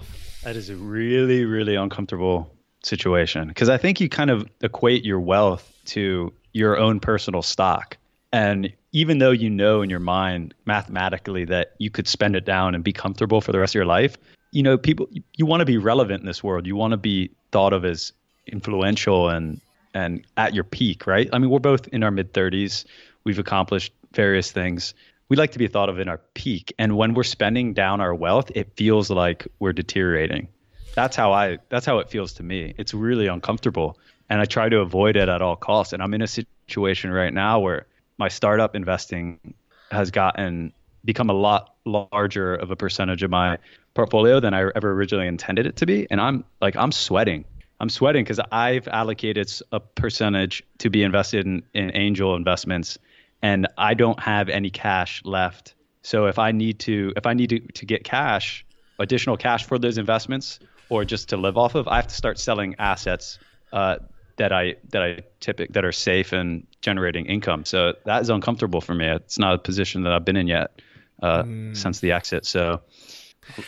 That 0.43 0.55
is 0.55 0.69
a 0.69 0.75
really 0.75 1.43
really 1.43 1.75
uncomfortable 1.75 2.53
situation 2.83 3.47
because 3.47 3.67
I 3.67 3.77
think 3.77 3.99
you 3.99 4.07
kind 4.07 4.29
of 4.29 4.47
equate 4.61 5.03
your 5.03 5.19
wealth 5.19 5.73
to 5.85 6.31
your 6.53 6.77
own 6.77 6.99
personal 6.99 7.41
stock. 7.41 7.97
And 8.31 8.71
even 8.91 9.17
though 9.17 9.31
you 9.31 9.49
know 9.49 9.81
in 9.81 9.89
your 9.89 9.99
mind 9.99 10.53
mathematically 10.65 11.45
that 11.45 11.73
you 11.79 11.89
could 11.89 12.07
spend 12.07 12.35
it 12.35 12.45
down 12.45 12.75
and 12.75 12.83
be 12.83 12.93
comfortable 12.93 13.41
for 13.41 13.51
the 13.51 13.59
rest 13.59 13.71
of 13.71 13.75
your 13.75 13.85
life, 13.85 14.17
you 14.51 14.61
know, 14.61 14.77
people 14.77 15.09
you 15.35 15.45
want 15.45 15.61
to 15.61 15.65
be 15.65 15.77
relevant 15.77 16.21
in 16.21 16.27
this 16.27 16.43
world. 16.43 16.67
You 16.67 16.75
want 16.75 16.91
to 16.91 16.97
be 16.97 17.31
thought 17.51 17.73
of 17.73 17.83
as 17.83 18.13
influential 18.45 19.29
and 19.29 19.59
and 19.95 20.23
at 20.37 20.53
your 20.53 20.63
peak, 20.63 21.07
right? 21.07 21.27
I 21.33 21.39
mean, 21.39 21.49
we're 21.49 21.59
both 21.59 21.87
in 21.87 22.03
our 22.03 22.11
mid 22.11 22.33
30s. 22.33 22.85
We've 23.23 23.39
accomplished 23.39 23.93
various 24.13 24.51
things 24.51 24.93
we 25.29 25.35
like 25.35 25.51
to 25.51 25.59
be 25.59 25.67
thought 25.67 25.89
of 25.89 25.99
in 25.99 26.07
our 26.07 26.19
peak. 26.33 26.73
And 26.79 26.95
when 26.95 27.13
we're 27.13 27.23
spending 27.23 27.73
down 27.73 28.01
our 28.01 28.15
wealth, 28.15 28.51
it 28.55 28.71
feels 28.75 29.09
like 29.09 29.47
we're 29.59 29.73
deteriorating. 29.73 30.47
That's 30.95 31.15
how 31.15 31.31
I 31.31 31.59
that's 31.69 31.85
how 31.85 31.99
it 31.99 32.09
feels 32.09 32.33
to 32.33 32.43
me. 32.43 32.73
It's 32.77 32.93
really 32.93 33.27
uncomfortable. 33.27 33.99
And 34.29 34.41
I 34.41 34.45
try 34.45 34.69
to 34.69 34.79
avoid 34.79 35.15
it 35.15 35.29
at 35.29 35.41
all 35.41 35.55
costs. 35.55 35.93
And 35.93 36.01
I'm 36.01 36.13
in 36.13 36.21
a 36.21 36.27
situation 36.27 37.11
right 37.11 37.33
now 37.33 37.59
where 37.59 37.85
my 38.17 38.29
startup 38.29 38.75
investing 38.75 39.53
has 39.91 40.11
gotten 40.11 40.73
become 41.05 41.29
a 41.29 41.33
lot 41.33 41.75
larger 41.85 42.55
of 42.55 42.71
a 42.71 42.75
percentage 42.75 43.23
of 43.23 43.29
my 43.29 43.57
portfolio 43.93 44.39
than 44.39 44.53
I 44.53 44.69
ever 44.75 44.91
originally 44.91 45.27
intended 45.27 45.65
it 45.65 45.77
to 45.77 45.85
be. 45.85 46.07
And 46.09 46.19
I'm 46.19 46.43
like 46.61 46.75
I'm 46.75 46.91
sweating. 46.91 47.45
I'm 47.79 47.89
sweating 47.89 48.23
because 48.23 48.39
I've 48.51 48.87
allocated 48.87 49.51
a 49.71 49.79
percentage 49.79 50.63
to 50.79 50.89
be 50.89 51.03
invested 51.03 51.45
in, 51.45 51.61
in 51.75 51.95
angel 51.95 52.35
investments 52.35 52.97
and 53.41 53.67
I 53.77 53.93
don't 53.93 54.19
have 54.19 54.49
any 54.49 54.69
cash 54.69 55.21
left. 55.23 55.75
So 56.01 56.25
if 56.27 56.39
I 56.39 56.51
need 56.51 56.79
to 56.79 57.13
if 57.15 57.25
I 57.25 57.33
need 57.33 57.49
to, 57.49 57.59
to 57.59 57.85
get 57.85 58.03
cash, 58.03 58.65
additional 58.99 59.37
cash 59.37 59.65
for 59.65 59.77
those 59.77 59.97
investments 59.97 60.59
or 60.89 61.05
just 61.05 61.29
to 61.29 61.37
live 61.37 61.57
off 61.57 61.75
of, 61.75 61.87
I 61.87 61.97
have 61.97 62.07
to 62.07 62.15
start 62.15 62.39
selling 62.39 62.75
assets 62.79 63.39
uh, 63.73 63.97
that 64.37 64.53
I 64.53 64.75
that 64.89 65.03
I 65.03 65.23
typic 65.39 65.73
that 65.73 65.83
are 65.83 65.91
safe 65.91 66.31
and 66.31 66.65
generating 66.81 67.25
income. 67.25 67.65
So 67.65 67.93
that 68.05 68.21
is 68.21 68.29
uncomfortable 68.29 68.81
for 68.81 68.93
me. 68.93 69.07
It's 69.07 69.37
not 69.37 69.55
a 69.55 69.57
position 69.57 70.03
that 70.03 70.13
I've 70.13 70.25
been 70.25 70.37
in 70.37 70.47
yet 70.47 70.81
uh, 71.21 71.43
mm. 71.43 71.77
since 71.77 71.99
the 71.99 72.13
exit. 72.13 72.45
So 72.45 72.81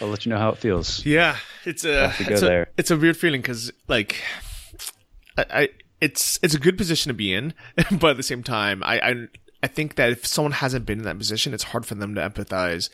I'll 0.01 0.07
let 0.07 0.25
you 0.25 0.29
know 0.29 0.37
how 0.37 0.49
it 0.49 0.57
feels. 0.57 1.05
Yeah, 1.05 1.37
it's 1.65 1.85
a 1.85 2.13
it's 2.19 2.41
a, 2.41 2.67
it's 2.77 2.91
a 2.91 2.97
weird 2.97 3.17
feeling 3.17 3.41
because 3.41 3.71
like 3.87 4.15
I, 5.37 5.45
I 5.49 5.69
it's 6.01 6.39
it's 6.41 6.53
a 6.53 6.59
good 6.59 6.77
position 6.77 7.09
to 7.09 7.13
be 7.13 7.33
in, 7.33 7.53
but 7.91 8.11
at 8.11 8.17
the 8.17 8.23
same 8.23 8.43
time, 8.43 8.83
I, 8.83 8.99
I 8.99 9.27
I 9.61 9.67
think 9.67 9.95
that 9.95 10.11
if 10.11 10.25
someone 10.25 10.53
hasn't 10.53 10.85
been 10.85 10.99
in 10.99 11.05
that 11.05 11.17
position, 11.17 11.53
it's 11.53 11.63
hard 11.63 11.85
for 11.85 11.95
them 11.95 12.15
to 12.15 12.21
empathize 12.21 12.89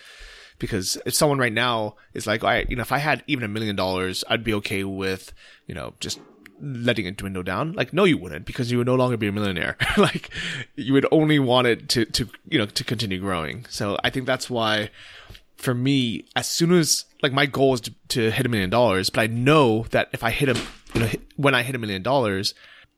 because 0.59 0.97
if 1.05 1.13
someone 1.13 1.37
right 1.37 1.53
now 1.53 1.95
is 2.13 2.25
like, 2.25 2.43
all 2.43 2.49
right, 2.49 2.69
you 2.69 2.75
know, 2.75 2.81
if 2.81 2.91
I 2.91 2.99
had 2.99 3.23
even 3.27 3.43
a 3.43 3.47
million 3.47 3.75
dollars, 3.75 4.23
I'd 4.29 4.43
be 4.43 4.53
okay 4.55 4.83
with, 4.83 5.33
you 5.67 5.75
know, 5.75 5.93
just 5.99 6.19
letting 6.61 7.05
it 7.05 7.17
dwindle 7.17 7.43
down. 7.43 7.73
Like, 7.73 7.93
no, 7.93 8.05
you 8.05 8.17
wouldn't 8.17 8.45
because 8.45 8.71
you 8.71 8.77
would 8.77 8.87
no 8.87 8.95
longer 8.95 9.17
be 9.17 9.27
a 9.27 9.31
millionaire. 9.31 9.77
like, 9.97 10.29
you 10.75 10.93
would 10.93 11.05
only 11.11 11.39
want 11.39 11.67
it 11.67 11.89
to, 11.89 12.05
to, 12.05 12.29
you 12.47 12.57
know, 12.57 12.65
to 12.65 12.83
continue 12.83 13.19
growing. 13.19 13.65
So 13.69 13.97
I 14.03 14.09
think 14.09 14.25
that's 14.25 14.49
why 14.49 14.89
for 15.57 15.73
me, 15.73 16.25
as 16.35 16.47
soon 16.47 16.71
as, 16.71 17.05
like, 17.21 17.33
my 17.33 17.45
goal 17.45 17.73
is 17.73 17.81
to, 17.81 17.93
to 18.09 18.31
hit 18.31 18.45
a 18.45 18.49
million 18.49 18.69
dollars, 18.69 19.09
but 19.09 19.21
I 19.21 19.27
know 19.27 19.83
that 19.91 20.09
if 20.13 20.23
I 20.23 20.31
hit 20.31 20.49
a, 20.49 20.61
you 20.93 21.01
know, 21.01 21.09
when 21.35 21.55
I 21.55 21.63
hit 21.63 21.75
a 21.75 21.79
million 21.79 22.01
dollars, 22.01 22.53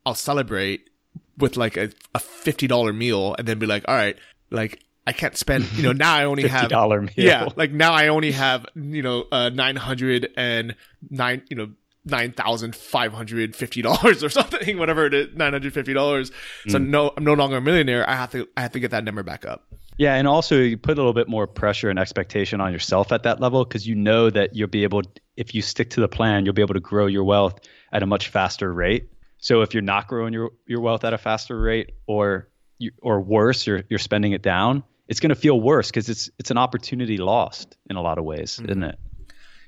I'll 0.05 0.15
celebrate 0.15 0.89
with 1.37 1.57
like 1.57 1.77
a, 1.77 1.91
a 2.15 2.19
fifty 2.19 2.67
dollar 2.67 2.93
meal 2.93 3.35
and 3.37 3.47
then 3.47 3.59
be 3.59 3.65
like, 3.65 3.85
all 3.87 3.95
right, 3.95 4.17
like 4.49 4.83
I 5.05 5.13
can't 5.13 5.37
spend, 5.37 5.71
you 5.73 5.83
know, 5.83 5.93
now 5.93 6.13
I 6.13 6.25
only 6.25 6.47
have 6.47 6.69
dollar 6.69 7.01
meal. 7.01 7.13
Yeah, 7.15 7.49
like 7.55 7.71
now 7.71 7.93
I 7.93 8.09
only 8.09 8.31
have, 8.31 8.65
you 8.75 9.01
know, 9.01 9.25
uh, 9.31 9.49
nine 9.49 9.75
hundred 9.75 10.29
and 10.35 10.75
nine, 11.09 11.43
you 11.49 11.55
know, 11.55 11.69
nine 12.05 12.31
thousand 12.31 12.75
five 12.75 13.13
hundred 13.13 13.55
fifty 13.55 13.81
dollars 13.81 14.23
or 14.25 14.29
something, 14.29 14.77
whatever 14.77 15.05
it 15.05 15.13
is, 15.13 15.35
nine 15.35 15.53
hundred 15.53 15.73
fifty 15.73 15.93
dollars. 15.93 16.31
So 16.67 16.77
mm. 16.77 16.87
no, 16.87 17.13
I'm 17.15 17.23
no 17.23 17.33
longer 17.33 17.57
a 17.57 17.61
millionaire. 17.61 18.07
I 18.09 18.15
have 18.15 18.31
to, 18.31 18.47
I 18.57 18.61
have 18.61 18.71
to 18.73 18.79
get 18.79 18.91
that 18.91 19.03
number 19.03 19.23
back 19.23 19.45
up. 19.45 19.65
Yeah, 19.97 20.13
and 20.13 20.27
also 20.27 20.59
you 20.59 20.77
put 20.77 20.93
a 20.93 21.01
little 21.01 21.13
bit 21.13 21.27
more 21.27 21.47
pressure 21.47 21.89
and 21.89 21.97
expectation 21.97 22.61
on 22.61 22.71
yourself 22.71 23.11
at 23.11 23.23
that 23.23 23.39
level 23.39 23.63
because 23.63 23.87
you 23.87 23.95
know 23.95 24.29
that 24.29 24.55
you'll 24.55 24.67
be 24.67 24.83
able, 24.83 25.01
if 25.35 25.55
you 25.55 25.63
stick 25.63 25.89
to 25.91 26.01
the 26.01 26.07
plan, 26.07 26.45
you'll 26.45 26.53
be 26.53 26.61
able 26.61 26.75
to 26.75 26.79
grow 26.79 27.07
your 27.07 27.23
wealth 27.23 27.59
at 27.91 28.03
a 28.03 28.05
much 28.05 28.27
faster 28.27 28.71
rate. 28.71 29.09
So 29.47 29.61
if 29.61 29.73
you're 29.73 29.81
not 29.81 30.09
growing 30.09 30.33
your 30.33 30.51
your 30.65 30.81
wealth 30.81 31.05
at 31.05 31.13
a 31.13 31.17
faster 31.17 31.57
rate, 31.57 31.91
or 32.05 32.49
you, 32.79 32.91
or 33.01 33.21
worse, 33.21 33.65
you're 33.65 33.81
you're 33.87 33.97
spending 33.97 34.33
it 34.33 34.41
down, 34.41 34.83
it's 35.07 35.21
going 35.21 35.29
to 35.29 35.37
feel 35.37 35.57
worse 35.57 35.87
because 35.87 36.09
it's 36.09 36.29
it's 36.37 36.51
an 36.51 36.57
opportunity 36.57 37.15
lost 37.15 37.77
in 37.89 37.95
a 37.95 38.01
lot 38.01 38.17
of 38.17 38.25
ways, 38.25 38.57
mm-hmm. 38.57 38.65
isn't 38.65 38.83
it? 38.83 38.99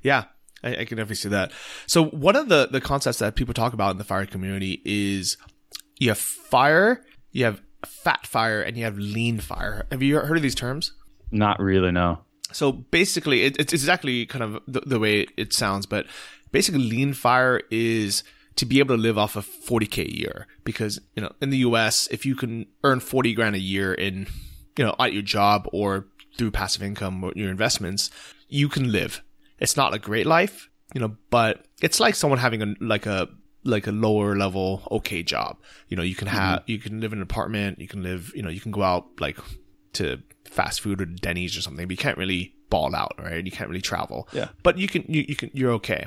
Yeah, 0.03 0.25
I, 0.65 0.71
I, 0.71 0.83
can 0.83 0.97
definitely 0.97 1.15
see 1.15 1.29
that. 1.29 1.53
So 1.87 2.03
one 2.03 2.35
of 2.35 2.49
the 2.49 2.67
the 2.69 2.81
concepts 2.81 3.19
that 3.19 3.37
people 3.37 3.53
talk 3.53 3.71
about 3.71 3.91
in 3.91 3.97
the 3.97 4.03
fire 4.03 4.25
community 4.25 4.81
is 4.83 5.37
you 5.97 6.09
have 6.09 6.17
fire, 6.17 7.01
you 7.31 7.45
have 7.45 7.61
fat 7.85 8.27
fire, 8.27 8.61
and 8.61 8.75
you 8.75 8.83
have 8.83 8.97
lean 8.97 9.39
fire. 9.39 9.87
Have 9.91 10.03
you 10.03 10.19
heard 10.19 10.35
of 10.35 10.43
these 10.43 10.55
terms? 10.55 10.91
Not 11.31 11.57
really, 11.57 11.93
no. 11.93 12.19
So 12.51 12.73
basically, 12.73 13.43
it, 13.43 13.55
it's 13.57 13.71
exactly 13.71 14.25
kind 14.25 14.43
of 14.43 14.61
the, 14.67 14.81
the 14.81 14.99
way 14.99 15.25
it 15.37 15.53
sounds, 15.53 15.85
but 15.85 16.05
basically, 16.51 16.81
lean 16.81 17.13
fire 17.13 17.61
is 17.71 18.23
to 18.59 18.65
be 18.65 18.79
able 18.79 18.93
to 18.93 19.01
live 19.01 19.17
off 19.17 19.37
of 19.37 19.47
40k 19.47 20.05
a 20.05 20.17
year. 20.17 20.47
Because 20.65 20.99
you 21.15 21.23
know 21.23 21.31
in 21.41 21.49
the 21.49 21.59
US 21.59 22.07
if 22.11 22.25
you 22.25 22.35
can 22.35 22.65
earn 22.83 22.99
40 22.99 23.33
grand 23.33 23.55
a 23.55 23.59
year 23.59 23.93
in 23.93 24.27
you 24.77 24.83
know 24.83 24.95
at 24.99 25.13
your 25.13 25.21
job 25.21 25.67
or 25.71 26.07
through 26.37 26.51
passive 26.51 26.83
income 26.83 27.23
or 27.23 27.31
your 27.35 27.49
investments 27.49 28.11
you 28.49 28.67
can 28.67 28.91
live. 28.91 29.23
It's 29.59 29.77
not 29.77 29.93
a 29.93 29.99
great 29.99 30.25
life 30.25 30.69
you 30.93 30.99
know 30.99 31.15
but 31.29 31.65
it's 31.81 32.01
like 32.01 32.15
someone 32.15 32.39
having 32.39 32.61
a 32.61 32.75
like 32.81 33.05
a 33.05 33.29
like 33.63 33.87
a 33.87 33.93
lower 33.93 34.35
level 34.35 34.83
okay 34.91 35.23
job. 35.23 35.55
You 35.87 35.95
know 35.95 36.03
you 36.03 36.15
can 36.15 36.27
mm-hmm. 36.27 36.37
have 36.37 36.63
you 36.65 36.79
can 36.79 36.99
live 36.99 37.13
in 37.13 37.19
an 37.19 37.23
apartment 37.23 37.79
you 37.79 37.87
can 37.87 38.03
live 38.03 38.33
you 38.35 38.43
know 38.43 38.49
you 38.49 38.59
can 38.59 38.73
go 38.73 38.83
out 38.83 39.07
like 39.21 39.37
to 39.93 40.21
fast 40.49 40.81
food 40.81 41.01
or 41.01 41.05
Denny's 41.05 41.55
or 41.57 41.61
something 41.61 41.85
but 41.87 41.91
you 41.91 41.97
can't 41.97 42.17
really 42.17 42.53
ball 42.69 42.93
out 42.95 43.13
right 43.17 43.43
you 43.45 43.51
can't 43.51 43.69
really 43.69 43.81
travel 43.81 44.27
Yeah. 44.31 44.49
but 44.63 44.77
you 44.77 44.87
can 44.87 45.03
you, 45.07 45.25
you 45.27 45.35
can 45.35 45.49
you're 45.53 45.71
okay 45.73 46.05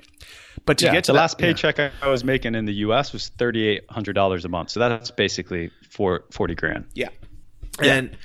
but 0.64 0.78
to 0.78 0.84
yeah, 0.86 0.92
get 0.92 1.04
to 1.04 1.12
the 1.12 1.16
that- 1.16 1.20
last 1.22 1.38
paycheck 1.38 1.80
I 1.80 1.90
I 2.02 2.08
was 2.08 2.22
making 2.24 2.54
in 2.54 2.66
the 2.66 2.74
U.S. 2.86 3.12
was 3.12 3.28
thirty 3.30 3.66
eight 3.66 3.84
hundred 3.90 4.12
dollars 4.12 4.44
a 4.44 4.48
month. 4.48 4.70
So 4.70 4.78
that's 4.80 5.10
basically 5.10 5.70
for 5.90 6.24
forty 6.30 6.54
grand. 6.54 6.84
Yeah. 6.94 7.08
And 7.82 8.16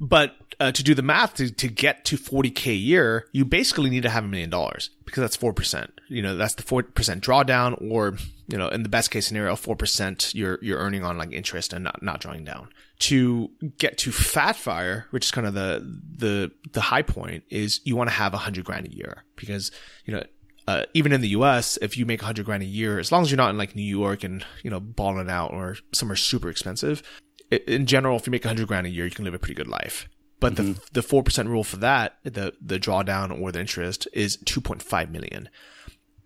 but 0.00 0.34
uh, 0.60 0.72
to 0.72 0.82
do 0.82 0.94
the 0.94 1.02
math 1.02 1.34
to, 1.34 1.50
to 1.50 1.68
get 1.68 2.04
to 2.06 2.16
40k 2.16 2.72
a 2.72 2.74
year, 2.74 3.28
you 3.32 3.44
basically 3.44 3.90
need 3.90 4.02
to 4.02 4.10
have 4.10 4.24
a 4.24 4.28
million 4.28 4.50
dollars 4.50 4.90
because 5.04 5.20
that's 5.20 5.36
4%. 5.36 5.88
You 6.08 6.22
know, 6.22 6.36
that's 6.36 6.54
the 6.54 6.64
4% 6.64 6.82
drawdown 7.20 7.80
or, 7.90 8.16
you 8.48 8.58
know, 8.58 8.68
in 8.68 8.82
the 8.82 8.88
best 8.88 9.10
case 9.10 9.26
scenario, 9.26 9.54
4% 9.54 10.34
you're 10.34 10.58
you're 10.60 10.78
earning 10.78 11.04
on 11.04 11.16
like 11.16 11.32
interest 11.32 11.72
and 11.72 11.84
not 11.84 12.02
not 12.02 12.20
drawing 12.20 12.44
down. 12.44 12.70
To 13.00 13.50
get 13.78 13.98
to 13.98 14.10
fat 14.10 14.56
fire, 14.56 15.06
which 15.10 15.26
is 15.26 15.30
kind 15.30 15.46
of 15.46 15.54
the 15.54 16.00
the 16.16 16.50
the 16.72 16.80
high 16.80 17.02
point 17.02 17.44
is 17.50 17.80
you 17.84 17.94
want 17.94 18.10
to 18.10 18.14
have 18.14 18.32
a 18.32 18.36
100 18.36 18.64
grand 18.64 18.86
a 18.86 18.94
year 18.94 19.24
because, 19.36 19.70
you 20.04 20.14
know, 20.14 20.24
uh, 20.66 20.84
even 20.92 21.12
in 21.12 21.20
the 21.20 21.28
U.S., 21.28 21.78
if 21.80 21.96
you 21.96 22.04
make 22.04 22.20
100 22.20 22.44
grand 22.44 22.62
a 22.62 22.66
year, 22.66 22.98
as 22.98 23.12
long 23.12 23.22
as 23.22 23.30
you're 23.30 23.38
not 23.38 23.50
in 23.50 23.56
like 23.56 23.76
New 23.76 23.82
York 23.82 24.24
and 24.24 24.44
you 24.64 24.70
know 24.70 24.80
balling 24.80 25.30
out 25.30 25.52
or 25.52 25.76
somewhere 25.94 26.16
super 26.16 26.50
expensive, 26.50 27.02
in 27.50 27.86
general, 27.86 28.16
if 28.16 28.26
you 28.26 28.32
make 28.32 28.44
100 28.44 28.66
grand 28.66 28.86
a 28.86 28.90
year, 28.90 29.04
you 29.04 29.10
can 29.10 29.24
live 29.24 29.34
a 29.34 29.38
pretty 29.38 29.54
good 29.54 29.68
life. 29.68 30.08
But 30.40 30.56
the 30.56 30.62
mm-hmm. 30.62 30.80
the 30.92 31.02
four 31.02 31.22
percent 31.22 31.48
rule 31.48 31.64
for 31.64 31.76
that, 31.78 32.18
the 32.22 32.54
the 32.60 32.78
drawdown 32.78 33.40
or 33.40 33.50
the 33.52 33.60
interest 33.60 34.06
is 34.12 34.36
2.5 34.36 35.10
million. 35.10 35.48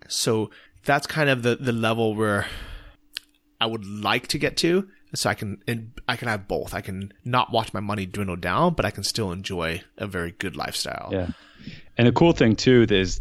So 0.09 0.51
that's 0.85 1.07
kind 1.07 1.31
of 1.31 1.43
the 1.43 1.57
the 1.57 1.73
level 1.73 2.15
where 2.15 2.47
I 3.61 3.67
would 3.67 3.85
like 3.85 4.27
to 4.29 4.39
get 4.39 4.57
to, 4.59 4.89
so 5.15 5.31
I 5.31 5.35
can 5.35 5.63
and 5.67 5.93
I 6.09 6.17
can 6.17 6.29
have 6.29 6.49
both. 6.49 6.75
I 6.75 6.81
can 6.81 7.13
not 7.25 7.53
watch 7.53 7.73
my 7.73 7.81
money 7.81 8.07
dwindle 8.07 8.37
down, 8.37 8.75
but 8.75 8.85
I 8.85 8.91
can 8.91 9.05
still 9.05 9.33
enjoy 9.33 9.83
a 9.97 10.07
very 10.07 10.33
good 10.33 10.57
lifestyle. 10.57 11.11
Yeah. 11.13 11.29
And 11.97 12.07
the 12.07 12.13
cool 12.13 12.33
thing 12.33 12.57
too 12.57 12.87
is 12.91 13.21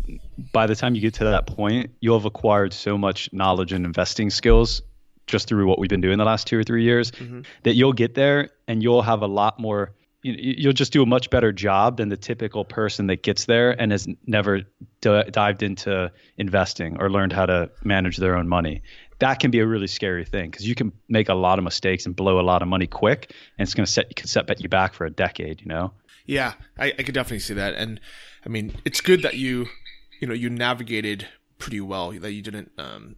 by 0.51 0.65
the 0.65 0.75
time 0.75 0.95
you 0.95 1.01
get 1.01 1.13
to 1.15 1.25
that 1.25 1.45
point, 1.45 1.91
you'll 1.99 2.17
have 2.17 2.25
acquired 2.25 2.73
so 2.73 2.97
much 2.97 3.31
knowledge 3.33 3.71
and 3.71 3.85
investing 3.85 4.29
skills 4.29 4.81
just 5.27 5.47
through 5.47 5.67
what 5.67 5.79
we've 5.79 5.89
been 5.89 6.01
doing 6.01 6.17
the 6.17 6.25
last 6.25 6.47
two 6.47 6.57
or 6.57 6.63
three 6.63 6.83
years 6.83 7.11
mm-hmm. 7.11 7.41
that 7.63 7.75
you'll 7.75 7.93
get 7.93 8.15
there 8.15 8.49
and 8.67 8.81
you'll 8.81 9.01
have 9.01 9.21
a 9.21 9.27
lot 9.27 9.59
more 9.59 9.93
you'll 10.23 10.73
just 10.73 10.93
do 10.93 11.01
a 11.01 11.05
much 11.05 11.29
better 11.29 11.51
job 11.51 11.97
than 11.97 12.09
the 12.09 12.17
typical 12.17 12.63
person 12.63 13.07
that 13.07 13.23
gets 13.23 13.45
there 13.45 13.71
and 13.79 13.91
has 13.91 14.07
never 14.27 14.61
d- 15.01 15.23
dived 15.31 15.63
into 15.63 16.11
investing 16.37 16.97
or 16.99 17.09
learned 17.09 17.33
how 17.33 17.45
to 17.45 17.69
manage 17.83 18.17
their 18.17 18.37
own 18.37 18.47
money. 18.47 18.83
That 19.19 19.39
can 19.39 19.51
be 19.51 19.59
a 19.59 19.67
really 19.67 19.87
scary 19.87 20.25
thing 20.25 20.49
because 20.49 20.67
you 20.67 20.75
can 20.75 20.91
make 21.09 21.29
a 21.29 21.33
lot 21.33 21.57
of 21.57 21.63
mistakes 21.63 22.05
and 22.05 22.15
blow 22.15 22.39
a 22.39 22.41
lot 22.41 22.61
of 22.61 22.67
money 22.67 22.87
quick, 22.87 23.33
and 23.57 23.65
it's 23.65 23.73
going 23.73 23.85
to 23.85 23.91
set 23.91 24.09
you 24.09 24.15
can 24.15 24.27
set 24.27 24.61
you 24.61 24.69
back 24.69 24.93
for 24.93 25.05
a 25.05 25.11
decade. 25.11 25.61
You 25.61 25.67
know. 25.67 25.93
Yeah, 26.25 26.53
I, 26.77 26.93
I 26.97 27.03
could 27.03 27.15
definitely 27.15 27.39
see 27.39 27.55
that, 27.55 27.73
and 27.75 27.99
I 28.45 28.49
mean, 28.49 28.75
it's 28.85 29.01
good 29.01 29.21
that 29.23 29.35
you, 29.35 29.67
you 30.19 30.27
know, 30.27 30.33
you 30.33 30.49
navigated 30.49 31.27
pretty 31.57 31.81
well. 31.81 32.11
That 32.11 32.31
you 32.31 32.41
didn't, 32.41 32.71
um, 32.77 33.15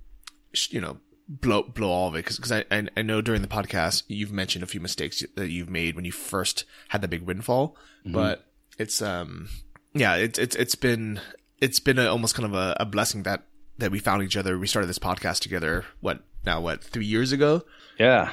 you 0.70 0.82
know, 0.82 0.98
blow 1.28 1.64
blow 1.64 1.90
all 1.90 2.08
of 2.10 2.16
it 2.16 2.26
because 2.26 2.52
I, 2.52 2.66
I 2.72 2.88
I 2.98 3.02
know 3.02 3.22
during 3.22 3.42
the 3.42 3.48
podcast 3.48 4.04
you've 4.08 4.32
mentioned 4.32 4.64
a 4.64 4.68
few 4.68 4.80
mistakes 4.82 5.24
that 5.36 5.50
you've 5.50 5.70
made 5.70 5.96
when 5.96 6.06
you 6.06 6.12
first 6.12 6.66
had 6.90 7.02
the 7.02 7.08
big 7.08 7.22
windfall, 7.24 7.76
but 8.06 8.46
it's 8.78 9.02
um 9.02 9.50
yeah 9.94 10.16
it's 10.16 10.38
it's 10.40 10.56
it's 10.56 10.76
been 10.76 11.20
it's 11.62 11.80
been 11.80 11.98
a, 12.00 12.08
almost 12.08 12.36
kind 12.36 12.46
of 12.46 12.54
a, 12.54 12.76
a 12.80 12.86
blessing 12.86 13.24
that 13.24 13.44
that 13.78 13.92
we 13.92 14.00
found 14.00 14.22
each 14.24 14.36
other. 14.38 14.60
We 14.60 14.68
started 14.68 14.88
this 14.88 15.00
podcast 15.00 15.40
together. 15.40 15.86
What 16.02 16.24
now? 16.46 16.60
What 16.62 16.84
three 16.84 17.06
years 17.06 17.32
ago? 17.32 17.64
Yeah, 17.98 18.32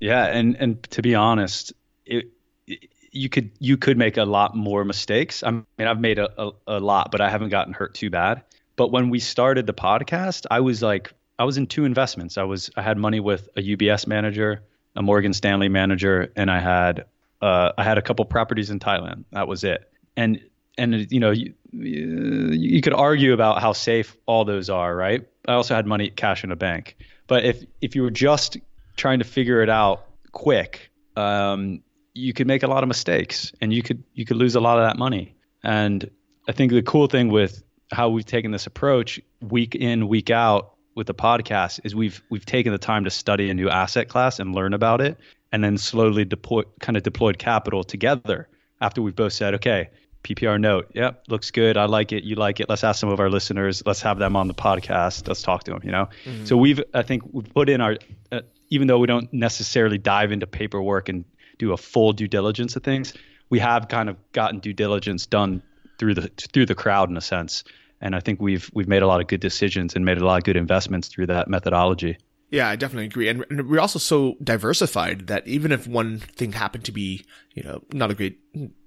yeah, 0.00 0.26
and 0.26 0.56
and 0.56 0.82
to 0.90 1.02
be 1.02 1.14
honest, 1.14 1.72
it, 2.04 2.26
it- 2.66 2.90
you 3.12 3.30
could 3.30 3.50
you 3.60 3.78
could 3.78 3.96
make 3.96 4.18
a 4.18 4.24
lot 4.24 4.54
more 4.54 4.84
mistakes. 4.84 5.42
I 5.42 5.50
mean, 5.50 5.64
I've 5.78 6.00
made 6.00 6.18
a, 6.18 6.28
a, 6.38 6.50
a 6.66 6.80
lot, 6.80 7.10
but 7.10 7.22
I 7.22 7.30
haven't 7.30 7.48
gotten 7.48 7.72
hurt 7.72 7.94
too 7.94 8.10
bad. 8.10 8.42
But 8.76 8.92
when 8.92 9.08
we 9.08 9.20
started 9.20 9.66
the 9.66 9.72
podcast, 9.72 10.44
I 10.50 10.60
was 10.60 10.82
like, 10.82 11.14
I 11.38 11.44
was 11.44 11.58
in 11.58 11.66
two 11.66 11.84
investments. 11.84 12.38
I 12.38 12.44
was 12.44 12.70
I 12.76 12.82
had 12.82 12.96
money 12.96 13.20
with 13.20 13.48
a 13.56 13.60
UBS 13.60 14.06
manager, 14.06 14.62
a 14.94 15.02
Morgan 15.02 15.32
Stanley 15.32 15.68
manager, 15.68 16.32
and 16.36 16.50
I 16.50 16.60
had 16.60 17.04
uh, 17.42 17.72
I 17.76 17.84
had 17.84 17.98
a 17.98 18.02
couple 18.02 18.24
properties 18.24 18.70
in 18.70 18.78
Thailand. 18.78 19.24
That 19.32 19.48
was 19.48 19.64
it. 19.64 19.90
And 20.16 20.40
and 20.78 21.10
you 21.10 21.20
know 21.20 21.30
you, 21.30 21.54
you 21.72 22.80
could 22.80 22.94
argue 22.94 23.32
about 23.32 23.60
how 23.60 23.72
safe 23.72 24.16
all 24.26 24.44
those 24.44 24.70
are, 24.70 24.94
right? 24.94 25.26
I 25.46 25.52
also 25.52 25.74
had 25.74 25.86
money 25.86 26.10
cash 26.10 26.44
in 26.44 26.52
a 26.52 26.56
bank. 26.56 26.96
But 27.26 27.44
if 27.44 27.64
if 27.80 27.94
you 27.94 28.02
were 28.02 28.10
just 28.10 28.56
trying 28.96 29.18
to 29.18 29.24
figure 29.24 29.62
it 29.62 29.68
out 29.68 30.06
quick, 30.32 30.90
um, 31.16 31.82
you 32.14 32.32
could 32.32 32.46
make 32.46 32.62
a 32.62 32.66
lot 32.66 32.82
of 32.82 32.88
mistakes 32.88 33.52
and 33.60 33.72
you 33.72 33.82
could 33.82 34.02
you 34.14 34.24
could 34.24 34.36
lose 34.36 34.54
a 34.54 34.60
lot 34.60 34.78
of 34.78 34.84
that 34.88 34.98
money. 34.98 35.34
And 35.62 36.10
I 36.48 36.52
think 36.52 36.72
the 36.72 36.82
cool 36.82 37.08
thing 37.08 37.28
with 37.28 37.62
how 37.92 38.08
we've 38.08 38.24
taken 38.24 38.50
this 38.50 38.66
approach 38.66 39.20
week 39.40 39.74
in 39.74 40.08
week 40.08 40.30
out 40.30 40.75
with 40.96 41.06
the 41.06 41.14
podcast 41.14 41.78
is 41.84 41.94
we've 41.94 42.22
we've 42.30 42.46
taken 42.46 42.72
the 42.72 42.78
time 42.78 43.04
to 43.04 43.10
study 43.10 43.50
a 43.50 43.54
new 43.54 43.68
asset 43.68 44.08
class 44.08 44.40
and 44.40 44.54
learn 44.54 44.74
about 44.74 45.00
it 45.00 45.16
and 45.52 45.62
then 45.62 45.78
slowly 45.78 46.24
deploy 46.24 46.62
kind 46.80 46.96
of 46.96 47.04
deployed 47.04 47.38
capital 47.38 47.84
together 47.84 48.48
after 48.80 49.00
we've 49.00 49.14
both 49.14 49.32
said 49.32 49.54
okay 49.54 49.88
PPR 50.24 50.60
note 50.60 50.90
yep 50.92 51.22
looks 51.28 51.52
good. 51.52 51.76
I 51.76 51.84
like 51.84 52.10
it. 52.10 52.24
You 52.24 52.34
like 52.34 52.58
it. 52.58 52.68
Let's 52.68 52.82
ask 52.82 52.98
some 52.98 53.10
of 53.10 53.20
our 53.20 53.30
listeners. 53.30 53.84
Let's 53.86 54.02
have 54.02 54.18
them 54.18 54.34
on 54.34 54.48
the 54.48 54.54
podcast. 54.54 55.28
Let's 55.28 55.42
talk 55.42 55.62
to 55.64 55.70
them 55.70 55.82
you 55.84 55.92
know? 55.92 56.08
So 56.44 56.56
we've 56.56 56.82
I 56.92 57.02
think 57.02 57.22
we've 57.30 57.52
put 57.54 57.68
in 57.68 57.80
our 57.80 57.96
uh, 58.32 58.40
even 58.70 58.88
though 58.88 58.98
we 58.98 59.06
don't 59.06 59.32
necessarily 59.32 59.98
dive 59.98 60.32
into 60.32 60.48
paperwork 60.48 61.08
and 61.08 61.24
do 61.58 61.72
a 61.72 61.76
full 61.76 62.12
due 62.12 62.26
diligence 62.26 62.74
of 62.74 62.82
things 62.82 63.14
we 63.48 63.58
have 63.58 63.88
kind 63.88 64.08
of 64.08 64.16
gotten 64.32 64.58
due 64.60 64.72
diligence 64.72 65.26
done 65.26 65.62
through 65.98 66.14
the 66.14 66.28
through 66.52 66.66
the 66.66 66.74
crowd 66.74 67.10
in 67.10 67.16
a 67.16 67.20
sense 67.20 67.64
and 68.00 68.14
I 68.14 68.20
think 68.20 68.40
we've 68.40 68.70
we've 68.74 68.88
made 68.88 69.02
a 69.02 69.06
lot 69.06 69.20
of 69.20 69.26
good 69.26 69.40
decisions 69.40 69.94
and 69.94 70.04
made 70.04 70.18
a 70.18 70.24
lot 70.24 70.38
of 70.38 70.44
good 70.44 70.56
investments 70.56 71.08
through 71.08 71.26
that 71.26 71.48
methodology. 71.48 72.18
Yeah, 72.50 72.68
I 72.68 72.76
definitely 72.76 73.06
agree. 73.06 73.28
And, 73.28 73.44
and 73.50 73.68
we're 73.68 73.80
also 73.80 73.98
so 73.98 74.36
diversified 74.42 75.26
that 75.26 75.46
even 75.48 75.72
if 75.72 75.86
one 75.86 76.20
thing 76.20 76.52
happened 76.52 76.84
to 76.84 76.92
be, 76.92 77.24
you 77.54 77.62
know, 77.62 77.82
not 77.92 78.10
a 78.10 78.14
great, 78.14 78.38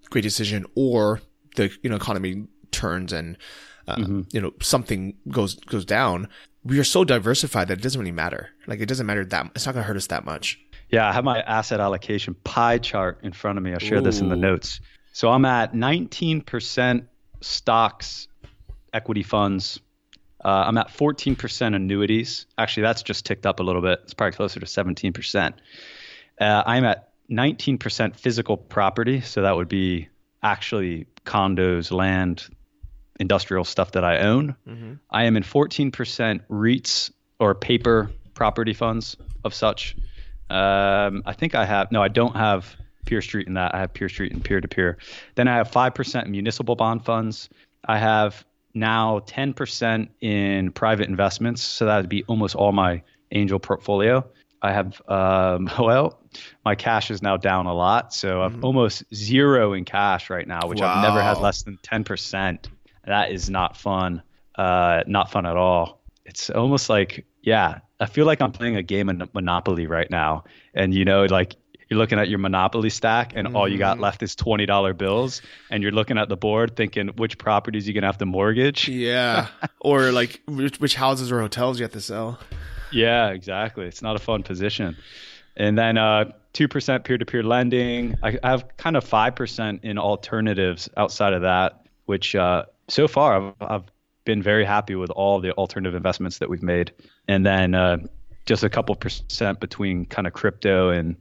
great 0.10 0.22
decision 0.22 0.66
or 0.76 1.22
the, 1.55 1.70
you 1.84 1.89
know, 1.89 1.97
economy 1.97 2.47
turns 2.72 3.12
and, 3.12 3.38
uh, 3.88 3.97
you 4.32 4.39
know, 4.39 4.53
something 4.62 5.16
goes, 5.30 5.55
goes 5.55 5.84
down, 5.84 6.30
we 6.64 6.80
are 6.80 6.86
so 6.86 7.03
diversified 7.03 7.68
that 7.68 7.80
it 7.80 7.82
doesn't 7.82 7.99
really 7.99 8.12
matter. 8.12 8.49
Like 8.66 8.80
it 8.80 8.86
doesn't 8.86 9.05
matter 9.05 9.26
that, 9.26 9.51
it's 9.55 9.66
not 9.66 9.74
going 9.74 9.84
to 9.84 9.88
hurt 9.88 9.97
us 9.97 10.07
that 10.07 10.24
much. 10.24 10.60
Yeah, 10.89 11.07
I 11.07 11.12
have 11.12 11.24
my 11.26 11.41
asset 11.41 11.80
allocation 11.80 12.36
pie 12.36 12.78
chart 12.78 13.20
in 13.24 13.34
front 13.34 13.57
of 13.57 13.64
me. 13.64 13.74
I'll 13.74 13.80
share 13.80 14.01
this 14.01 14.22
in 14.22 14.30
the 14.30 14.36
notes. 14.36 14.80
So 15.12 15.30
I'm 15.30 15.43
at 15.45 15.74
19% 15.74 17.05
stocks, 17.41 18.28
equity 18.94 19.24
funds. 19.24 19.80
Uh, 20.44 20.64
I'm 20.68 20.78
at 20.78 20.88
14% 20.90 21.76
annuities. 21.76 22.46
Actually, 22.58 22.84
that's 22.84 23.04
just 23.04 23.26
ticked 23.26 23.46
up 23.46 23.60
a 23.60 23.64
little 23.64 23.82
bit. 23.82 24.00
It's 24.04 24.14
probably 24.14 24.36
closer 24.36 24.60
to 24.60 24.66
17%. 24.66 25.54
Uh, 26.40 26.64
I'm 26.66 26.86
at 26.86 27.10
19% 27.30 28.16
physical 28.16 28.58
property. 28.58 29.22
So 29.22 29.42
that 29.42 29.56
would 29.56 29.68
be 29.68 30.08
actually 30.42 31.08
condos, 31.26 31.92
land, 31.92 32.48
industrial 33.20 33.66
stuff 33.66 33.92
that 33.92 34.04
I 34.04 34.20
own. 34.20 34.56
I 35.10 35.26
am 35.26 35.36
in 35.36 35.44
14% 35.44 35.92
REITs 36.50 37.12
or 37.40 37.54
paper 37.54 38.12
property 38.34 38.74
funds 38.74 39.18
of 39.44 39.54
such. 39.54 39.96
Um, 40.50 41.24
I 41.26 41.34
think 41.34 41.54
I 41.54 41.66
have, 41.66 41.92
no, 41.92 42.02
I 42.02 42.08
don't 42.08 42.36
have 42.36 42.76
PeerStreet 43.06 43.48
in 43.48 43.56
that. 43.56 43.76
I 43.76 43.80
have 43.80 43.94
PeerStreet 43.94 44.32
and 44.32 44.44
peer 44.44 44.62
to 44.62 44.68
peer. 44.68 44.98
Then 45.36 45.48
I 45.48 45.58
have 45.58 45.70
5% 45.70 46.28
municipal 46.28 46.76
bond 46.76 47.06
funds. 47.06 47.50
I 47.86 47.98
have 47.98 48.46
now 48.74 49.20
10% 49.20 50.09
in 50.22 50.72
private 50.72 51.07
investments. 51.09 51.61
So 51.61 51.86
that 51.86 51.97
would 51.97 52.09
be 52.09 52.24
almost 52.24 52.55
all 52.55 52.72
my 52.72 53.01
angel 53.32 53.59
portfolio. 53.59 54.26
I 54.61 54.74
have, 54.74 55.01
um, 55.07 55.70
well, 55.80 56.20
my 56.65 56.76
cash 56.76 57.11
is 57.11 57.22
now 57.22 57.38
down 57.38 57.65
a 57.65 57.74
lot. 57.74 58.13
So 58.13 58.41
I've 58.41 58.63
almost 58.63 59.03
zero 59.13 59.74
in 59.74 59.86
cash 59.86 60.30
right 60.30 60.47
now, 60.47 60.67
which 60.67 60.82
I've 60.82 61.03
never 61.03 61.22
had 61.22 61.38
less 61.39 61.63
than 61.63 61.78
10%. 61.78 62.65
That 63.05 63.32
is 63.32 63.49
not 63.49 63.78
fun. 63.78 64.22
Uh, 64.55 65.03
not 65.07 65.32
fun 65.32 65.45
at 65.45 65.55
all. 65.55 66.01
It's 66.26 66.49
almost 66.49 66.89
like, 66.89 67.26
yeah, 67.41 67.80
I 67.99 68.05
feel 68.05 68.26
like 68.26 68.41
I'm 68.41 68.51
playing 68.51 68.76
a 68.76 68.84
game 68.84 69.09
of 69.09 69.34
Monopoly 69.34 69.88
right 69.88 70.09
now. 70.11 70.43
And, 70.74 70.93
you 70.93 71.05
know, 71.05 71.26
like 71.26 71.55
you're 71.90 71.98
looking 71.98 72.20
at 72.20 72.30
your 72.30 72.40
monopoly 72.40 72.90
stack 72.90 73.34
and 73.36 73.56
all 73.56 73.68
you 73.68 73.78
got 73.78 74.00
left 74.00 74.22
is 74.22 74.36
$20 74.36 74.98
bills 74.98 75.42
and 75.72 75.82
you're 75.82 75.92
looking 75.92 76.18
at 76.18 76.30
the 76.30 76.38
board 76.38 76.76
thinking 76.76 77.08
which 77.18 77.38
properties 77.38 77.88
you're 77.88 77.94
going 77.94 78.04
to 78.04 78.08
have 78.08 78.20
to 78.20 78.26
mortgage. 78.26 78.88
Yeah. 78.88 79.48
or 79.80 80.12
like 80.12 80.42
which, 80.48 80.80
which 80.80 80.96
houses 80.96 81.32
or 81.32 81.40
hotels 81.42 81.80
you 81.80 81.84
have 81.84 81.94
to 81.94 82.02
sell. 82.02 82.40
Yeah, 82.92 83.30
exactly. 83.30 83.86
It's 83.86 84.02
not 84.02 84.16
a 84.16 84.20
fun 84.20 84.44
position. 84.44 84.98
And 85.58 85.78
then 85.78 85.98
uh, 85.98 86.32
2% 86.54 87.04
peer 87.04 87.18
to 87.18 87.26
peer 87.26 87.44
lending. 87.44 88.16
I, 88.22 88.38
I 88.44 88.52
have 88.52 88.78
kind 88.78 88.96
of 88.96 89.04
5% 89.04 89.84
in 89.84 89.98
alternatives 89.98 90.90
outside 90.96 91.34
of 91.34 91.42
that, 91.42 91.88
which 92.06 92.36
uh, 92.36 92.66
so 92.88 93.08
far 93.08 93.54
I've, 93.60 93.70
I've 93.70 93.84
been 94.26 94.44
very 94.44 94.64
happy 94.64 94.94
with 94.94 95.10
all 95.10 95.40
the 95.40 95.54
alternative 95.54 95.96
investments 95.96 96.38
that 96.38 96.50
we've 96.50 96.64
made. 96.64 96.92
And 97.28 97.44
then 97.44 97.74
uh, 97.74 97.98
just 98.46 98.64
a 98.64 98.70
couple 98.70 98.96
percent 98.96 99.60
between 99.60 100.06
kind 100.06 100.28
of 100.28 100.34
crypto 100.34 100.90
and 100.90 101.16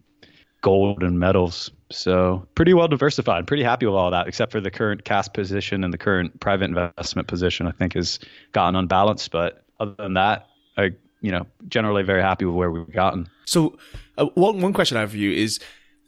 gold 0.61 1.03
and 1.03 1.19
metals. 1.19 1.71
So 1.91 2.47
pretty 2.55 2.75
well 2.75 2.89
diversified. 2.89 3.47
Pretty 3.47 3.63
happy 3.63 3.87
with 3.87 3.95
all 3.95 4.11
that, 4.11 4.29
except 4.29 4.53
for 4.53 4.61
the 4.61 4.71
current 4.71 5.05
cash 5.05 5.29
position 5.33 5.85
and 5.85 5.93
the 5.93 5.99
current 5.99 6.39
private 6.41 6.67
investment 6.67 7.29
position. 7.29 7.67
I 7.67 7.73
think 7.73 7.95
has 7.95 8.19
gotten 8.53 8.77
unbalanced. 8.77 9.31
But 9.31 9.65
other 9.81 9.95
than 9.99 10.15
that, 10.15 10.47
I 10.77 10.91
you 11.21 11.33
know 11.33 11.47
generally 11.69 12.03
very 12.03 12.23
happy 12.23 12.45
with 12.45 12.55
where 12.55 12.71
we've 12.71 12.93
gotten. 12.93 13.29
So, 13.47 13.79
uh, 14.19 14.27
one 14.35 14.61
one 14.61 14.73
question 14.73 14.97
I 14.97 15.01
have 15.01 15.13
for 15.13 15.17
you 15.17 15.33
is 15.33 15.61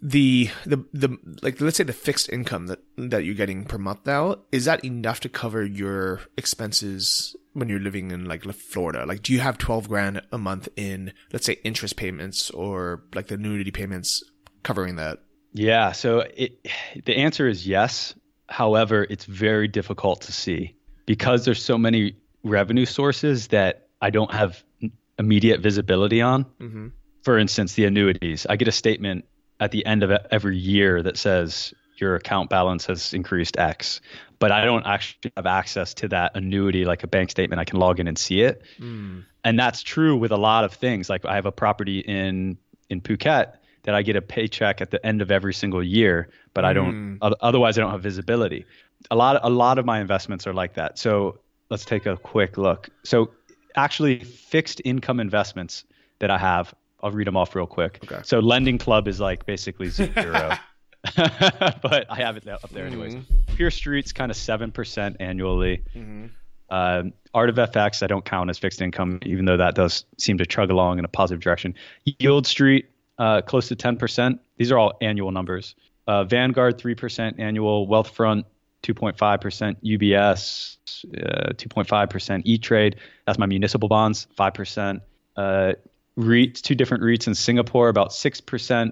the 0.02 0.50
the 0.64 0.84
the 0.92 1.16
like 1.42 1.60
let's 1.60 1.76
say 1.76 1.84
the 1.84 1.92
fixed 1.92 2.30
income 2.30 2.66
that 2.66 2.80
that 2.96 3.24
you're 3.24 3.34
getting 3.34 3.64
per 3.64 3.78
month 3.78 4.06
now 4.06 4.36
is 4.50 4.64
that 4.64 4.84
enough 4.84 5.20
to 5.20 5.28
cover 5.28 5.64
your 5.64 6.20
expenses 6.36 7.36
when 7.52 7.68
you're 7.68 7.80
living 7.80 8.10
in 8.10 8.26
like 8.26 8.44
Florida? 8.44 9.04
Like, 9.06 9.22
do 9.22 9.32
you 9.32 9.40
have 9.40 9.58
twelve 9.58 9.88
grand 9.88 10.22
a 10.32 10.38
month 10.38 10.68
in 10.76 11.12
let's 11.32 11.46
say 11.46 11.58
interest 11.64 11.96
payments 11.96 12.50
or 12.50 13.02
like 13.14 13.26
the 13.26 13.34
annuity 13.34 13.70
payments 13.70 14.22
covering 14.62 14.96
that? 14.96 15.18
Yeah. 15.52 15.92
So 15.92 16.20
it 16.20 16.66
the 17.04 17.16
answer 17.16 17.48
is 17.48 17.66
yes. 17.66 18.14
However, 18.48 19.06
it's 19.08 19.24
very 19.24 19.68
difficult 19.68 20.22
to 20.22 20.32
see 20.32 20.74
because 21.06 21.44
there's 21.44 21.62
so 21.62 21.78
many 21.78 22.16
revenue 22.42 22.86
sources 22.86 23.48
that 23.48 23.88
I 24.00 24.10
don't 24.10 24.32
have 24.32 24.62
immediate 25.18 25.60
visibility 25.60 26.20
on. 26.20 26.44
Mm-hmm. 26.60 26.88
For 27.22 27.38
instance, 27.38 27.74
the 27.74 27.84
annuities. 27.84 28.46
I 28.48 28.56
get 28.56 28.66
a 28.68 28.72
statement 28.72 29.26
at 29.60 29.70
the 29.70 29.84
end 29.84 30.02
of 30.02 30.10
every 30.30 30.56
year 30.56 31.02
that 31.02 31.18
says 31.18 31.74
your 31.96 32.14
account 32.14 32.48
balance 32.48 32.86
has 32.86 33.12
increased 33.12 33.58
X, 33.58 34.00
but 34.38 34.50
I 34.50 34.64
don't 34.64 34.86
actually 34.86 35.32
have 35.36 35.46
access 35.46 35.92
to 35.94 36.08
that 36.08 36.32
annuity 36.34 36.86
like 36.86 37.02
a 37.02 37.06
bank 37.06 37.30
statement. 37.30 37.60
I 37.60 37.64
can 37.64 37.78
log 37.78 38.00
in 38.00 38.08
and 38.08 38.16
see 38.16 38.40
it. 38.40 38.62
Mm. 38.78 39.24
And 39.44 39.58
that's 39.58 39.82
true 39.82 40.16
with 40.16 40.32
a 40.32 40.36
lot 40.36 40.64
of 40.64 40.72
things. 40.72 41.10
Like 41.10 41.26
I 41.26 41.34
have 41.34 41.46
a 41.46 41.52
property 41.52 42.00
in 42.00 42.56
in 42.88 43.00
Phuket 43.00 43.52
that 43.82 43.94
I 43.94 44.02
get 44.02 44.16
a 44.16 44.22
paycheck 44.22 44.80
at 44.80 44.90
the 44.90 45.04
end 45.04 45.22
of 45.22 45.30
every 45.30 45.54
single 45.54 45.82
year, 45.82 46.28
but 46.54 46.64
I 46.64 46.72
don't 46.72 47.18
mm. 47.18 47.32
otherwise 47.40 47.78
I 47.78 47.82
don't 47.82 47.90
have 47.90 48.02
visibility. 48.02 48.66
A 49.10 49.16
lot 49.16 49.40
a 49.42 49.50
lot 49.50 49.78
of 49.78 49.84
my 49.86 50.00
investments 50.00 50.46
are 50.46 50.52
like 50.52 50.74
that. 50.74 50.98
So 50.98 51.38
let's 51.70 51.84
take 51.84 52.06
a 52.06 52.16
quick 52.16 52.58
look. 52.58 52.88
So 53.04 53.30
actually 53.76 54.20
fixed 54.24 54.82
income 54.84 55.20
investments 55.20 55.84
that 56.18 56.30
I 56.30 56.38
have 56.38 56.74
I'll 57.02 57.10
read 57.10 57.26
them 57.26 57.36
off 57.36 57.54
real 57.54 57.66
quick. 57.66 57.98
Okay. 58.04 58.20
So 58.24 58.42
LendingClub 58.42 59.08
is 59.08 59.20
like 59.20 59.46
basically 59.46 59.88
zero. 59.88 60.56
but 61.16 62.06
I 62.10 62.16
have 62.16 62.36
it 62.36 62.46
up 62.46 62.68
there 62.70 62.84
anyways. 62.84 63.14
Mm-hmm. 63.14 63.54
PeerStreet's 63.54 64.12
kind 64.12 64.30
of 64.30 64.36
seven 64.36 64.70
percent 64.70 65.16
annually. 65.18 65.82
Mm-hmm. 65.94 66.26
Um, 66.68 67.14
Art 67.32 67.48
of 67.48 67.56
FX 67.56 68.02
I 68.02 68.06
don't 68.06 68.24
count 68.24 68.50
as 68.50 68.58
fixed 68.58 68.82
income, 68.82 69.18
even 69.24 69.44
though 69.44 69.56
that 69.56 69.74
does 69.74 70.04
seem 70.18 70.38
to 70.38 70.46
chug 70.46 70.70
along 70.70 70.98
in 70.98 71.04
a 71.04 71.08
positive 71.08 71.40
direction. 71.40 71.74
YieldStreet 72.06 72.84
uh, 73.20 73.42
close 73.42 73.68
to 73.68 73.76
ten 73.76 73.96
percent. 73.96 74.40
These 74.56 74.72
are 74.72 74.78
all 74.78 74.94
annual 75.00 75.30
numbers. 75.30 75.76
Uh, 76.08 76.24
Vanguard 76.24 76.78
three 76.78 76.96
percent 76.96 77.38
annual. 77.38 77.86
Wealthfront 77.86 78.44
2.5%, 78.82 79.76
UBS 79.84 80.76
uh, 81.04 81.52
2.5%, 81.52 82.42
E 82.44 82.58
Trade, 82.58 82.96
that's 83.26 83.38
my 83.38 83.46
municipal 83.46 83.88
bonds, 83.88 84.26
5%. 84.38 85.00
Uh, 85.36 85.72
REITs, 86.18 86.60
two 86.60 86.74
different 86.74 87.02
REITs 87.02 87.26
in 87.26 87.34
Singapore, 87.34 87.88
about 87.88 88.10
6%, 88.10 88.42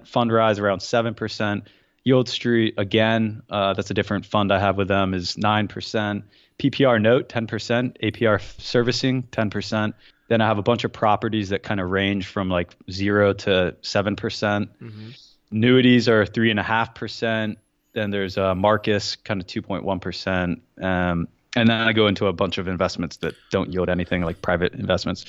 Fundrise 0.07 0.59
around 0.59 0.79
7%. 0.79 1.63
YieldStreet, 2.07 2.73
again, 2.77 3.41
uh, 3.49 3.73
that's 3.73 3.91
a 3.91 3.93
different 3.93 4.25
fund 4.25 4.51
I 4.51 4.59
have 4.59 4.77
with 4.77 4.87
them, 4.87 5.13
is 5.13 5.35
9%. 5.35 6.23
PPR 6.59 7.01
Note, 7.01 7.29
10%. 7.29 7.97
AHP 8.01 8.61
Servicing, 8.61 9.23
10%. 9.23 9.93
Then 10.29 10.41
I 10.41 10.47
have 10.47 10.57
a 10.57 10.63
bunch 10.63 10.83
of 10.85 10.93
properties 10.93 11.49
that 11.49 11.63
kind 11.63 11.81
of 11.81 11.89
range 11.89 12.27
from 12.27 12.49
like 12.49 12.75
0 12.89 13.33
to 13.33 13.75
7%. 13.81 14.15
mm 14.15 14.69
hmm 14.79 15.09
Annuities 15.51 16.07
are 16.07 16.25
3.5%. 16.25 17.55
Then 17.93 18.11
there's 18.11 18.37
uh, 18.37 18.53
Marcus, 18.53 19.15
kind 19.15 19.41
of 19.41 19.47
2.1%. 19.47 20.61
Um, 20.79 21.27
and 21.55 21.69
then 21.69 21.71
I 21.71 21.91
go 21.93 22.07
into 22.07 22.27
a 22.27 22.33
bunch 22.33 22.57
of 22.59 22.67
investments 22.67 23.17
that 23.17 23.33
don't 23.49 23.73
yield 23.73 23.89
anything 23.89 24.21
like 24.21 24.41
private 24.41 24.73
investments. 24.73 25.25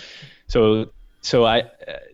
So 0.47 0.91
so 1.23 1.45
I 1.45 1.61
uh, 1.61 1.65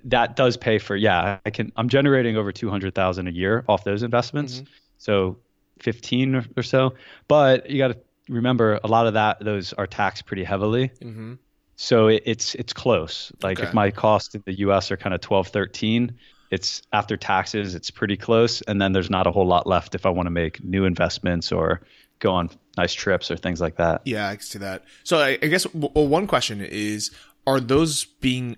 that 0.05 0.37
does 0.37 0.57
pay 0.57 0.78
for 0.78 0.97
yeah 0.97 1.39
I 1.45 1.51
can 1.51 1.72
I'm 1.76 1.89
generating 1.89 2.37
over 2.37 2.53
200,000 2.53 3.26
a 3.26 3.30
year 3.30 3.64
off 3.68 3.84
those 3.84 4.03
investments. 4.03 4.57
Mm-hmm. 4.57 4.64
So 4.99 5.39
15 5.80 6.47
or 6.57 6.62
so. 6.62 6.95
But 7.28 7.68
you 7.68 7.78
got 7.78 7.89
to 7.89 7.99
remember 8.28 8.80
a 8.82 8.89
lot 8.89 9.07
of 9.07 9.14
that 9.14 9.41
those 9.41 9.72
are 9.72 9.87
taxed 9.87 10.26
pretty 10.26 10.45
heavily. 10.45 10.91
Mm-hmm. 11.01 11.34
So 11.77 12.09
it, 12.09 12.22
it's 12.27 12.55
it's 12.55 12.72
close. 12.72 13.33
Like 13.43 13.61
okay. 13.61 13.68
if 13.68 13.74
my 13.74 13.91
costs 13.91 14.35
in 14.35 14.43
the 14.47 14.59
US 14.61 14.91
are 14.91 14.97
kind 14.97 15.14
of 15.14 15.20
12 15.20 15.49
13, 15.49 16.16
it's 16.51 16.83
after 16.93 17.16
taxes 17.16 17.74
it's 17.74 17.91
pretty 17.91 18.16
close 18.16 18.62
and 18.62 18.81
then 18.81 18.93
there's 18.93 19.11
not 19.11 19.27
a 19.27 19.31
whole 19.31 19.47
lot 19.47 19.66
left 19.66 19.95
if 19.95 20.07
I 20.07 20.11
want 20.11 20.27
to 20.27 20.31
make 20.31 20.62
new 20.62 20.85
investments 20.85 21.53
or 21.53 21.83
go 22.18 22.33
on 22.33 22.51
nice 22.77 22.95
trips 22.95 23.31
or 23.31 23.37
things 23.37 23.61
like 23.61 23.77
that. 23.77 24.03
Yeah, 24.05 24.29
I 24.29 24.37
see 24.39 24.59
that. 24.59 24.85
So 25.05 25.18
I, 25.18 25.39
I 25.43 25.47
guess 25.47 25.66
well, 25.74 26.07
one 26.07 26.27
question 26.27 26.61
is 26.61 27.11
are 27.47 27.61
those 27.61 28.05
being 28.05 28.57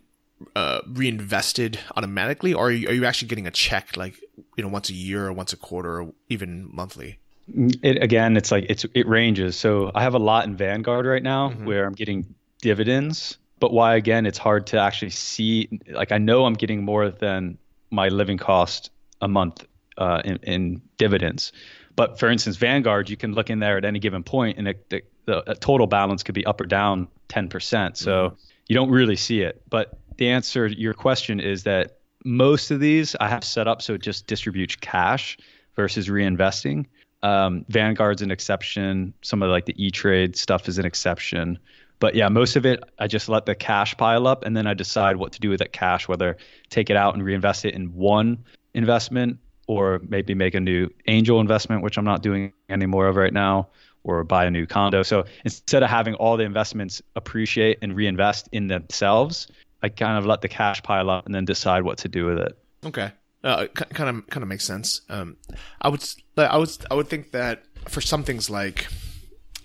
uh, 0.54 0.80
reinvested 0.86 1.78
automatically, 1.96 2.54
or 2.54 2.68
are 2.68 2.70
you, 2.70 2.88
are 2.88 2.92
you, 2.92 3.04
actually 3.04 3.28
getting 3.28 3.46
a 3.46 3.50
check 3.50 3.96
like 3.96 4.14
you 4.56 4.62
know 4.62 4.68
once 4.68 4.88
a 4.88 4.94
year 4.94 5.26
or 5.26 5.32
once 5.32 5.52
a 5.52 5.56
quarter 5.56 6.00
or 6.00 6.12
even 6.28 6.68
monthly? 6.72 7.18
It 7.48 8.02
again, 8.02 8.36
it's 8.36 8.52
like 8.52 8.66
it's 8.68 8.84
it 8.94 9.08
ranges. 9.08 9.56
So 9.56 9.90
I 9.94 10.02
have 10.02 10.14
a 10.14 10.18
lot 10.18 10.46
in 10.46 10.56
Vanguard 10.56 11.06
right 11.06 11.22
now 11.22 11.50
mm-hmm. 11.50 11.64
where 11.64 11.86
I'm 11.86 11.94
getting 11.94 12.34
dividends, 12.60 13.38
but 13.60 13.72
why 13.72 13.96
again 13.96 14.26
it's 14.26 14.38
hard 14.38 14.66
to 14.68 14.78
actually 14.78 15.10
see. 15.10 15.68
Like 15.88 16.12
I 16.12 16.18
know 16.18 16.44
I'm 16.44 16.54
getting 16.54 16.84
more 16.84 17.10
than 17.10 17.58
my 17.90 18.08
living 18.08 18.38
cost 18.38 18.90
a 19.20 19.28
month 19.28 19.64
uh, 19.96 20.22
in, 20.24 20.36
in 20.42 20.82
dividends. 20.96 21.52
But 21.96 22.18
for 22.18 22.28
instance, 22.28 22.56
Vanguard, 22.56 23.10
you 23.10 23.16
can 23.16 23.32
look 23.32 23.50
in 23.50 23.58
there 23.58 23.76
at 23.76 23.84
any 23.84 23.98
given 23.98 24.22
point, 24.22 24.56
and 24.56 24.68
it, 24.68 24.88
the, 24.88 25.02
the 25.26 25.56
total 25.56 25.88
balance 25.88 26.22
could 26.22 26.34
be 26.34 26.46
up 26.46 26.60
or 26.60 26.64
down 26.64 27.08
10%. 27.28 27.96
So 27.96 28.28
mm-hmm. 28.28 28.34
you 28.68 28.74
don't 28.76 28.90
really 28.90 29.16
see 29.16 29.40
it. 29.40 29.62
But 29.68 29.98
the 30.16 30.30
answer 30.30 30.68
to 30.68 30.78
your 30.78 30.94
question 30.94 31.40
is 31.40 31.64
that 31.64 31.98
most 32.24 32.70
of 32.70 32.78
these 32.80 33.16
I 33.20 33.28
have 33.28 33.42
set 33.42 33.66
up 33.66 33.82
so 33.82 33.94
it 33.94 34.02
just 34.02 34.26
distributes 34.26 34.76
cash 34.76 35.38
versus 35.74 36.08
reinvesting. 36.08 36.86
Um, 37.22 37.64
Vanguard's 37.68 38.22
an 38.22 38.30
exception. 38.30 39.12
Some 39.22 39.42
of 39.42 39.50
like 39.50 39.66
the 39.66 39.74
E 39.84 39.90
Trade 39.90 40.36
stuff 40.36 40.68
is 40.68 40.78
an 40.78 40.84
exception. 40.84 41.58
But 42.00 42.14
yeah, 42.14 42.28
most 42.28 42.56
of 42.56 42.64
it 42.64 42.82
I 42.98 43.06
just 43.06 43.28
let 43.28 43.46
the 43.46 43.54
cash 43.54 43.96
pile 43.96 44.26
up 44.26 44.44
and 44.44 44.56
then 44.56 44.66
I 44.66 44.74
decide 44.74 45.16
what 45.16 45.32
to 45.32 45.40
do 45.40 45.50
with 45.50 45.58
that 45.58 45.72
cash, 45.72 46.08
whether 46.08 46.36
take 46.70 46.90
it 46.90 46.96
out 46.96 47.14
and 47.14 47.24
reinvest 47.24 47.64
it 47.64 47.74
in 47.74 47.94
one 47.94 48.44
investment 48.74 49.38
or 49.66 50.00
maybe 50.08 50.34
make 50.34 50.54
a 50.54 50.60
new 50.60 50.88
angel 51.06 51.40
investment, 51.40 51.82
which 51.82 51.98
I'm 51.98 52.04
not 52.04 52.22
doing 52.22 52.52
any 52.68 52.86
more 52.86 53.06
of 53.06 53.16
right 53.16 53.32
now, 53.32 53.68
or 54.02 54.24
buy 54.24 54.46
a 54.46 54.50
new 54.50 54.66
condo. 54.66 55.02
So 55.02 55.24
instead 55.44 55.82
of 55.82 55.90
having 55.90 56.14
all 56.14 56.36
the 56.36 56.44
investments 56.44 57.02
appreciate 57.16 57.78
and 57.82 57.94
reinvest 57.94 58.48
in 58.52 58.68
themselves, 58.68 59.46
I 59.82 59.90
kind 59.90 60.18
of 60.18 60.26
let 60.26 60.40
the 60.40 60.48
cash 60.48 60.82
pile 60.82 61.10
up 61.10 61.26
and 61.26 61.34
then 61.34 61.44
decide 61.44 61.82
what 61.82 61.98
to 61.98 62.08
do 62.08 62.24
with 62.24 62.38
it. 62.38 62.58
Okay. 62.84 63.12
Uh, 63.44 63.66
kind 63.66 64.18
of 64.18 64.26
kind 64.28 64.42
of 64.42 64.48
makes 64.48 64.64
sense. 64.64 65.02
Um, 65.08 65.36
I 65.80 65.88
would 65.88 66.04
I 66.36 66.56
would 66.56 66.70
I 66.90 66.94
would 66.94 67.08
think 67.08 67.30
that 67.30 67.62
for 67.86 68.00
some 68.00 68.24
things 68.24 68.50
like 68.50 68.88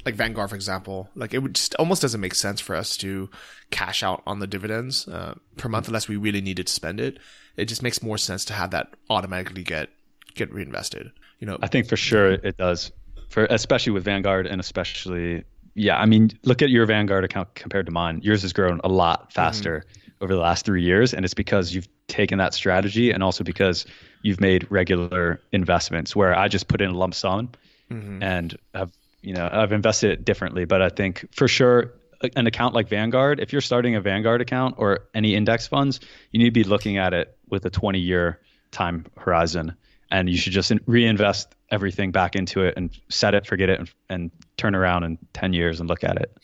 like 0.05 0.15
Vanguard, 0.15 0.49
for 0.49 0.55
example, 0.55 1.09
like 1.15 1.33
it 1.33 1.39
would 1.39 1.55
just 1.55 1.75
almost 1.75 2.01
doesn't 2.01 2.19
make 2.19 2.35
sense 2.35 2.59
for 2.59 2.75
us 2.75 2.97
to 2.97 3.29
cash 3.71 4.03
out 4.03 4.21
on 4.25 4.39
the 4.39 4.47
dividends 4.47 5.07
uh, 5.07 5.35
per 5.57 5.69
month 5.69 5.87
unless 5.87 6.07
we 6.07 6.15
really 6.15 6.41
needed 6.41 6.67
to 6.67 6.73
spend 6.73 6.99
it. 6.99 7.17
It 7.55 7.65
just 7.65 7.83
makes 7.83 8.01
more 8.01 8.17
sense 8.17 8.45
to 8.45 8.53
have 8.53 8.71
that 8.71 8.93
automatically 9.09 9.63
get 9.63 9.89
get 10.35 10.51
reinvested. 10.51 11.11
You 11.39 11.47
know, 11.47 11.57
I 11.61 11.67
think 11.67 11.87
for 11.87 11.97
sure 11.97 12.31
it 12.31 12.57
does 12.57 12.91
for 13.29 13.45
especially 13.45 13.93
with 13.93 14.03
Vanguard 14.03 14.47
and 14.47 14.59
especially 14.59 15.43
yeah. 15.75 15.97
I 15.97 16.05
mean, 16.05 16.31
look 16.43 16.61
at 16.61 16.69
your 16.69 16.85
Vanguard 16.85 17.23
account 17.23 17.55
compared 17.55 17.85
to 17.87 17.91
mine. 17.91 18.19
Yours 18.23 18.41
has 18.43 18.53
grown 18.53 18.81
a 18.83 18.89
lot 18.89 19.31
faster. 19.33 19.79
Mm-hmm 19.79 19.99
over 20.21 20.33
the 20.33 20.39
last 20.39 20.63
three 20.65 20.81
years, 20.81 21.13
and 21.13 21.25
it's 21.25 21.33
because 21.33 21.75
you've 21.75 21.87
taken 22.07 22.37
that 22.37 22.53
strategy, 22.53 23.11
and 23.11 23.21
also 23.21 23.43
because 23.43 23.85
you've 24.21 24.39
made 24.39 24.65
regular 24.71 25.41
investments 25.51 26.15
where 26.15 26.33
I 26.33 26.47
just 26.47 26.69
put 26.69 26.79
in 26.79 26.89
a 26.89 26.93
lump 26.93 27.13
sum 27.13 27.49
mm-hmm. 27.91 28.23
and 28.23 28.57
have 28.73 28.91
you 29.23 29.33
know 29.33 29.49
I've 29.51 29.71
invested 29.71 30.11
it 30.11 30.25
differently. 30.25 30.65
But 30.65 30.81
I 30.81 30.89
think 30.89 31.27
for 31.31 31.47
sure 31.47 31.93
an 32.35 32.47
account 32.47 32.73
like 32.73 32.87
Vanguard, 32.89 33.39
if 33.39 33.51
you're 33.51 33.61
starting 33.61 33.95
a 33.95 34.01
Vanguard 34.01 34.41
account 34.41 34.75
or 34.77 35.07
any 35.13 35.35
index 35.35 35.67
funds, 35.67 35.99
you 36.31 36.39
need 36.39 36.45
to 36.45 36.51
be 36.51 36.63
looking 36.63 36.97
at 36.97 37.13
it 37.13 37.37
with 37.49 37.65
a 37.65 37.69
20 37.69 37.99
year 37.99 38.39
time 38.71 39.05
horizon, 39.17 39.75
and 40.11 40.29
you 40.29 40.37
should 40.37 40.53
just 40.53 40.71
reinvest 40.85 41.53
everything 41.69 42.11
back 42.11 42.35
into 42.35 42.61
it 42.61 42.75
and 42.77 42.91
set 43.09 43.33
it, 43.33 43.45
forget 43.45 43.69
it, 43.69 43.79
and, 43.79 43.91
and 44.09 44.31
turn 44.57 44.75
around 44.75 45.03
in 45.03 45.17
ten 45.33 45.53
years 45.53 45.79
and 45.79 45.89
look 45.89 46.03
at 46.03 46.17
it. 46.17 46.37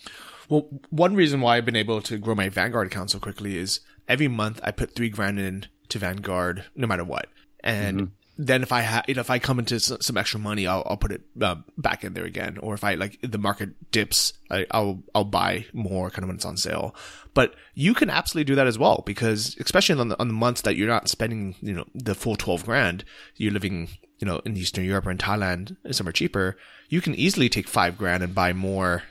Well, 0.47 0.67
one 0.89 1.15
reason 1.15 1.41
why 1.41 1.57
I've 1.57 1.65
been 1.65 1.75
able 1.75 2.01
to 2.01 2.17
grow 2.17 2.35
my 2.35 2.49
Vanguard 2.49 2.87
account 2.87 3.11
so 3.11 3.19
quickly 3.19 3.57
is 3.57 3.81
every 4.07 4.27
month 4.27 4.59
I 4.63 4.71
put 4.71 4.95
three 4.95 5.09
grand 5.09 5.39
in 5.39 5.67
to 5.89 5.99
Vanguard, 5.99 6.65
no 6.75 6.87
matter 6.87 7.03
what, 7.03 7.27
and. 7.63 7.97
Mm-hmm 7.97 8.13
then 8.41 8.63
if 8.63 8.71
I 8.71 8.79
have, 8.79 9.03
you 9.09 9.15
know, 9.15 9.19
if 9.19 9.29
I 9.29 9.37
come 9.37 9.59
into 9.59 9.81
some 9.81 10.15
extra 10.15 10.39
money, 10.39 10.65
I'll, 10.65 10.81
I'll 10.85 10.95
put 10.95 11.11
it 11.11 11.23
uh, 11.41 11.55
back 11.77 12.05
in 12.05 12.13
there 12.13 12.23
again. 12.23 12.57
Or 12.59 12.73
if 12.73 12.85
I 12.85 12.93
like 12.95 13.19
the 13.21 13.37
market 13.37 13.91
dips, 13.91 14.31
I, 14.49 14.65
will 14.73 15.03
I'll 15.13 15.25
buy 15.25 15.65
more 15.73 16.09
kind 16.09 16.23
of 16.23 16.29
when 16.29 16.37
it's 16.37 16.45
on 16.45 16.55
sale. 16.55 16.95
But 17.33 17.53
you 17.73 17.93
can 17.93 18.09
absolutely 18.09 18.49
do 18.49 18.55
that 18.55 18.65
as 18.65 18.79
well 18.79 19.03
because 19.05 19.57
especially 19.59 19.99
on 19.99 20.07
the, 20.07 20.19
on 20.21 20.29
the 20.29 20.33
months 20.33 20.61
that 20.61 20.77
you're 20.77 20.87
not 20.87 21.09
spending, 21.09 21.55
you 21.59 21.73
know, 21.73 21.85
the 21.93 22.15
full 22.15 22.37
12 22.37 22.65
grand, 22.65 23.03
you're 23.35 23.51
living, 23.51 23.89
you 24.19 24.25
know, 24.25 24.39
in 24.45 24.55
Eastern 24.55 24.85
Europe 24.85 25.07
or 25.07 25.11
in 25.11 25.17
Thailand, 25.17 25.75
somewhere 25.91 26.13
cheaper. 26.13 26.55
You 26.87 27.01
can 27.01 27.15
easily 27.15 27.49
take 27.49 27.67
five 27.67 27.97
grand 27.97 28.23
and 28.23 28.33
buy 28.33 28.53
more, 28.53 29.03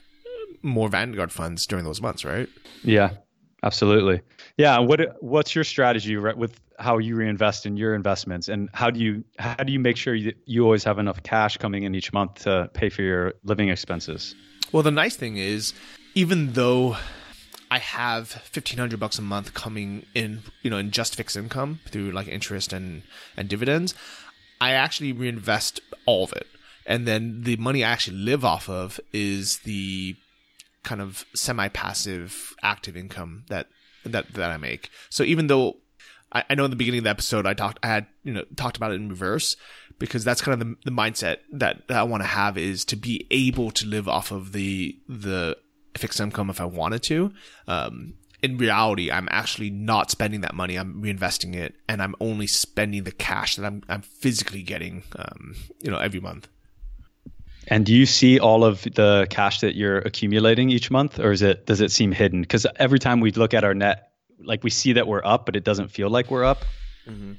more 0.63 0.89
Vanguard 0.89 1.33
funds 1.33 1.67
during 1.67 1.85
those 1.85 2.01
months, 2.01 2.25
right? 2.25 2.49
Yeah, 2.83 3.11
absolutely. 3.63 4.21
Yeah. 4.57 4.79
What, 4.79 5.23
what's 5.23 5.55
your 5.55 5.65
strategy 5.65 6.17
with 6.17 6.59
how 6.79 6.99
you 6.99 7.17
reinvest 7.17 7.67
in 7.67 7.77
your 7.77 7.95
investments 7.95 8.49
and 8.49 8.69
how 8.73 8.91
do 8.91 9.01
you 9.01 9.25
how 9.39 9.65
do 9.65 9.73
you 9.73 9.81
make 9.81 9.97
sure 9.97 10.15
you, 10.15 10.33
you 10.47 10.65
always 10.65 10.85
have 10.85 10.99
enough 10.99 11.23
cash 11.23 11.57
coming 11.57 11.83
in 11.83 11.95
each 11.95 12.13
month 12.13 12.35
to 12.35 12.71
pay 12.73 12.89
for 12.89 13.03
your 13.03 13.35
living 13.45 13.69
expenses 13.69 14.35
well 14.73 14.83
the 14.83 14.91
nice 14.91 15.17
thing 15.17 15.37
is 15.37 15.75
even 16.15 16.53
though 16.53 16.97
i 17.71 17.79
have 17.79 18.33
1500 18.33 18.99
bucks 19.01 19.19
a 19.19 19.23
month 19.23 19.55
coming 19.55 20.07
in 20.15 20.41
you 20.63 20.71
know 20.71 20.79
in 20.79 20.91
just 20.91 21.17
fixed 21.17 21.37
income 21.37 21.81
through 21.89 22.13
like 22.13 22.29
interest 22.29 22.73
and 22.73 23.03
and 23.37 23.49
dividends 23.49 23.95
i 24.61 24.73
actually 24.73 25.13
reinvest 25.13 25.81
all 26.07 26.25
of 26.25 26.33
it 26.33 26.47
and 26.87 27.07
then 27.07 27.43
the 27.43 27.57
money 27.57 27.83
i 27.83 27.91
actually 27.91 28.17
live 28.17 28.45
off 28.45 28.69
of 28.69 29.01
is 29.13 29.59
the 29.59 30.17
kind 30.89 31.01
of 31.01 31.25
semi-passive 31.35 32.55
active 32.63 32.97
income 32.97 33.45
that 33.49 33.69
that 34.05 34.33
that 34.35 34.51
i 34.51 34.57
make 34.57 34.91
so 35.11 35.23
even 35.23 35.47
though 35.47 35.77
I, 36.31 36.45
I 36.51 36.55
know 36.55 36.67
in 36.67 36.71
the 36.71 36.77
beginning 36.77 36.99
of 36.99 37.05
the 37.05 37.11
episode 37.11 37.47
I 37.47 37.55
talked 37.55 37.79
I 37.83 37.87
had 37.87 38.07
you 38.23 38.35
know 38.35 38.45
talked 38.55 38.77
about 38.77 38.93
it 38.93 38.97
in 38.97 39.09
reverse 39.09 39.57
because 39.99 40.25
that's 40.25 40.41
kind 40.41 40.61
of 40.61 40.69
the, 40.69 40.77
the 40.85 40.91
mindset 40.91 41.39
that, 41.53 41.89
that 41.89 41.97
I 41.97 42.03
want 42.03 42.23
to 42.23 42.29
have 42.29 42.57
is 42.57 42.85
to 42.87 42.97
be 42.97 43.27
able 43.31 43.71
to 43.73 43.87
live 43.87 44.09
off 44.09 44.31
of 44.31 44.53
the 44.53 44.99
the 45.09 45.57
fixed 45.97 46.21
income 46.21 46.51
if 46.51 46.61
I 46.61 46.65
wanted 46.65 47.03
to. 47.05 47.33
Um, 47.67 48.15
in 48.41 48.57
reality, 48.57 49.11
I'm 49.11 49.29
actually 49.33 49.71
not 49.71 50.11
spending 50.11 50.43
that 50.43 50.55
money. 50.55 50.77
I'm 50.77 51.03
reinvesting 51.03 51.57
it, 51.57 51.75
and 51.89 52.01
I'm 52.01 52.15
only 52.21 52.47
spending 52.47 53.03
the 53.03 53.13
cash 53.13 53.57
that 53.57 53.65
I'm 53.65 53.83
I'm 53.89 54.03
physically 54.03 54.63
getting, 54.63 55.03
um, 55.17 55.57
you 55.81 55.91
know, 55.91 55.99
every 55.99 56.21
month. 56.21 56.49
And 57.71 57.85
do 57.85 57.95
you 57.95 58.07
see 58.07 58.41
all 58.41 58.65
of 58.65 58.83
the 58.83 59.27
cash 59.31 59.61
that 59.61 59.77
you're 59.77 59.99
accumulating 59.99 60.71
each 60.71 60.91
month, 60.91 61.21
or 61.21 61.33
is 61.33 61.43
it 61.43 61.67
does 61.67 61.81
it 61.81 61.93
seem 61.93 62.13
hidden? 62.13 62.41
Because 62.41 62.67
every 62.77 62.99
time 62.99 63.21
we 63.21 63.31
look 63.33 63.55
at 63.55 63.63
our 63.63 63.75
net 63.75 64.09
like 64.43 64.65
we 64.65 64.71
see 64.71 64.95
that 64.95 65.07
we're 65.07 65.25
up, 65.25 65.47
but 65.47 65.57
it 65.57 65.65
doesn't 65.65 65.89
feel 65.89 66.09
like 66.09 66.31
we're 66.31 66.45
up. 66.45 66.65
Mm-hmm. 67.07 67.33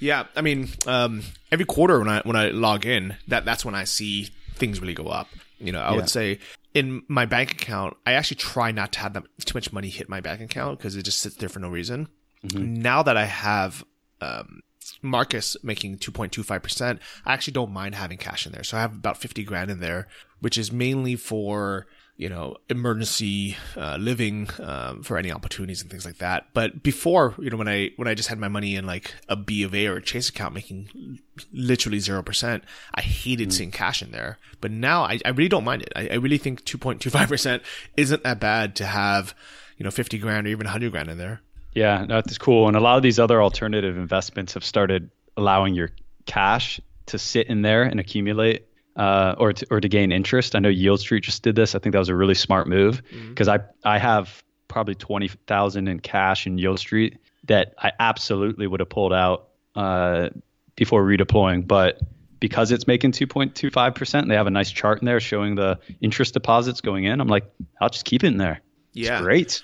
Yeah, 0.00 0.26
I 0.34 0.40
mean, 0.40 0.68
um, 0.86 1.22
every 1.52 1.64
quarter 1.64 1.98
when 1.98 2.08
I 2.08 2.20
when 2.22 2.36
I 2.36 2.48
log 2.48 2.84
in, 2.86 3.16
that 3.28 3.44
that's 3.44 3.64
when 3.64 3.74
I 3.74 3.84
see 3.84 4.30
things 4.54 4.80
really 4.80 4.94
go 4.94 5.06
up. 5.06 5.28
You 5.58 5.70
know, 5.70 5.80
I 5.80 5.90
yeah. 5.90 5.96
would 5.96 6.10
say 6.10 6.40
in 6.74 7.02
my 7.06 7.24
bank 7.24 7.52
account, 7.52 7.96
I 8.04 8.14
actually 8.14 8.38
try 8.38 8.72
not 8.72 8.92
to 8.92 8.98
have 8.98 9.12
that 9.12 9.24
too 9.44 9.54
much 9.54 9.72
money 9.72 9.88
hit 9.88 10.08
my 10.08 10.20
bank 10.20 10.40
account 10.40 10.78
because 10.78 10.96
it 10.96 11.04
just 11.04 11.20
sits 11.20 11.36
there 11.36 11.48
for 11.48 11.60
no 11.60 11.68
reason. 11.68 12.08
Mm-hmm. 12.44 12.74
Now 12.82 13.04
that 13.04 13.16
I 13.16 13.26
have 13.26 13.84
um, 14.20 14.62
Marcus 15.02 15.56
making 15.62 15.98
2.25%, 15.98 16.98
I 17.24 17.32
actually 17.32 17.52
don't 17.52 17.72
mind 17.72 17.94
having 17.94 18.18
cash 18.18 18.46
in 18.46 18.52
there. 18.52 18.64
So 18.64 18.76
I 18.76 18.80
have 18.80 18.94
about 18.94 19.18
50 19.18 19.44
grand 19.44 19.70
in 19.70 19.80
there, 19.80 20.08
which 20.40 20.58
is 20.58 20.72
mainly 20.72 21.16
for 21.16 21.86
you 22.16 22.28
know, 22.28 22.56
emergency 22.68 23.56
uh, 23.76 23.96
living 23.98 24.48
um, 24.60 25.02
for 25.02 25.16
any 25.16 25.32
opportunities 25.32 25.80
and 25.80 25.90
things 25.90 26.04
like 26.04 26.18
that. 26.18 26.46
But 26.52 26.82
before, 26.82 27.34
you 27.38 27.50
know, 27.50 27.56
when 27.56 27.68
I 27.68 27.90
when 27.96 28.06
I 28.06 28.14
just 28.14 28.28
had 28.28 28.38
my 28.38 28.48
money 28.48 28.76
in 28.76 28.86
like 28.86 29.14
a 29.28 29.34
B 29.34 29.62
of 29.62 29.74
A 29.74 29.86
or 29.86 29.96
a 29.96 30.02
Chase 30.02 30.28
account 30.28 30.54
making 30.54 31.18
literally 31.52 31.98
zero 31.98 32.22
percent, 32.22 32.64
I 32.94 33.00
hated 33.00 33.48
mm. 33.48 33.52
seeing 33.52 33.70
cash 33.70 34.02
in 34.02 34.12
there. 34.12 34.38
But 34.60 34.70
now 34.70 35.02
I, 35.02 35.18
I 35.24 35.30
really 35.30 35.48
don't 35.48 35.64
mind 35.64 35.82
it. 35.82 35.92
I, 35.96 36.08
I 36.08 36.14
really 36.14 36.38
think 36.38 36.64
two 36.64 36.78
point 36.78 37.00
two 37.00 37.10
five 37.10 37.28
percent 37.28 37.62
isn't 37.96 38.22
that 38.22 38.38
bad 38.38 38.76
to 38.76 38.86
have, 38.86 39.34
you 39.78 39.84
know, 39.84 39.90
fifty 39.90 40.18
grand 40.18 40.46
or 40.46 40.50
even 40.50 40.66
hundred 40.66 40.92
grand 40.92 41.08
in 41.08 41.18
there. 41.18 41.40
Yeah, 41.74 42.04
that's 42.06 42.38
cool. 42.38 42.68
And 42.68 42.76
a 42.76 42.80
lot 42.80 42.96
of 42.96 43.02
these 43.02 43.18
other 43.18 43.42
alternative 43.42 43.96
investments 43.96 44.54
have 44.54 44.64
started 44.64 45.10
allowing 45.36 45.74
your 45.74 45.90
cash 46.26 46.80
to 47.06 47.18
sit 47.18 47.48
in 47.48 47.62
there 47.62 47.82
and 47.82 47.98
accumulate 47.98 48.66
uh, 48.96 49.34
or 49.38 49.52
to, 49.52 49.66
or 49.70 49.80
to 49.80 49.88
gain 49.88 50.12
interest. 50.12 50.54
I 50.54 50.58
know 50.58 50.68
YieldStreet 50.68 51.22
just 51.22 51.42
did 51.42 51.56
this. 51.56 51.74
I 51.74 51.78
think 51.78 51.94
that 51.94 51.98
was 51.98 52.08
a 52.08 52.14
really 52.14 52.34
smart 52.34 52.68
move 52.68 53.02
because 53.28 53.48
mm-hmm. 53.48 53.66
I 53.84 53.94
I 53.94 53.98
have 53.98 54.42
probably 54.68 54.94
twenty 54.94 55.28
thousand 55.28 55.88
in 55.88 56.00
cash 56.00 56.46
in 56.46 56.58
YieldStreet 56.58 57.16
that 57.44 57.74
I 57.78 57.92
absolutely 57.98 58.66
would 58.66 58.80
have 58.80 58.88
pulled 58.88 59.12
out 59.12 59.48
uh, 59.74 60.28
before 60.76 61.02
redeploying, 61.04 61.66
but 61.66 62.00
because 62.38 62.72
it's 62.72 62.86
making 62.86 63.12
2.25 63.12 63.94
percent, 63.94 64.28
they 64.28 64.34
have 64.34 64.46
a 64.46 64.50
nice 64.50 64.70
chart 64.70 65.00
in 65.00 65.06
there 65.06 65.20
showing 65.20 65.54
the 65.54 65.78
interest 66.00 66.34
deposits 66.34 66.80
going 66.80 67.04
in. 67.04 67.20
I'm 67.20 67.28
like, 67.28 67.44
I'll 67.80 67.88
just 67.88 68.04
keep 68.04 68.24
it 68.24 68.28
in 68.28 68.36
there. 68.36 68.60
Yeah, 68.92 69.18
it's 69.18 69.22
great. 69.22 69.62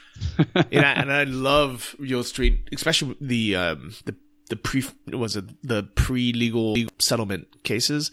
yeah, 0.71 0.93
and 1.01 1.13
I 1.13 1.25
love 1.27 1.95
YieldStreet, 2.01 2.73
especially 2.73 3.17
the 3.21 3.57
um, 3.57 3.95
the 4.05 4.15
the 4.49 4.57
pre 4.57 4.85
was 5.13 5.37
it 5.37 5.45
the 5.63 5.85
pre 5.95 6.33
legal 6.33 6.77
settlement 6.99 7.63
cases. 7.63 8.11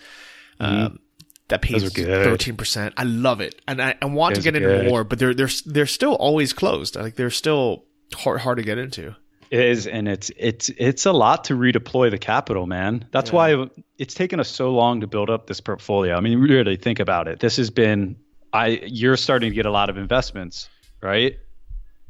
Mm-hmm. 0.59 0.85
Um, 0.85 0.99
that 1.47 1.61
pays 1.61 1.93
thirteen 1.93 2.57
percent. 2.57 2.95
I 2.97 3.03
love 3.03 3.39
it, 3.39 3.61
and 3.67 3.81
I, 3.81 3.95
I 4.01 4.05
want 4.05 4.35
to 4.35 4.41
get 4.41 4.55
into 4.55 4.83
more, 4.89 5.03
but 5.03 5.19
they're 5.19 5.33
they're 5.33 5.49
they're 5.65 5.85
still 5.85 6.15
always 6.15 6.53
closed. 6.53 6.95
Like 6.95 7.15
they're 7.15 7.29
still 7.29 7.85
hard 8.13 8.41
hard 8.41 8.57
to 8.57 8.63
get 8.63 8.77
into. 8.77 9.15
It 9.51 9.59
is, 9.59 9.85
and 9.85 10.07
it's 10.07 10.31
it's 10.37 10.69
it's 10.69 11.05
a 11.05 11.11
lot 11.11 11.45
to 11.45 11.53
redeploy 11.53 12.09
the 12.09 12.17
capital, 12.17 12.65
man. 12.65 13.07
That's 13.11 13.29
yeah. 13.29 13.35
why 13.35 13.69
it's 13.99 14.15
taken 14.15 14.39
us 14.39 14.49
so 14.49 14.71
long 14.71 15.01
to 15.01 15.07
build 15.07 15.29
up 15.29 15.45
this 15.45 15.61
portfolio. 15.61 16.15
I 16.15 16.19
mean, 16.19 16.39
really 16.39 16.77
think 16.77 16.99
about 16.99 17.27
it. 17.27 17.39
This 17.39 17.57
has 17.57 17.69
been 17.69 18.15
I 18.51 18.81
you're 18.85 19.17
starting 19.17 19.51
to 19.51 19.55
get 19.55 19.67
a 19.67 19.71
lot 19.71 19.91
of 19.91 19.97
investments, 19.97 20.67
right? 21.05 21.37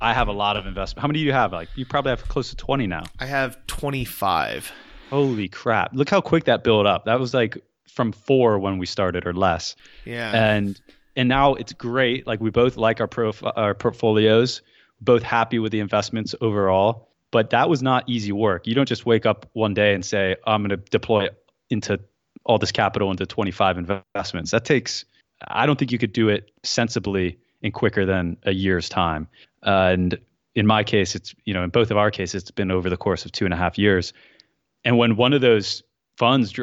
I 0.02 0.14
have 0.14 0.28
a 0.28 0.34
lot 0.34 0.58
of 0.58 0.66
investment. 0.66 1.02
How 1.02 1.08
many 1.08 1.20
do 1.20 1.26
you 1.26 1.34
have? 1.34 1.54
Like 1.54 1.70
you 1.76 1.86
probably 1.86 2.10
have 2.12 2.28
close 2.28 2.50
to 2.50 2.56
20 2.56 2.88
now. 2.88 3.04
I 3.20 3.26
have 3.26 3.66
25. 3.68 4.72
Holy 5.10 5.48
crap. 5.48 5.94
Look 5.94 6.10
how 6.10 6.22
quick 6.22 6.46
that 6.46 6.64
built 6.64 6.86
up. 6.86 7.06
That 7.06 7.20
was 7.20 7.34
like 7.34 7.58
from 7.88 8.12
four 8.12 8.60
when 8.60 8.78
we 8.78 8.86
started 8.86 9.26
or 9.26 9.34
less. 9.34 9.76
Yeah. 10.04 10.32
And 10.34 10.80
and 11.16 11.30
now 11.30 11.54
it's 11.54 11.74
great. 11.74 12.28
Like 12.28 12.42
we 12.42 12.50
both 12.50 12.78
like 12.78 13.00
our 13.00 13.08
prof- 13.08 13.44
our 13.44 13.74
portfolios, 13.74 14.62
both 15.00 15.24
happy 15.24 15.60
with 15.60 15.72
the 15.72 15.80
investments 15.80 16.36
overall. 16.42 17.10
But 17.32 17.50
that 17.52 17.70
was 17.70 17.82
not 17.82 18.08
easy 18.08 18.32
work. 18.32 18.68
You 18.68 18.76
don't 18.76 18.88
just 18.88 19.06
wake 19.06 19.26
up 19.26 19.50
one 19.54 19.74
day 19.74 19.94
and 19.94 20.06
say, 20.06 20.36
I'm 20.46 20.62
going 20.62 20.70
to 20.70 20.78
deploy 20.78 21.30
into 21.70 22.00
all 22.46 22.58
this 22.60 22.72
capital 22.72 23.12
into 23.12 23.26
25 23.26 23.78
investments. 23.78 24.52
That 24.52 24.64
takes, 24.64 25.04
I 25.46 25.66
don't 25.66 25.78
think 25.78 25.92
you 25.92 25.98
could 25.98 26.14
do 26.14 26.30
it 26.30 26.52
sensibly 26.64 27.40
in 27.66 27.72
quicker 27.72 28.06
than 28.06 28.38
a 28.44 28.54
year's 28.54 28.88
time. 28.88 29.28
Uh, 29.64 29.90
and 29.92 30.20
in 30.54 30.68
my 30.68 30.84
case, 30.84 31.16
it's, 31.16 31.34
you 31.46 31.54
know, 31.54 31.64
in 31.64 31.72
both 31.72 31.90
of 31.90 31.98
our 31.98 32.12
cases, 32.12 32.44
it's 32.44 32.52
been 32.52 32.70
over 32.70 32.90
the 32.90 32.98
course 32.98 33.26
of 33.26 33.32
two 33.32 33.44
and 33.44 33.54
a 33.54 33.58
half 33.58 33.78
years. 33.78 34.14
And 34.86 35.00
when 35.00 35.16
one 35.16 35.34
of 35.34 35.42
those 35.42 35.82
funds 36.16 36.54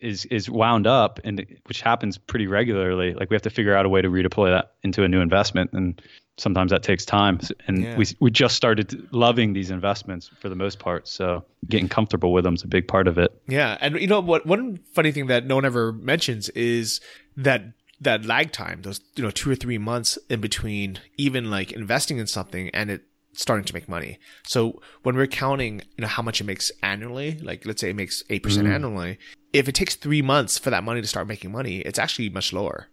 is 0.00 0.24
is 0.26 0.50
wound 0.50 0.86
up 0.86 1.20
and 1.22 1.46
which 1.66 1.80
happens 1.80 2.18
pretty 2.18 2.48
regularly 2.48 3.14
like 3.14 3.30
we 3.30 3.34
have 3.36 3.42
to 3.42 3.50
figure 3.50 3.74
out 3.74 3.86
a 3.86 3.88
way 3.88 4.02
to 4.02 4.08
redeploy 4.08 4.50
that 4.50 4.72
into 4.82 5.04
a 5.04 5.08
new 5.08 5.20
investment 5.20 5.70
and 5.72 6.02
sometimes 6.38 6.72
that 6.72 6.82
takes 6.82 7.04
time 7.04 7.38
and 7.68 7.84
yeah. 7.84 7.96
we 7.96 8.04
we 8.18 8.30
just 8.30 8.56
started 8.56 9.06
loving 9.12 9.52
these 9.52 9.70
investments 9.70 10.28
for 10.40 10.48
the 10.48 10.56
most 10.56 10.80
part 10.80 11.06
so 11.06 11.44
getting 11.68 11.88
comfortable 11.88 12.32
with 12.32 12.42
them 12.42 12.54
is 12.54 12.64
a 12.64 12.66
big 12.66 12.88
part 12.88 13.06
of 13.06 13.16
it 13.16 13.32
yeah 13.48 13.78
and 13.80 13.98
you 14.00 14.08
know 14.08 14.20
what 14.20 14.44
one 14.44 14.78
funny 14.92 15.12
thing 15.12 15.28
that 15.28 15.46
no 15.46 15.54
one 15.54 15.64
ever 15.64 15.92
mentions 15.92 16.48
is 16.50 17.00
that 17.36 17.62
that 18.02 18.24
lag 18.24 18.52
time 18.52 18.82
those 18.82 19.00
you 19.16 19.22
know 19.22 19.30
two 19.30 19.50
or 19.50 19.54
three 19.54 19.78
months 19.78 20.18
in 20.28 20.40
between 20.40 20.98
even 21.16 21.50
like 21.50 21.72
investing 21.72 22.18
in 22.18 22.26
something 22.26 22.68
and 22.70 22.90
it 22.90 23.02
starting 23.34 23.64
to 23.64 23.74
make 23.74 23.88
money. 23.88 24.18
So 24.44 24.80
when 25.02 25.16
we're 25.16 25.26
counting, 25.26 25.80
you 25.96 26.02
know, 26.02 26.08
how 26.08 26.22
much 26.22 26.40
it 26.40 26.44
makes 26.44 26.70
annually, 26.82 27.38
like 27.38 27.64
let's 27.66 27.80
say 27.80 27.90
it 27.90 27.96
makes 27.96 28.22
8% 28.24 28.40
mm-hmm. 28.40 28.66
annually, 28.66 29.18
if 29.52 29.68
it 29.68 29.74
takes 29.74 29.94
three 29.94 30.22
months 30.22 30.58
for 30.58 30.70
that 30.70 30.84
money 30.84 31.00
to 31.00 31.06
start 31.06 31.26
making 31.26 31.52
money, 31.52 31.78
it's 31.78 31.98
actually 31.98 32.28
much 32.28 32.52
lower. 32.52 32.88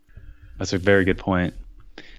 That's 0.58 0.74
a 0.74 0.78
very 0.78 1.06
good 1.06 1.18
point. 1.18 1.54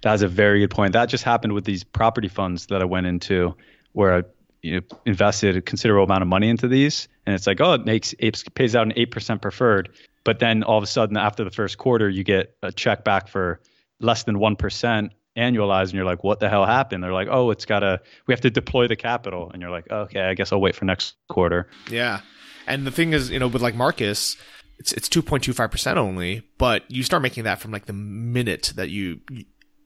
That's 0.03 0.21
a 0.21 0.27
very 0.27 0.59
good 0.59 0.69
point. 0.69 0.93
That 0.93 1.07
just 1.07 1.23
happened 1.23 1.53
with 1.53 1.65
these 1.65 1.83
property 1.83 2.27
funds 2.27 2.67
that 2.67 2.81
I 2.81 2.85
went 2.85 3.07
into 3.07 3.55
where 3.93 4.17
I 4.17 4.23
you 4.61 4.75
know, 4.75 4.97
invested 5.05 5.57
a 5.57 5.61
considerable 5.61 6.05
amount 6.05 6.21
of 6.21 6.27
money 6.27 6.49
into 6.49 6.67
these. 6.67 7.07
And 7.25 7.35
it's 7.35 7.47
like, 7.47 7.59
oh, 7.61 7.73
it 7.73 7.85
makes 7.85 8.13
it 8.19 8.43
pays 8.53 8.75
out 8.75 8.85
an 8.85 8.93
8% 8.93 9.41
preferred. 9.41 9.89
But 10.23 10.39
then 10.39 10.63
all 10.63 10.77
of 10.77 10.83
a 10.83 10.87
sudden, 10.87 11.17
after 11.17 11.43
the 11.43 11.51
first 11.51 11.77
quarter, 11.77 12.09
you 12.09 12.23
get 12.23 12.55
a 12.61 12.71
check 12.71 13.03
back 13.03 13.27
for 13.27 13.59
less 13.99 14.23
than 14.23 14.37
1% 14.37 15.09
annualized 15.37 15.83
and 15.83 15.93
you're 15.93 16.03
like 16.03 16.25
what 16.25 16.41
the 16.41 16.49
hell 16.49 16.65
happened 16.65 17.01
they're 17.01 17.13
like 17.13 17.29
oh 17.31 17.51
it's 17.51 17.63
got 17.63 17.79
to 17.79 18.01
we 18.27 18.33
have 18.33 18.41
to 18.41 18.49
deploy 18.49 18.85
the 18.85 18.97
capital 18.97 19.49
and 19.49 19.61
you're 19.61 19.71
like 19.71 19.89
okay 19.89 20.19
i 20.19 20.33
guess 20.33 20.51
i'll 20.51 20.59
wait 20.59 20.75
for 20.75 20.83
next 20.83 21.15
quarter 21.29 21.69
yeah 21.89 22.19
And 22.67 22.85
the 22.85 22.91
thing 22.91 23.13
is, 23.13 23.29
you 23.29 23.39
know, 23.39 23.47
with 23.47 23.61
like 23.61 23.75
Marcus, 23.75 24.37
it's 24.77 24.91
it's 24.93 25.09
two 25.09 25.21
point 25.21 25.43
two 25.43 25.53
five 25.53 25.71
percent 25.71 25.97
only, 25.97 26.47
but 26.57 26.89
you 26.89 27.03
start 27.03 27.21
making 27.21 27.43
that 27.43 27.59
from 27.59 27.71
like 27.71 27.85
the 27.85 27.93
minute 27.93 28.73
that 28.75 28.89
you 28.89 29.19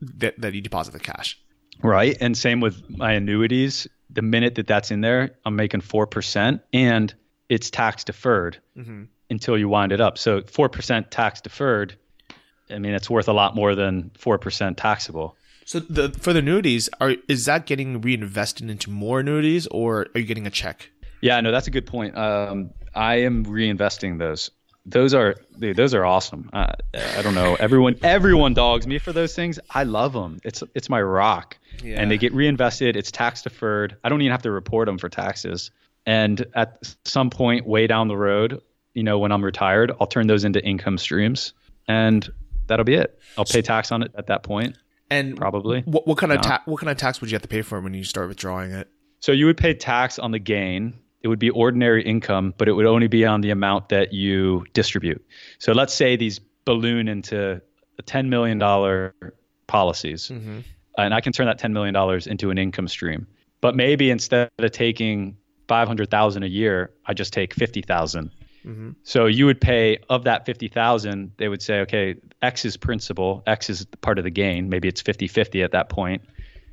that 0.02 0.40
that 0.40 0.54
you 0.54 0.62
deposit 0.62 0.92
the 0.92 1.00
cash. 1.00 1.40
Right. 1.82 2.16
And 2.22 2.38
same 2.38 2.62
with 2.62 2.90
my 2.90 3.14
annuities. 3.14 3.88
The 4.10 4.22
minute 4.22 4.56
that 4.56 4.68
that's 4.68 4.92
in 4.92 5.02
there, 5.02 5.32
I'm 5.46 5.56
making 5.56 5.82
4% 5.82 6.62
and 6.72 7.14
it's 7.50 7.70
tax 7.70 8.04
deferred 8.04 8.62
mm-hmm. 8.78 9.06
Until 9.30 9.58
you 9.58 9.70
wind 9.70 9.92
it 9.92 10.02
up. 10.02 10.18
So 10.18 10.42
4% 10.42 11.10
tax 11.10 11.42
deferred, 11.42 11.96
I 12.70 12.80
mean, 12.80 12.94
it's 12.94 13.10
worth 13.10 13.28
a 13.28 13.34
lot 13.34 13.56
more 13.56 13.76
than 13.76 14.12
4% 14.18 14.76
taxable. 14.78 15.36
So 15.66 15.80
the 15.80 16.10
for 16.12 16.32
the 16.32 16.40
annuities, 16.40 16.90
are 17.02 17.16
is 17.28 17.46
that 17.46 17.66
getting 17.66 18.00
reinvested 18.00 18.70
into 18.70 18.92
more 18.92 19.22
annuities 19.22 19.66
or 19.68 20.08
are 20.14 20.20
you 20.20 20.26
getting 20.26 20.46
a 20.46 20.52
check? 20.52 20.92
Yeah, 21.22 21.42
no, 21.42 21.52
that's 21.52 21.66
a 21.66 21.72
good 21.72 21.88
point. 21.88 22.16
Um, 22.16 22.70
I 22.94 23.16
am 23.22 23.46
reinvesting 23.46 24.20
those 24.20 24.52
those 24.86 25.14
are 25.16 25.36
dude, 25.58 25.76
those 25.76 25.94
are 25.94 26.06
awesome. 26.06 26.50
I, 26.54 26.76
I 26.94 27.22
don't 27.24 27.34
know. 27.34 27.56
Everyone 27.56 27.96
everyone 28.04 28.54
dogs 28.54 28.86
me 28.86 29.00
for 29.00 29.12
those 29.12 29.34
things. 29.34 29.60
I 29.72 29.84
love 29.84 30.14
them. 30.14 30.40
It's 30.44 30.64
it's 30.76 30.90
my 30.90 31.02
rock. 31.02 31.58
Yeah. 31.84 32.00
And 32.00 32.12
they 32.12 32.18
get 32.18 32.34
reinvested. 32.34 32.96
It's 32.96 33.12
tax 33.12 33.42
deferred. 33.42 33.98
I 34.04 34.10
don't 34.10 34.22
even 34.22 34.32
have 34.32 34.44
to 34.44 34.52
report 34.52 34.86
them 34.86 34.98
for 34.98 35.10
taxes. 35.10 35.72
And 36.06 36.46
at 36.54 36.94
some 37.04 37.32
point 37.32 37.66
way 37.66 37.88
down 37.88 38.08
the 38.08 38.18
road, 38.18 38.62
you 38.96 39.04
know, 39.04 39.20
when 39.20 39.32
I'm 39.32 39.46
retired, 39.46 39.92
I'll 40.00 40.08
turn 40.08 40.26
those 40.26 40.44
into 40.44 40.64
income 40.66 40.98
streams, 40.98 41.54
and 41.88 42.28
that'll 42.66 42.86
be 42.86 42.96
it. 42.96 43.20
I'll 43.38 43.46
pay 43.46 43.62
tax 43.62 43.92
on 43.92 44.02
it 44.02 44.12
at 44.18 44.28
that 44.28 44.42
point. 44.42 44.76
And 45.12 45.38
probably 45.38 45.82
what, 45.82 46.08
what 46.08 46.18
kind 46.18 46.32
of 46.32 46.42
ta- 46.42 46.64
what 46.66 46.80
kind 46.80 46.90
of 46.90 46.98
tax 46.98 47.22
would 47.22 47.30
you 47.30 47.36
have 47.36 47.44
to 47.44 47.48
pay 47.48 47.62
for 47.62 47.80
when 47.80 47.94
you 47.94 48.04
start 48.04 48.28
withdrawing 48.28 48.72
it? 48.72 48.90
So 49.20 49.32
you 49.32 49.46
would 49.46 49.58
pay 49.58 49.76
tax 49.76 50.18
on 50.18 50.32
the 50.32 50.40
gain 50.40 50.96
it 51.26 51.28
would 51.28 51.40
be 51.40 51.50
ordinary 51.50 52.04
income, 52.04 52.54
but 52.56 52.68
it 52.68 52.74
would 52.74 52.86
only 52.86 53.08
be 53.08 53.26
on 53.26 53.42
the 53.42 53.50
amount 53.50 53.90
that 53.90 54.14
you 54.14 54.64
distribute. 54.74 55.26
So 55.58 55.72
let's 55.72 55.92
say 55.92 56.16
these 56.16 56.40
balloon 56.66 57.08
into 57.08 57.60
$10 58.04 58.28
million 58.28 58.60
policies, 59.66 60.30
mm-hmm. 60.30 60.60
and 61.00 61.14
I 61.16 61.22
can 61.22 61.34
turn 61.34 61.48
that 61.48 61.60
$10 61.60 61.72
million 61.72 61.96
into 62.28 62.52
an 62.52 62.60
income 62.60 62.88
stream. 62.88 63.26
But 63.60 63.76
maybe 63.76 64.12
instead 64.12 64.52
of 64.60 64.72
taking 64.72 65.36
500,000 65.68 66.44
a 66.44 66.46
year, 66.46 66.92
I 67.08 67.16
just 67.16 67.34
take 67.34 67.56
50,000. 67.56 68.30
Mm-hmm. 68.66 68.92
So 69.04 69.28
you 69.28 69.46
would 69.46 69.62
pay 69.62 70.00
of 70.10 70.24
that 70.24 70.46
50,000, 70.46 71.32
they 71.38 71.48
would 71.48 71.62
say, 71.62 71.82
okay, 71.82 72.16
X 72.42 72.66
is 72.66 72.78
principal, 72.78 73.44
X 73.46 73.70
is 73.70 73.86
part 74.02 74.18
of 74.18 74.24
the 74.24 74.32
gain. 74.32 74.70
Maybe 74.70 74.88
it's 74.88 75.02
50 75.02 75.28
50 75.28 75.62
at 75.62 75.72
that 75.72 75.90
point. 75.90 76.24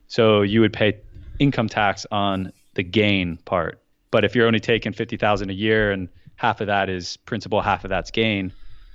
So 0.06 0.42
you 0.42 0.60
would 0.60 0.72
pay 0.72 1.00
income 1.38 1.68
tax 1.68 2.06
on 2.10 2.52
the 2.74 2.82
gain 2.82 3.38
part. 3.44 3.82
But 4.10 4.24
if 4.24 4.34
you're 4.34 4.46
only 4.46 4.60
taking 4.60 4.92
fifty 4.92 5.16
thousand 5.16 5.50
a 5.50 5.54
year 5.54 5.90
and 5.90 6.08
half 6.36 6.60
of 6.60 6.66
that 6.68 6.88
is 6.88 7.16
principal, 7.16 7.60
half 7.60 7.84
of 7.84 7.90
that's 7.90 8.10
gain, 8.10 8.52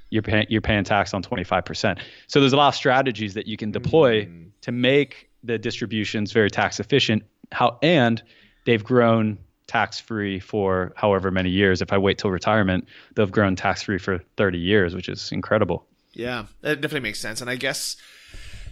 you're 0.09 0.21
paying 0.21 0.45
you're 0.47 0.61
paying 0.61 0.83
tax 0.83 1.13
on 1.13 1.21
twenty 1.21 1.43
five 1.43 1.65
percent. 1.65 1.99
So 2.27 2.39
there's 2.39 2.53
a 2.53 2.57
lot 2.57 2.69
of 2.69 2.75
strategies 2.75 3.33
that 3.33 3.47
you 3.47 3.57
can 3.57 3.71
deploy 3.71 4.25
mm. 4.25 4.49
to 4.61 4.71
make 4.71 5.29
the 5.43 5.57
distributions 5.57 6.31
very 6.31 6.49
tax 6.49 6.79
efficient. 6.79 7.23
How 7.51 7.79
and 7.81 8.21
they've 8.65 8.83
grown 8.83 9.39
tax 9.67 9.99
free 9.99 10.39
for 10.39 10.93
however 10.95 11.31
many 11.31 11.49
years. 11.49 11.81
If 11.81 11.93
I 11.93 11.97
wait 11.97 12.17
till 12.17 12.31
retirement, 12.31 12.87
they've 13.15 13.31
grown 13.31 13.55
tax 13.55 13.83
free 13.83 13.97
for 13.97 14.19
30 14.37 14.57
years, 14.57 14.95
which 14.95 15.09
is 15.09 15.31
incredible. 15.31 15.85
Yeah, 16.13 16.45
that 16.61 16.81
definitely 16.81 17.07
makes 17.07 17.19
sense. 17.19 17.41
And 17.41 17.49
I 17.49 17.55
guess 17.55 17.95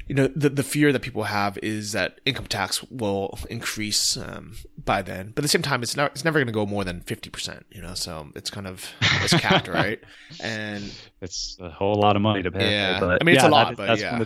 you 0.07 0.13
know 0.13 0.27
the 0.27 0.49
the 0.49 0.63
fear 0.63 0.91
that 0.91 1.01
people 1.01 1.23
have 1.23 1.57
is 1.63 1.91
that 1.93 2.19
income 2.25 2.45
tax 2.45 2.83
will 2.83 3.37
increase 3.49 4.17
um, 4.17 4.55
by 4.83 5.01
then, 5.01 5.31
but 5.33 5.39
at 5.39 5.43
the 5.43 5.49
same 5.49 5.63
time, 5.63 5.81
it's 5.81 5.95
not 5.95 6.11
it's 6.11 6.23
never 6.23 6.37
going 6.37 6.47
to 6.47 6.53
go 6.53 6.65
more 6.65 6.83
than 6.83 7.01
fifty 7.01 7.29
percent. 7.29 7.65
You 7.71 7.81
know, 7.81 7.95
so 7.95 8.29
it's 8.35 8.49
kind 8.49 8.67
of 8.67 8.87
it's 9.23 9.33
capped, 9.33 9.67
right? 9.81 9.99
And 10.41 10.91
it's 11.21 11.57
a 11.59 11.69
whole 11.69 11.95
lot 11.95 12.15
of 12.15 12.21
money 12.21 12.43
to 12.43 12.51
pay. 12.51 12.71
Yeah, 12.71 12.99
I 13.01 13.23
mean 13.23 13.35
it's 13.35 13.43
yeah, 13.43 13.49
a 13.49 13.51
lot, 13.51 13.75
but 13.75 13.99
yeah. 13.99 14.23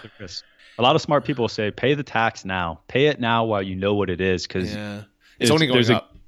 A 0.77 0.81
lot 0.81 0.95
of 0.95 1.01
smart 1.01 1.25
people 1.25 1.49
say 1.49 1.71
pay 1.71 1.93
the 1.93 2.03
tax 2.03 2.45
now, 2.45 2.79
pay 2.87 3.07
it 3.07 3.19
now 3.19 3.43
while 3.43 3.61
you 3.61 3.75
know 3.75 3.95
what 3.95 4.09
it 4.09 4.21
is, 4.21 4.47
because 4.47 4.73
yeah. 4.73 4.99
it's, 4.99 5.05
it's, 5.39 5.51
only 5.51 5.67
going 5.67 5.91
up. 5.91 6.13
A, 6.13 6.18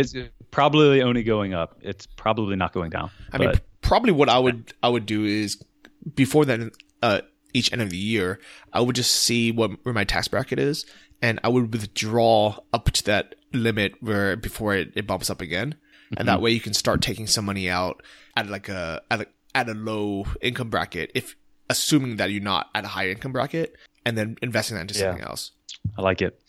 it's 0.00 0.14
probably 0.50 1.02
only 1.02 1.22
going 1.22 1.54
up. 1.54 1.78
It's 1.80 2.06
probably 2.06 2.56
not 2.56 2.72
going 2.72 2.90
down. 2.90 3.10
I 3.32 3.38
but, 3.38 3.46
mean, 3.46 3.60
probably 3.82 4.12
what 4.12 4.28
I 4.28 4.38
would 4.38 4.72
I 4.82 4.88
would 4.88 5.06
do 5.06 5.24
is 5.24 5.62
before 6.14 6.44
then. 6.44 6.70
Uh, 7.02 7.20
each 7.54 7.72
end 7.72 7.80
of 7.80 7.90
the 7.90 7.96
year, 7.96 8.40
I 8.72 8.80
would 8.80 8.96
just 8.96 9.12
see 9.12 9.52
what 9.52 9.70
where 9.84 9.94
my 9.94 10.04
tax 10.04 10.26
bracket 10.26 10.58
is, 10.58 10.84
and 11.22 11.40
I 11.44 11.48
would 11.48 11.72
withdraw 11.72 12.56
up 12.72 12.90
to 12.90 13.04
that 13.04 13.36
limit 13.52 13.94
where 14.00 14.36
before 14.36 14.74
it, 14.74 14.92
it 14.96 15.06
bumps 15.06 15.30
up 15.30 15.40
again, 15.40 15.74
mm-hmm. 15.74 16.14
and 16.18 16.28
that 16.28 16.42
way 16.42 16.50
you 16.50 16.60
can 16.60 16.74
start 16.74 17.00
taking 17.00 17.26
some 17.26 17.44
money 17.44 17.70
out 17.70 18.02
at 18.36 18.48
like 18.48 18.68
a 18.68 19.02
at 19.10 19.20
a 19.20 19.26
at 19.54 19.68
a 19.68 19.74
low 19.74 20.26
income 20.42 20.68
bracket, 20.68 21.12
if 21.14 21.36
assuming 21.70 22.16
that 22.16 22.30
you're 22.30 22.42
not 22.42 22.68
at 22.74 22.84
a 22.84 22.88
high 22.88 23.08
income 23.08 23.32
bracket, 23.32 23.76
and 24.04 24.18
then 24.18 24.36
investing 24.42 24.74
that 24.76 24.82
into 24.82 24.94
yeah. 24.94 25.10
something 25.10 25.24
else. 25.24 25.52
I 25.96 26.02
like 26.02 26.20
it. 26.20 26.40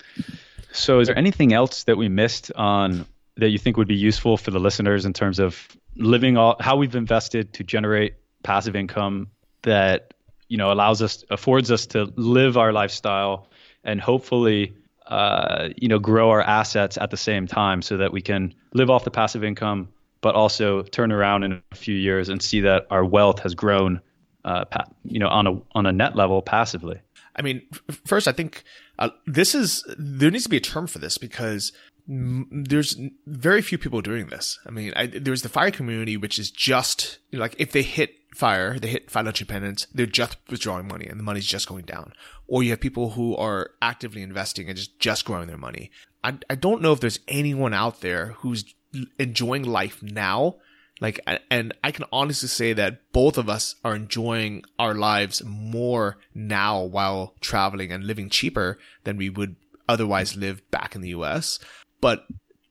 So, 0.72 1.00
is 1.00 1.08
there 1.08 1.18
anything 1.18 1.54
else 1.54 1.84
that 1.86 1.98
we 1.98 2.10
missed 2.10 2.52
on 2.54 3.06
that 3.38 3.50
you 3.50 3.58
think 3.58 3.78
would 3.78 3.88
be 3.88 3.96
useful 3.96 4.38
for 4.38 4.52
the 4.52 4.60
listeners 4.60 5.06
in 5.06 5.14
terms 5.14 5.40
of 5.40 5.68
living 5.96 6.38
all 6.38 6.56
how 6.60 6.76
we've 6.76 6.96
invested 6.96 7.54
to 7.54 7.64
generate 7.64 8.16
passive 8.44 8.76
income 8.76 9.28
that 9.64 10.14
you 10.48 10.58
know 10.58 10.72
allows 10.72 11.02
us 11.02 11.24
affords 11.30 11.72
us 11.72 11.86
to 11.88 12.12
live 12.16 12.58
our 12.58 12.72
lifestyle 12.72 13.50
and 13.84 14.02
hopefully 14.02 14.76
uh, 15.08 15.70
you 15.78 15.88
know 15.88 16.00
grow 16.00 16.30
our 16.30 16.42
assets 16.42 16.98
at 16.98 17.12
the 17.12 17.18
same 17.18 17.48
time 17.48 17.82
so 17.82 17.98
that 17.98 18.12
we 18.12 18.22
can 18.22 18.54
live 18.74 18.90
off 18.90 19.04
the 19.04 19.12
passive 19.12 19.44
income 19.44 19.88
but 20.22 20.34
also 20.34 20.82
turn 20.82 21.12
around 21.12 21.44
in 21.44 21.62
a 21.72 21.76
few 21.76 21.96
years 21.96 22.30
and 22.30 22.42
see 22.42 22.62
that 22.62 22.88
our 22.90 23.06
wealth 23.06 23.40
has 23.40 23.54
grown 23.54 24.02
uh, 24.44 24.66
pa- 24.66 24.86
you 25.04 25.20
know 25.20 25.28
on 25.28 25.48
a 25.48 25.62
on 25.74 25.86
a 25.86 25.92
net 25.92 26.16
level 26.16 26.42
passively. 26.42 27.00
I 27.36 27.42
mean 27.42 27.64
first 28.06 28.28
i 28.28 28.32
think 28.32 28.64
uh, 28.98 29.10
this 29.26 29.54
is 29.54 29.84
there 29.98 30.32
needs 30.32 30.46
to 30.46 30.50
be 30.50 30.58
a 30.58 30.62
term 30.62 30.88
for 30.88 31.00
this 31.00 31.18
because 31.18 31.74
there's 32.08 32.98
very 33.26 33.62
few 33.62 33.78
people 33.78 34.02
doing 34.02 34.28
this. 34.28 34.60
I 34.66 34.72
mean, 34.72 34.94
I, 34.96 35.08
there's 35.08 35.42
the 35.42 35.50
fire 35.50 35.72
community, 35.72 36.18
which 36.18 36.38
is 36.38 36.52
just 36.52 37.20
you 37.32 37.40
know, 37.40 37.44
like 37.44 37.56
if 37.58 37.72
they 37.72 37.82
hit 37.82 38.16
fire, 38.36 38.78
they 38.78 38.90
hit 38.90 39.10
financial 39.10 39.44
independence, 39.44 39.88
they're 39.94 40.06
just 40.06 40.38
withdrawing 40.50 40.88
money 40.88 41.06
and 41.08 41.20
the 41.20 41.24
money's 41.24 41.46
just 41.46 41.68
going 41.68 41.86
down. 41.86 42.14
Or 42.48 42.62
you 42.62 42.72
have 42.72 42.80
people 42.80 43.12
who 43.12 43.36
are 43.36 43.72
actively 43.82 44.22
investing 44.22 44.68
and 44.68 44.78
just, 44.78 45.00
just 45.00 45.26
growing 45.26 45.48
their 45.48 45.58
money. 45.58 45.90
I, 46.24 46.38
I 46.50 46.56
don't 46.56 46.82
know 46.82 46.92
if 46.92 47.00
there's 47.00 47.20
anyone 47.28 47.74
out 47.74 48.02
there 48.02 48.36
who's 48.40 48.76
enjoying 49.18 49.64
life 49.64 50.04
now. 50.04 50.58
Like, 51.02 51.20
and 51.52 51.74
I 51.84 51.92
can 51.92 52.06
honestly 52.12 52.48
say 52.48 52.72
that 52.74 53.12
both 53.12 53.38
of 53.38 53.50
us 53.50 53.76
are 53.84 53.96
enjoying 53.96 54.64
our 54.80 54.94
lives 54.94 55.44
more 55.44 56.18
now 56.34 56.82
while 56.84 57.36
traveling 57.42 57.92
and 57.92 58.06
living 58.06 58.30
cheaper 58.30 58.78
than 59.04 59.18
we 59.18 59.30
would 59.30 59.58
otherwise 59.90 60.38
live 60.38 60.70
back 60.72 60.96
in 60.96 61.02
the 61.02 61.10
US. 61.10 61.60
But 62.06 62.28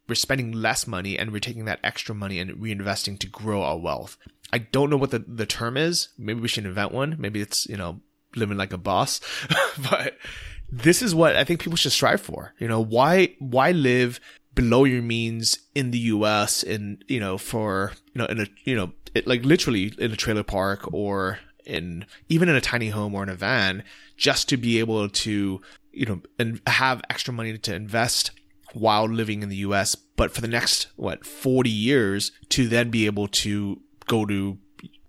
we're 0.09 0.15
spending 0.15 0.53
less 0.53 0.87
money 0.87 1.19
and 1.19 1.33
we're 1.33 1.41
taking 1.41 1.65
that 1.65 1.81
extra 1.83 2.15
money 2.15 2.39
and 2.39 2.53
reinvesting 2.53 3.19
to 3.19 3.27
grow 3.27 3.65
our 3.65 3.77
wealth. 3.77 4.17
I 4.53 4.59
don't 4.59 4.91
know 4.91 4.97
what 4.97 5.11
the, 5.11 5.25
the 5.27 5.45
term 5.45 5.77
is. 5.77 6.11
Maybe 6.17 6.39
we 6.39 6.47
should 6.47 6.67
invent 6.67 6.93
one. 6.93 7.17
Maybe 7.19 7.41
it's, 7.41 7.67
you 7.67 7.77
know, 7.77 8.01
living 8.37 8.57
like 8.57 8.73
a 8.73 8.79
boss. 8.79 9.21
but 9.91 10.19
this 10.71 11.03
is 11.03 11.17
what 11.17 11.35
I 11.35 11.43
think 11.43 11.59
people 11.59 11.77
should 11.77 11.91
strive 11.91 12.21
for. 12.21 12.55
You 12.61 12.69
know, 12.69 12.81
why 12.81 13.35
why 13.41 13.73
live 13.73 14.21
below 14.55 14.85
your 14.85 15.03
means 15.03 15.59
in 15.75 15.91
the 15.91 15.99
US 15.99 16.63
in, 16.63 17.03
you 17.09 17.19
know, 17.19 17.37
for, 17.37 17.91
you 18.15 18.21
know, 18.21 18.27
in 18.27 18.39
a, 18.39 18.47
you 18.63 18.77
know, 18.77 18.93
it, 19.17 19.27
like 19.27 19.45
literally 19.45 19.93
in 19.99 20.13
a 20.13 20.17
trailer 20.17 20.45
park 20.45 20.89
or 20.93 21.41
in 21.67 22.07
even 22.29 22.49
in 22.49 22.55
a 22.55 22.61
tiny 22.61 22.91
home 22.91 23.17
or 23.17 23.25
in 23.25 23.29
a 23.29 23.35
van 23.35 23.83
just 24.17 24.49
to 24.51 24.57
be 24.57 24.79
able 24.79 25.09
to, 25.09 25.61
you 25.91 26.07
know, 26.07 26.23
and 26.39 26.61
have 26.69 27.03
extra 27.11 27.35
money 27.35 27.59
to 27.59 27.75
invest 27.75 28.31
while 28.75 29.09
living 29.09 29.43
in 29.43 29.49
the 29.49 29.57
US, 29.57 29.95
but 29.95 30.31
for 30.31 30.41
the 30.41 30.49
next, 30.49 30.89
what, 30.97 31.27
40 31.27 31.71
years 31.71 32.33
to 32.51 32.69
then 32.69 32.91
be 32.91 33.07
able 33.07 33.29
to 33.29 33.81
go 34.07 34.27
to 34.27 34.59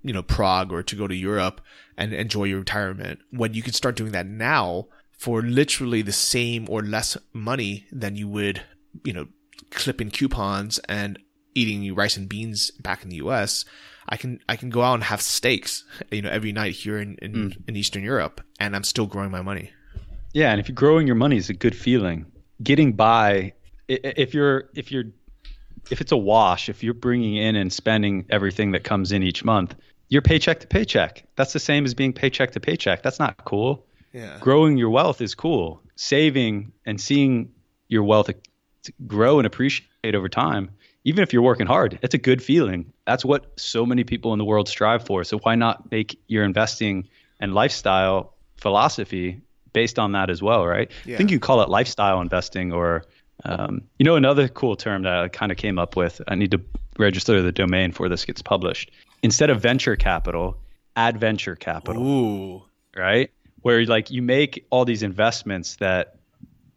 you 0.04 0.14
know 0.14 0.24
Prague 0.24 0.72
or 0.72 0.84
to 0.84 0.96
go 0.96 1.08
to 1.08 1.16
Europe 1.16 1.62
and 1.98 2.14
enjoy 2.14 2.46
your 2.46 2.60
retirement. 2.60 3.20
When 3.32 3.54
you 3.54 3.64
can 3.64 3.74
start 3.74 3.96
doing 3.96 4.12
that 4.12 4.28
now 4.28 4.88
for 5.18 5.42
literally 5.42 6.02
the 6.02 6.12
same 6.12 6.68
or 6.70 6.84
less 6.84 7.18
money 7.34 7.88
than 7.92 8.16
you 8.16 8.28
would 8.28 8.62
you 9.04 9.14
know 9.14 9.28
clipping 9.72 10.12
coupons 10.12 10.78
and 10.88 11.18
eating 11.56 11.94
rice 11.96 12.18
and 12.18 12.30
beans 12.30 12.70
back 12.72 13.04
in 13.04 13.10
the 13.10 13.16
US 13.18 13.66
I 14.08 14.18
can 14.18 14.40
I 14.48 14.56
can 14.56 14.70
go 14.70 14.84
out 14.84 14.96
and 14.96 15.04
have 15.04 15.22
steaks 15.22 15.84
you 16.12 16.22
know 16.22 16.30
every 16.30 16.52
night 16.52 16.74
here 16.76 17.00
in 17.00 17.18
in, 17.22 17.34
mm. 17.34 17.64
in 17.68 17.76
Eastern 17.76 18.04
Europe 18.04 18.42
and 18.60 18.76
I'm 18.76 18.84
still 18.84 19.08
growing 19.08 19.32
my 19.32 19.42
money. 19.42 19.72
Yeah 20.34 20.52
and 20.52 20.60
if 20.60 20.68
you're 20.68 20.76
growing 20.76 21.08
your 21.08 21.16
money 21.16 21.38
is 21.38 21.50
a 21.50 21.54
good 21.54 21.76
feeling. 21.76 22.26
Getting 22.62 22.94
by 22.94 23.54
if 23.88 24.34
you're 24.34 24.70
if 24.76 24.92
you're 24.92 25.06
if 25.92 26.02
it's 26.02 26.12
a 26.12 26.18
wash, 26.18 26.70
if 26.70 26.84
you're 26.84 26.94
bringing 26.94 27.36
in 27.36 27.56
and 27.56 27.72
spending 27.72 28.26
everything 28.30 28.72
that 28.72 28.84
comes 28.84 29.12
in 29.12 29.24
each 29.24 29.44
month, 29.44 29.76
you're 30.10 30.22
paycheck 30.22 30.60
to 30.62 30.68
paycheck. 30.68 31.26
That's 31.36 31.54
the 31.54 31.60
same 31.60 31.86
as 31.86 31.94
being 31.94 32.14
paycheck 32.14 32.52
to 32.52 32.60
paycheck. 32.60 33.04
That's 33.04 33.20
not 33.20 33.46
cool. 33.46 33.86
Yeah. 34.14 34.38
Growing 34.40 34.78
your 34.78 34.90
wealth 34.90 35.22
is 35.22 35.36
cool. 35.36 35.82
Saving 35.96 36.72
and 36.86 37.00
seeing 37.00 37.52
your 37.88 38.04
wealth 38.04 38.30
grow 39.06 39.40
and 39.40 39.46
appreciate 39.46 40.16
over 40.16 40.30
time 40.30 40.72
even 41.06 41.24
if 41.24 41.32
you're 41.32 41.44
working 41.44 41.68
hard, 41.68 42.00
it's 42.02 42.16
a 42.16 42.18
good 42.18 42.44
feeling. 42.44 42.92
That's 43.06 43.24
what 43.24 43.60
so 43.60 43.86
many 43.86 44.04
people 44.04 44.34
in 44.34 44.40
the 44.40 44.46
world 44.46 44.68
strive 44.68 45.06
for. 45.06 45.24
So 45.24 45.38
why 45.38 45.54
not 45.56 45.92
make 45.92 46.20
your 46.28 46.44
investing 46.44 47.08
and 47.40 47.54
lifestyle 47.54 48.34
philosophy 48.58 49.42
based 49.72 50.00
on 50.00 50.14
that 50.14 50.32
as 50.32 50.42
well, 50.42 50.66
right? 50.66 50.92
Yeah. 51.06 51.14
I 51.14 51.18
think 51.18 51.30
you 51.30 51.40
call 51.40 51.62
it 51.62 51.70
lifestyle 51.70 52.22
investing 52.22 52.74
or 52.74 53.06
um, 53.44 53.82
you 54.00 54.06
know 54.06 54.16
another 54.16 54.48
cool 54.48 54.76
term 54.76 55.04
that 55.04 55.14
I 55.14 55.28
kind 55.28 55.52
of 55.52 55.58
came 55.58 55.78
up 55.78 55.96
with. 55.96 56.22
I 56.28 56.36
need 56.36 56.52
to 56.52 56.62
register 56.98 57.42
the 57.42 57.52
domain 57.52 57.90
before 57.92 58.10
this 58.10 58.26
gets 58.26 58.42
published. 58.42 58.92
Instead 59.22 59.50
of 59.50 59.62
venture 59.62 59.96
capital, 59.96 60.58
adventure 60.96 61.56
capital 61.56 62.04
Ooh. 62.06 62.64
right? 62.96 63.32
Where 63.62 63.86
like 63.86 64.12
you 64.12 64.22
make 64.22 64.66
all 64.70 64.86
these 64.86 65.04
investments 65.04 65.76
that 65.78 66.18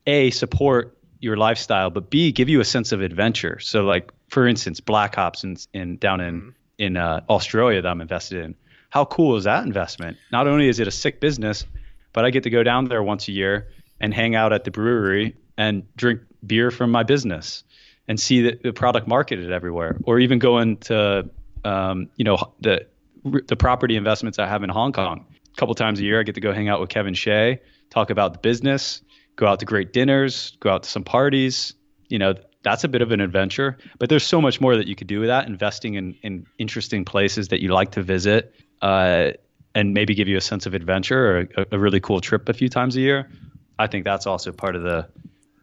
a 0.06 0.30
support 0.30 0.96
your 1.20 1.36
lifestyle, 1.36 1.90
but 1.90 2.10
b 2.10 2.32
give 2.32 2.48
you 2.48 2.60
a 2.60 2.64
sense 2.64 2.92
of 2.92 3.00
adventure. 3.00 3.58
So 3.60 3.84
like 3.84 4.12
for 4.28 4.46
instance, 4.46 4.80
Black 4.80 5.18
Ops 5.18 5.44
in, 5.44 5.56
in 5.72 5.96
down 5.96 6.20
in 6.20 6.54
in 6.78 6.96
uh, 6.96 7.20
Australia 7.28 7.82
that 7.82 7.88
I'm 7.88 8.00
invested 8.00 8.44
in. 8.44 8.54
How 8.90 9.04
cool 9.04 9.36
is 9.36 9.44
that 9.44 9.64
investment? 9.66 10.16
Not 10.32 10.46
only 10.46 10.68
is 10.68 10.78
it 10.78 10.88
a 10.88 10.90
sick 10.90 11.20
business, 11.20 11.66
but 12.12 12.24
I 12.24 12.30
get 12.30 12.44
to 12.44 12.50
go 12.50 12.62
down 12.62 12.86
there 12.86 13.02
once 13.02 13.28
a 13.28 13.32
year 13.32 13.68
and 14.00 14.14
hang 14.14 14.34
out 14.34 14.52
at 14.52 14.64
the 14.64 14.70
brewery 14.70 15.36
and 15.56 15.82
drink 15.96 16.20
beer 16.46 16.70
from 16.70 16.90
my 16.90 17.02
business 17.02 17.64
and 18.08 18.18
see 18.18 18.42
the, 18.42 18.58
the 18.62 18.72
product 18.72 19.06
marketed 19.06 19.52
everywhere, 19.52 19.98
or 20.04 20.18
even 20.18 20.38
go 20.38 20.58
into 20.58 21.28
um, 21.64 22.08
you 22.16 22.24
know 22.24 22.54
the 22.60 22.86
the 23.24 23.56
property 23.56 23.96
investments 23.96 24.38
I 24.38 24.46
have 24.46 24.62
in 24.62 24.70
Hong 24.70 24.92
Kong. 24.92 25.26
A 25.52 25.56
couple 25.56 25.74
times 25.74 26.00
a 26.00 26.02
year, 26.02 26.20
I 26.20 26.22
get 26.22 26.34
to 26.36 26.40
go 26.40 26.52
hang 26.52 26.68
out 26.68 26.80
with 26.80 26.88
Kevin 26.88 27.14
Shea, 27.14 27.60
talk 27.90 28.10
about 28.10 28.32
the 28.32 28.38
business, 28.38 29.02
go 29.36 29.46
out 29.46 29.60
to 29.60 29.66
great 29.66 29.92
dinners, 29.92 30.56
go 30.60 30.70
out 30.70 30.84
to 30.84 30.90
some 30.90 31.04
parties. 31.04 31.74
You 32.08 32.18
know, 32.18 32.34
that's 32.62 32.84
a 32.84 32.88
bit 32.88 33.02
of 33.02 33.12
an 33.12 33.20
adventure, 33.20 33.76
but 33.98 34.08
there's 34.08 34.24
so 34.24 34.40
much 34.40 34.60
more 34.60 34.76
that 34.76 34.86
you 34.86 34.96
could 34.96 35.06
do 35.06 35.20
with 35.20 35.28
that. 35.28 35.46
Investing 35.46 35.94
in 35.94 36.14
in 36.22 36.46
interesting 36.58 37.04
places 37.04 37.48
that 37.48 37.60
you 37.60 37.72
like 37.72 37.92
to 37.92 38.02
visit, 38.02 38.54
uh, 38.80 39.32
and 39.74 39.92
maybe 39.92 40.14
give 40.14 40.28
you 40.28 40.36
a 40.36 40.40
sense 40.40 40.64
of 40.66 40.74
adventure 40.74 41.26
or 41.26 41.48
a, 41.56 41.66
a 41.72 41.78
really 41.78 42.00
cool 42.00 42.20
trip 42.20 42.48
a 42.48 42.54
few 42.54 42.68
times 42.68 42.96
a 42.96 43.00
year. 43.00 43.30
I 43.78 43.86
think 43.86 44.04
that's 44.04 44.26
also 44.26 44.52
part 44.52 44.74
of 44.74 44.82
the 44.82 45.08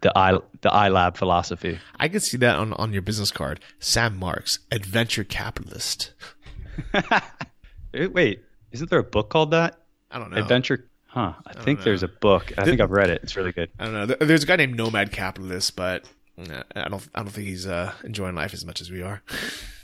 the 0.05 0.15
i 0.15 0.33
the 0.33 0.69
ILAB 0.69 1.17
philosophy. 1.17 1.79
I 1.99 2.07
can 2.07 2.19
see 2.19 2.37
that 2.37 2.57
on, 2.57 2.73
on 2.73 2.93
your 2.93 3.01
business 3.01 3.31
card. 3.31 3.59
Sam 3.79 4.17
Marks, 4.17 4.59
adventure 4.71 5.23
capitalist. 5.23 6.13
Wait, 7.93 8.43
isn't 8.71 8.89
there 8.91 8.99
a 8.99 9.03
book 9.03 9.29
called 9.29 9.51
that? 9.51 9.79
I 10.11 10.19
don't 10.19 10.29
know. 10.29 10.37
Adventure. 10.37 10.87
Huh. 11.07 11.33
I, 11.47 11.53
think 11.53 11.83
there's 11.83 12.03
a 12.03 12.07
book. 12.07 12.53
I 12.57 12.65
think 12.65 12.81
I've 12.81 12.91
read 12.91 13.09
it. 13.09 13.21
It's 13.23 13.35
really 13.35 13.51
good. 13.51 13.71
I 13.79 13.85
don't 13.85 13.93
know. 13.93 14.05
There's 14.05 14.43
a 14.43 14.45
guy 14.45 14.57
named 14.57 14.75
Nomad 14.75 15.11
Capitalist, 15.11 15.75
but 15.75 16.05
I 16.37 16.89
don't. 16.89 17.07
I 17.15 17.21
don't 17.23 17.29
think 17.29 17.47
he's 17.47 17.65
uh, 17.65 17.91
enjoying 18.03 18.35
life 18.35 18.53
as 18.53 18.65
much 18.65 18.81
as 18.81 18.91
we 18.91 19.01
are. 19.01 19.23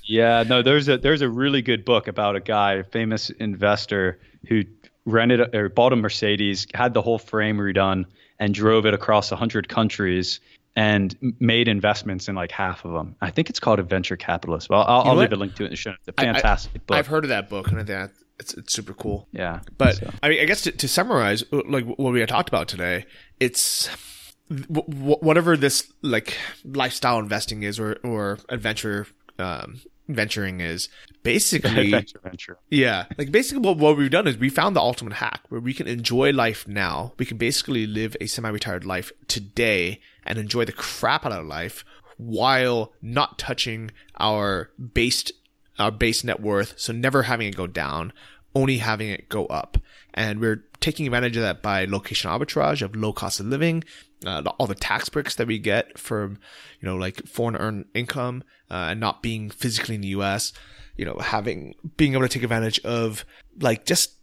Yeah, 0.04 0.44
no, 0.46 0.64
there's 0.64 0.90
a 0.90 0.98
there's 0.98 1.22
a 1.22 1.30
really 1.30 1.62
good 1.62 1.86
book 1.86 2.08
about 2.08 2.36
a 2.36 2.40
guy, 2.40 2.74
a 2.74 2.84
famous 2.84 3.30
investor 3.30 4.20
who 4.50 4.64
rented 5.06 5.56
or 5.56 5.70
bought 5.70 5.94
a 5.94 5.96
Mercedes, 5.96 6.66
had 6.74 6.96
the 6.96 7.04
whole 7.04 7.20
frame 7.20 7.58
redone, 7.58 8.06
and 8.42 8.54
drove 8.54 8.86
it 8.86 8.94
across 8.94 9.30
hundred 9.30 9.70
countries 9.70 10.42
and 10.76 11.16
made 11.40 11.68
investments 11.68 12.28
in 12.28 12.36
like 12.36 12.52
half 12.52 12.84
of 12.86 12.92
them. 12.94 13.16
I 13.22 13.30
think 13.30 13.50
it's 13.50 13.60
called 13.60 13.80
Adventure 13.80 14.16
Capitalist. 14.18 14.70
Well, 14.70 14.84
I'll, 14.88 15.02
I'll 15.02 15.16
leave 15.16 15.32
a 15.34 15.36
link 15.36 15.56
to 15.56 15.64
it 15.64 15.68
in 15.68 15.72
the 15.72 15.76
show. 15.78 15.92
notes. 15.92 16.02
It's 16.08 16.18
a 16.18 16.22
I- 16.22 16.30
I- 16.30 16.34
fantastic 16.34 16.86
book. 16.88 16.98
I've 16.98 17.08
heard 17.08 17.24
of 17.24 17.30
that 17.30 17.50
book, 17.50 17.68
and 17.70 17.80
I 17.80 17.84
think 17.84 18.12
it's 18.40 18.54
it's 18.56 18.74
super 18.74 18.94
cool. 18.94 19.28
yeah, 19.32 19.60
But 19.78 19.96
so. 19.98 20.10
I 20.24 20.30
mean, 20.30 20.40
I 20.42 20.46
guess 20.46 20.62
to, 20.64 20.72
to 20.72 20.88
summarize, 20.88 21.44
uh, 21.54 21.62
like 21.68 21.86
what 21.86 22.12
we 22.14 22.20
had 22.20 22.30
talked 22.30 22.50
about 22.50 22.68
today, 22.68 23.06
it's 23.40 23.90
w- 24.50 25.16
whatever 25.22 25.56
this 25.56 25.92
like 26.02 26.36
lifestyle 26.66 27.20
investing 27.20 27.64
is, 27.64 27.80
or 27.80 27.98
or 28.04 28.40
adventure 28.50 29.08
um, 29.40 29.80
venturing 30.08 30.62
is. 30.62 30.90
Basically, 31.24 31.94
Adventure, 31.94 32.20
venture. 32.24 32.58
yeah, 32.70 33.06
like 33.18 33.32
basically 33.32 33.62
what, 33.62 33.78
what 33.78 33.96
we've 33.96 34.10
done 34.10 34.28
is 34.28 34.38
we 34.40 34.50
found 34.50 34.76
the 34.76 34.80
ultimate 34.82 35.14
hack 35.14 35.42
where 35.50 35.62
we 35.62 35.72
can 35.74 35.88
enjoy 35.88 36.32
life 36.32 36.68
now. 36.68 37.14
We 37.20 37.26
can 37.28 37.38
basically 37.38 37.86
live 37.86 38.18
a 38.20 38.26
semi-retired 38.26 38.86
life 38.86 39.12
today 39.28 40.00
and 40.26 40.40
enjoy 40.40 40.66
the 40.66 40.72
crap 40.72 41.24
out 41.26 41.32
of 41.32 41.46
life 41.46 41.86
while 42.18 42.92
not 43.04 43.38
touching 43.38 43.92
our 44.20 44.72
base 44.94 45.32
our 45.78 45.92
base 45.92 46.24
net 46.24 46.40
worth. 46.40 46.74
So 46.80 46.92
never 46.94 47.24
having 47.24 47.48
it 47.48 47.56
go 47.56 47.68
down, 47.68 48.14
only 48.56 48.78
having 48.78 49.10
it 49.10 49.30
go 49.30 49.46
up. 49.46 49.78
And 50.14 50.40
we're 50.40 50.64
taking 50.80 51.06
advantage 51.06 51.38
of 51.38 51.44
that 51.44 51.62
by 51.62 51.86
location 51.86 52.30
arbitrage 52.30 52.82
of 52.82 52.96
low 52.96 53.14
cost 53.14 53.40
of 53.40 53.46
living, 53.46 53.84
uh, 54.26 54.44
all 54.60 54.68
the 54.68 54.76
tax 54.76 55.10
breaks 55.10 55.36
that 55.36 55.48
we 55.48 55.60
get 55.60 55.98
from, 55.98 56.38
you 56.80 56.88
know, 56.88 56.96
like 56.96 57.26
foreign 57.28 57.56
earned 57.56 57.86
income, 57.94 58.44
uh, 58.70 58.88
and 58.92 59.00
not 59.00 59.22
being 59.22 59.50
physically 59.50 59.96
in 59.96 60.02
the 60.02 60.10
U.S 60.10 60.54
you 60.96 61.06
know, 61.06 61.18
having 61.20 61.74
being 61.98 62.14
able 62.14 62.22
to 62.24 62.30
take 62.30 62.44
advantage 62.44 62.80
of 62.82 63.26
like 63.60 63.86
just 63.86 64.14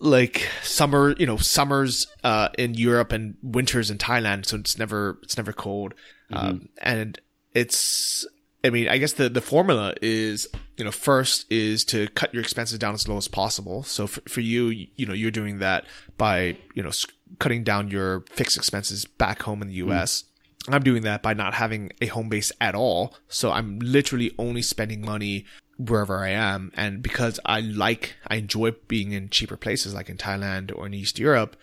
like 0.00 0.48
summer, 0.62 1.14
you 1.18 1.26
know, 1.26 1.36
summers 1.36 2.06
uh, 2.24 2.48
in 2.58 2.74
Europe 2.74 3.12
and 3.12 3.36
winters 3.42 3.90
in 3.90 3.98
Thailand, 3.98 4.46
so 4.46 4.56
it's 4.56 4.78
never 4.78 5.18
it's 5.22 5.36
never 5.36 5.52
cold, 5.52 5.94
um, 6.32 6.68
and 6.78 7.20
it's. 7.54 8.26
I 8.64 8.70
mean, 8.70 8.88
I 8.88 8.98
guess 8.98 9.12
the 9.12 9.28
the 9.28 9.40
formula 9.40 9.94
is, 10.02 10.48
you 10.76 10.84
know, 10.84 10.90
first 10.90 11.46
is 11.50 11.84
to 11.86 12.08
cut 12.08 12.34
your 12.34 12.42
expenses 12.42 12.76
down 12.80 12.94
as 12.94 13.06
low 13.06 13.16
as 13.16 13.28
possible. 13.28 13.84
So 13.84 14.08
for, 14.08 14.20
for 14.22 14.40
you, 14.40 14.88
you 14.96 15.06
know, 15.06 15.14
you're 15.14 15.30
doing 15.30 15.60
that 15.60 15.84
by, 16.16 16.56
you 16.74 16.82
know, 16.82 16.88
s- 16.88 17.06
cutting 17.38 17.64
down 17.64 17.90
your 17.90 18.24
fixed 18.30 18.56
expenses 18.56 19.04
back 19.04 19.42
home 19.42 19.62
in 19.62 19.68
the 19.68 19.74
U.S. 19.74 20.24
I'm 20.68 20.82
doing 20.82 21.02
that 21.02 21.22
by 21.22 21.34
not 21.34 21.54
having 21.54 21.92
a 22.00 22.06
home 22.06 22.28
base 22.28 22.52
at 22.60 22.74
all. 22.74 23.14
So 23.28 23.52
I'm 23.52 23.78
literally 23.78 24.34
only 24.38 24.62
spending 24.62 25.00
money 25.00 25.46
wherever 25.78 26.18
I 26.22 26.30
am. 26.30 26.72
And 26.74 27.02
because 27.02 27.38
I 27.46 27.60
like, 27.60 28.16
I 28.26 28.36
enjoy 28.36 28.72
being 28.88 29.12
in 29.12 29.30
cheaper 29.30 29.56
places 29.56 29.94
like 29.94 30.08
in 30.08 30.16
Thailand 30.16 30.76
or 30.76 30.86
in 30.86 30.94
East 30.94 31.18
Europe, 31.18 31.56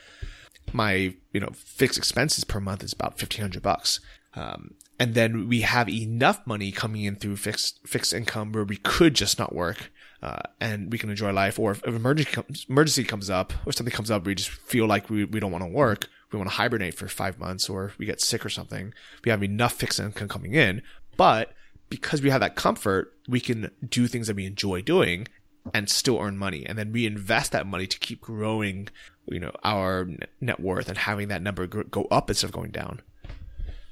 my, 0.74 1.16
you 1.34 1.40
know, 1.40 1.52
fixed 1.54 1.98
expenses 1.98 2.44
per 2.44 2.60
month 2.60 2.84
is 2.84 2.94
about 2.94 3.12
1500 3.12 3.62
bucks. 3.62 4.00
Um, 4.34 4.76
and 4.98 5.14
then 5.14 5.48
we 5.50 5.62
have 5.62 5.90
enough 5.90 6.46
money 6.48 6.72
coming 6.72 7.04
in 7.04 7.18
through 7.18 7.36
fixed, 7.36 7.86
fixed 7.86 8.14
income 8.14 8.54
where 8.54 8.64
we 8.64 8.78
could 8.78 9.14
just 9.14 9.38
not 9.38 9.54
work. 9.54 9.92
Uh, 10.26 10.42
and 10.60 10.92
we 10.92 10.98
can 10.98 11.12
enjoy 11.12 11.32
life, 11.32 11.60
or 11.60 11.70
if 11.70 11.84
an 11.84 11.96
emergency 11.96 12.32
comes, 12.32 12.66
emergency 12.68 13.04
comes 13.04 13.30
up, 13.30 13.54
or 13.64 13.72
something 13.72 13.94
comes 13.94 14.10
up, 14.10 14.26
we 14.26 14.34
just 14.34 14.50
feel 14.50 14.88
like 14.88 15.08
we, 15.08 15.24
we 15.24 15.40
don't 15.40 15.52
want 15.52 15.64
to 15.64 15.70
work, 15.70 16.10
we 16.32 16.40
want 16.40 16.50
to 16.50 16.56
hibernate 16.56 16.96
for 16.96 17.08
five 17.08 17.38
months, 17.38 17.70
or 17.70 17.94
we 18.00 18.08
get 18.08 18.20
sick 18.20 18.44
or 18.44 18.50
something. 18.50 18.92
We 19.24 19.30
have 19.30 19.44
enough 19.44 19.74
fixed 19.74 20.00
income 20.00 20.28
coming 20.28 20.56
in, 20.56 20.82
but 21.16 21.54
because 21.90 22.24
we 22.24 22.32
have 22.32 22.42
that 22.42 22.56
comfort, 22.56 23.14
we 23.30 23.40
can 23.40 23.70
do 23.88 24.08
things 24.08 24.26
that 24.26 24.36
we 24.36 24.48
enjoy 24.48 24.82
doing 24.82 25.28
and 25.76 25.88
still 25.92 26.18
earn 26.20 26.40
money, 26.40 26.66
and 26.66 26.76
then 26.76 26.92
reinvest 26.92 27.52
that 27.52 27.68
money 27.68 27.86
to 27.86 28.00
keep 28.00 28.22
growing, 28.22 28.90
you 29.28 29.40
know, 29.40 29.52
our 29.64 30.10
net 30.42 30.60
worth 30.60 30.90
and 30.90 30.98
having 30.98 31.28
that 31.28 31.44
number 31.44 31.68
go 31.68 32.08
up 32.10 32.32
instead 32.32 32.48
of 32.48 32.52
going 32.52 32.72
down. 32.72 33.04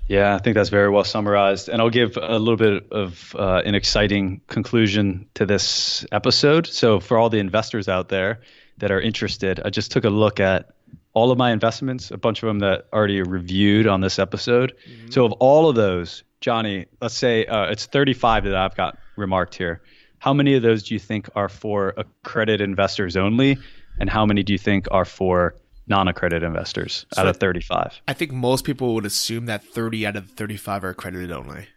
Yeah, 0.08 0.36
I 0.36 0.38
think 0.40 0.56
that's 0.56 0.70
very 0.70 0.90
well 0.90 1.04
summarized. 1.04 1.70
And 1.70 1.82
I'll 1.82 1.90
give 1.90 2.18
a 2.18 2.38
little 2.38 2.58
bit 2.58 2.92
of 2.92 3.36
uh, 3.38 3.62
an 3.66 3.74
exciting 3.74 4.42
conclusion 4.48 5.28
to 5.36 5.46
this 5.46 6.06
episode. 6.12 6.68
So, 6.68 7.00
for 7.00 7.18
all 7.18 7.30
the 7.30 7.40
investors 7.40 7.88
out 7.88 8.10
there 8.10 8.42
that 8.80 8.92
are 8.92 9.00
interested, 9.00 9.62
I 9.64 9.70
just 9.70 9.92
took 9.92 10.04
a 10.04 10.10
look 10.10 10.40
at 10.40 10.72
all 11.14 11.32
of 11.32 11.38
my 11.38 11.52
investments, 11.52 12.12
a 12.12 12.18
bunch 12.18 12.44
of 12.44 12.48
them 12.48 12.60
that 12.60 12.88
already 12.92 13.22
reviewed 13.22 13.88
on 13.88 14.02
this 14.02 14.20
episode. 14.20 14.74
So, 15.10 15.26
of 15.26 15.32
all 15.34 15.70
of 15.70 15.76
those, 15.76 16.24
Johnny, 16.42 16.88
let's 17.02 17.16
say 17.16 17.46
uh, 17.46 17.72
it's 17.72 17.86
35 17.86 18.44
that 18.44 18.56
I've 18.56 18.76
got 18.76 18.98
remarked 19.16 19.56
here. 19.56 19.82
How 20.20 20.34
many 20.34 20.56
of 20.56 20.64
those 20.64 20.84
do 20.84 20.96
you 20.96 21.00
think 21.00 21.30
are 21.36 21.50
for 21.50 21.94
accredited 21.96 22.62
investors 22.62 23.16
only? 23.16 23.58
And 24.00 24.10
how 24.10 24.26
many 24.26 24.44
do 24.44 24.54
you 24.54 24.60
think 24.60 24.88
are 24.92 25.06
for 25.06 25.56
non 25.88 26.08
accredited 26.08 26.44
investors 26.48 27.06
out 27.18 27.28
of 27.28 27.38
35? 27.38 28.02
I 28.08 28.14
think 28.14 28.32
most 28.32 28.66
people 28.66 28.94
would 28.96 29.06
assume 29.06 29.46
that 29.48 29.64
30 29.64 30.08
out 30.08 30.16
of 30.16 30.28
the 30.30 30.34
35 30.36 30.84
are 30.84 30.90
accredited 30.90 31.32
only. 31.32 31.68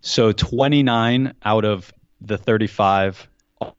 So 0.00 0.32
29 0.32 1.34
out 1.44 1.64
of 1.64 1.92
the 2.20 2.36
35 2.38 3.26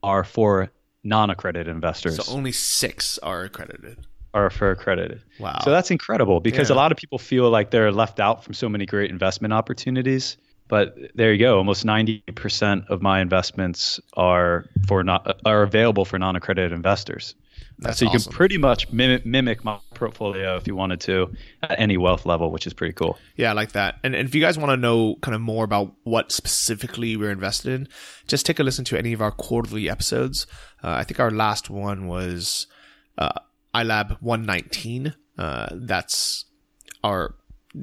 are 0.03 0.23
for 0.23 0.71
non-accredited 1.03 1.67
investors 1.67 2.15
So 2.15 2.33
only 2.33 2.51
six 2.51 3.19
are 3.19 3.43
accredited. 3.43 3.99
are 4.33 4.49
for 4.49 4.71
accredited. 4.71 5.21
Wow. 5.39 5.59
So 5.63 5.69
that's 5.69 5.91
incredible 5.91 6.39
because 6.39 6.69
Yeah. 6.69 6.75
a 6.75 6.77
lot 6.77 6.91
of 6.91 6.97
people 6.97 7.19
feel 7.19 7.49
like 7.51 7.69
they're 7.69 7.91
left 7.91 8.19
out 8.19 8.43
from 8.43 8.53
so 8.55 8.67
many 8.67 8.85
great 8.87 9.11
investment 9.11 9.53
opportunities. 9.53 10.37
But 10.67 10.97
there 11.13 11.31
you 11.31 11.37
go. 11.37 11.57
Almost 11.57 11.85
90% 11.85 12.87
of 12.89 13.03
my 13.03 13.21
investments 13.21 13.99
are 14.17 14.65
for 14.87 15.03
not 15.03 15.39
are 15.45 15.61
available 15.61 16.05
for 16.05 16.17
non-accredited 16.17 16.71
investors. 16.71 17.35
That's 17.77 17.99
so 17.99 18.05
you 18.05 18.11
awesome. 18.11 18.31
can 18.31 18.37
pretty 18.37 18.57
much 18.57 18.91
mimic, 18.91 19.25
mimic 19.25 19.63
my 19.65 19.79
portfolio 19.93 20.55
if 20.55 20.65
you 20.65 20.75
wanted 20.75 21.01
to 21.01 21.33
at 21.61 21.77
any 21.79 21.97
wealth 21.97 22.25
level, 22.25 22.51
which 22.51 22.65
is 22.65 22.73
pretty 22.73 22.93
cool. 22.93 23.17
Yeah, 23.35 23.49
I 23.49 23.53
like 23.53 23.73
that. 23.73 23.95
And, 24.03 24.15
and 24.15 24.27
if 24.27 24.33
you 24.33 24.41
guys 24.41 24.57
want 24.57 24.71
to 24.71 24.77
know 24.77 25.15
kind 25.21 25.35
of 25.35 25.41
more 25.41 25.65
about 25.65 25.93
what 26.03 26.31
specifically 26.31 27.17
we're 27.17 27.31
invested 27.31 27.73
in, 27.73 27.87
just 28.27 28.45
take 28.45 28.59
a 28.59 28.63
listen 28.63 28.85
to 28.85 28.97
any 28.97 29.13
of 29.13 29.21
our 29.21 29.31
quarterly 29.31 29.89
episodes. 29.89 30.47
Uh, 30.83 30.91
I 30.91 31.03
think 31.03 31.19
our 31.19 31.31
last 31.31 31.69
one 31.69 32.07
was 32.07 32.67
uh, 33.17 33.39
ILAB 33.73 34.21
119. 34.21 35.13
Uh, 35.37 35.67
that's 35.73 36.45
our 37.03 37.35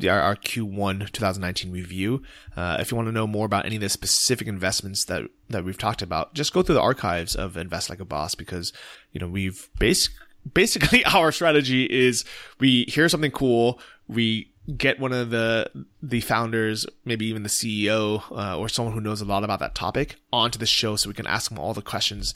our, 0.07 0.21
our 0.21 0.37
Q1 0.37 1.11
2019 1.13 1.71
review. 1.71 2.23
Uh, 2.57 2.77
if 2.81 2.91
you 2.91 2.97
want 2.97 3.09
to 3.09 3.13
know 3.13 3.27
more 3.27 3.47
about 3.47 3.67
any 3.67 3.77
of 3.77 3.83
the 3.83 3.89
specific 3.89 4.49
investments 4.49 5.05
that 5.07 5.25
that 5.49 5.65
we've 5.65 5.79
talked 5.79 6.03
about, 6.03 6.35
just 6.35 6.53
go 6.53 6.63
through 6.63 6.77
the 6.77 6.81
archives 6.81 7.35
of 7.35 7.57
Invest 7.57 7.91
Like 7.91 8.01
a 8.01 8.05
Boss 8.05 8.35
because 8.35 8.73
you 9.13 9.21
know 9.21 9.29
we've 9.29 9.69
basic 9.79 10.13
basically 10.55 11.05
our 11.15 11.33
strategy 11.33 11.85
is 11.85 12.25
we 12.59 12.85
hear 12.85 13.09
something 13.09 13.31
cool, 13.31 13.81
we 14.09 14.53
get 14.77 15.01
one 15.01 15.13
of 15.13 15.31
the 15.31 15.71
the 16.03 16.21
founders, 16.21 16.87
maybe 17.05 17.27
even 17.27 17.43
the 17.43 17.49
CEO 17.49 18.23
uh, 18.31 18.59
or 18.59 18.69
someone 18.69 18.95
who 18.95 19.01
knows 19.01 19.21
a 19.21 19.25
lot 19.25 19.45
about 19.45 19.61
that 19.61 19.75
topic 19.75 20.17
onto 20.33 20.59
the 20.59 20.67
show 20.67 20.97
so 20.97 21.09
we 21.09 21.15
can 21.15 21.27
ask 21.27 21.49
them 21.49 21.59
all 21.59 21.75
the 21.75 21.83
questions 21.83 22.35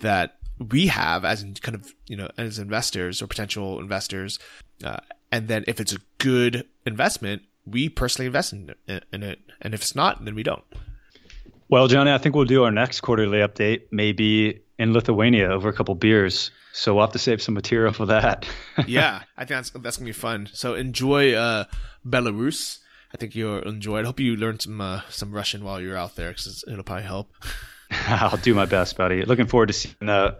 that 0.00 0.36
we 0.70 0.86
have 0.88 1.24
as 1.24 1.44
kind 1.60 1.74
of 1.74 1.94
you 2.06 2.16
know 2.16 2.28
as 2.38 2.58
investors 2.58 3.22
or 3.22 3.26
potential 3.26 3.80
investors 3.80 4.38
uh, 4.84 4.98
and 5.32 5.48
then 5.48 5.64
if 5.66 5.80
it's 5.80 5.92
a 5.92 5.98
good 6.18 6.66
investment 6.86 7.42
we 7.64 7.88
personally 7.88 8.26
invest 8.26 8.52
in, 8.52 8.74
in 8.88 9.22
it. 9.22 9.38
And 9.60 9.72
if 9.72 9.82
it's 9.82 9.94
not 9.94 10.24
then 10.24 10.34
we 10.34 10.42
don't. 10.42 10.62
Well 11.68 11.88
johnny 11.88 12.12
i 12.12 12.18
think 12.18 12.34
we'll 12.36 12.44
do 12.44 12.62
our 12.64 12.70
next 12.70 13.00
quarterly 13.00 13.38
update 13.38 13.82
maybe 13.90 14.60
in 14.78 14.92
lithuania 14.92 15.48
over 15.48 15.68
a 15.68 15.72
couple 15.72 15.94
beers. 15.94 16.50
So 16.74 16.94
we'll 16.94 17.04
have 17.04 17.12
to 17.12 17.18
save 17.18 17.42
some 17.42 17.54
material 17.54 17.92
for 17.92 18.06
that. 18.06 18.46
Yeah 18.86 19.22
i 19.36 19.44
think 19.44 19.58
that's 19.58 19.70
that's 19.70 19.96
gonna 19.96 20.06
be 20.06 20.12
fun. 20.12 20.48
So 20.52 20.74
enjoy 20.74 21.32
uh, 21.32 21.64
belarus. 22.06 22.78
I 23.14 23.18
think 23.18 23.34
you'll 23.34 23.60
enjoy 23.62 23.98
it. 23.98 24.02
I 24.02 24.06
hope 24.06 24.20
you 24.20 24.36
learn 24.36 24.58
some 24.60 24.80
uh, 24.80 25.00
some 25.08 25.32
russian 25.32 25.64
while 25.64 25.80
you're 25.80 25.96
out 25.96 26.16
there 26.16 26.30
because 26.30 26.64
it'll 26.68 26.84
probably 26.84 27.04
help. 27.04 27.32
I'll 28.08 28.38
do 28.38 28.54
my 28.54 28.64
best, 28.64 28.96
buddy. 28.96 29.22
Looking 29.24 29.46
forward 29.46 29.66
to 29.66 29.74
seeing 29.74 30.08
a 30.08 30.36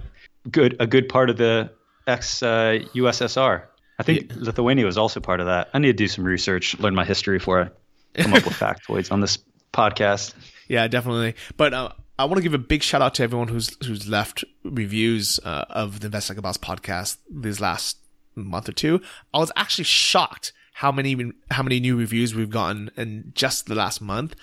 good 0.50 0.76
a 0.80 0.86
good 0.86 1.08
part 1.08 1.30
of 1.30 1.36
the 1.36 1.70
ex 2.06 2.42
uh, 2.42 2.78
USSR. 2.94 3.64
I 3.98 4.02
think 4.02 4.30
yeah. 4.30 4.36
Lithuania 4.38 4.84
was 4.84 4.98
also 4.98 5.20
part 5.20 5.40
of 5.40 5.46
that. 5.46 5.70
I 5.74 5.78
need 5.78 5.88
to 5.88 5.92
do 5.92 6.08
some 6.08 6.24
research, 6.24 6.78
learn 6.78 6.94
my 6.94 7.04
history 7.04 7.38
before 7.38 7.72
I 8.16 8.22
come 8.22 8.34
up 8.34 8.44
with 8.44 8.54
factoids 8.58 9.12
on 9.12 9.20
this 9.20 9.38
podcast. 9.72 10.34
Yeah, 10.68 10.88
definitely. 10.88 11.34
But 11.56 11.74
uh, 11.74 11.92
I 12.18 12.24
want 12.24 12.36
to 12.36 12.42
give 12.42 12.54
a 12.54 12.58
big 12.58 12.82
shout 12.82 13.02
out 13.02 13.14
to 13.14 13.22
everyone 13.22 13.48
who's 13.48 13.76
who's 13.86 14.08
left 14.08 14.44
reviews 14.64 15.40
uh, 15.44 15.64
of 15.70 16.00
the 16.00 16.06
Invest 16.06 16.30
Like 16.30 16.38
a 16.38 16.42
Boss 16.42 16.56
podcast 16.56 17.18
this 17.30 17.60
last 17.60 17.98
month 18.34 18.68
or 18.68 18.72
two. 18.72 19.00
I 19.34 19.38
was 19.38 19.52
actually 19.56 19.84
shocked 19.84 20.52
how 20.74 20.92
many 20.92 21.32
how 21.50 21.62
many 21.62 21.80
new 21.80 21.96
reviews 21.96 22.34
we've 22.34 22.50
gotten 22.50 22.90
in 22.96 23.32
just 23.34 23.66
the 23.66 23.74
last 23.74 24.00
month. 24.00 24.34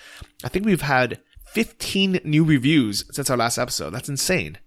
I 0.44 0.48
think 0.48 0.64
we've 0.64 0.82
had 0.82 1.20
15 1.46 2.20
new 2.24 2.44
reviews 2.44 3.04
since 3.10 3.28
our 3.30 3.36
last 3.36 3.58
episode. 3.58 3.90
That's 3.90 4.08
insane. 4.08 4.58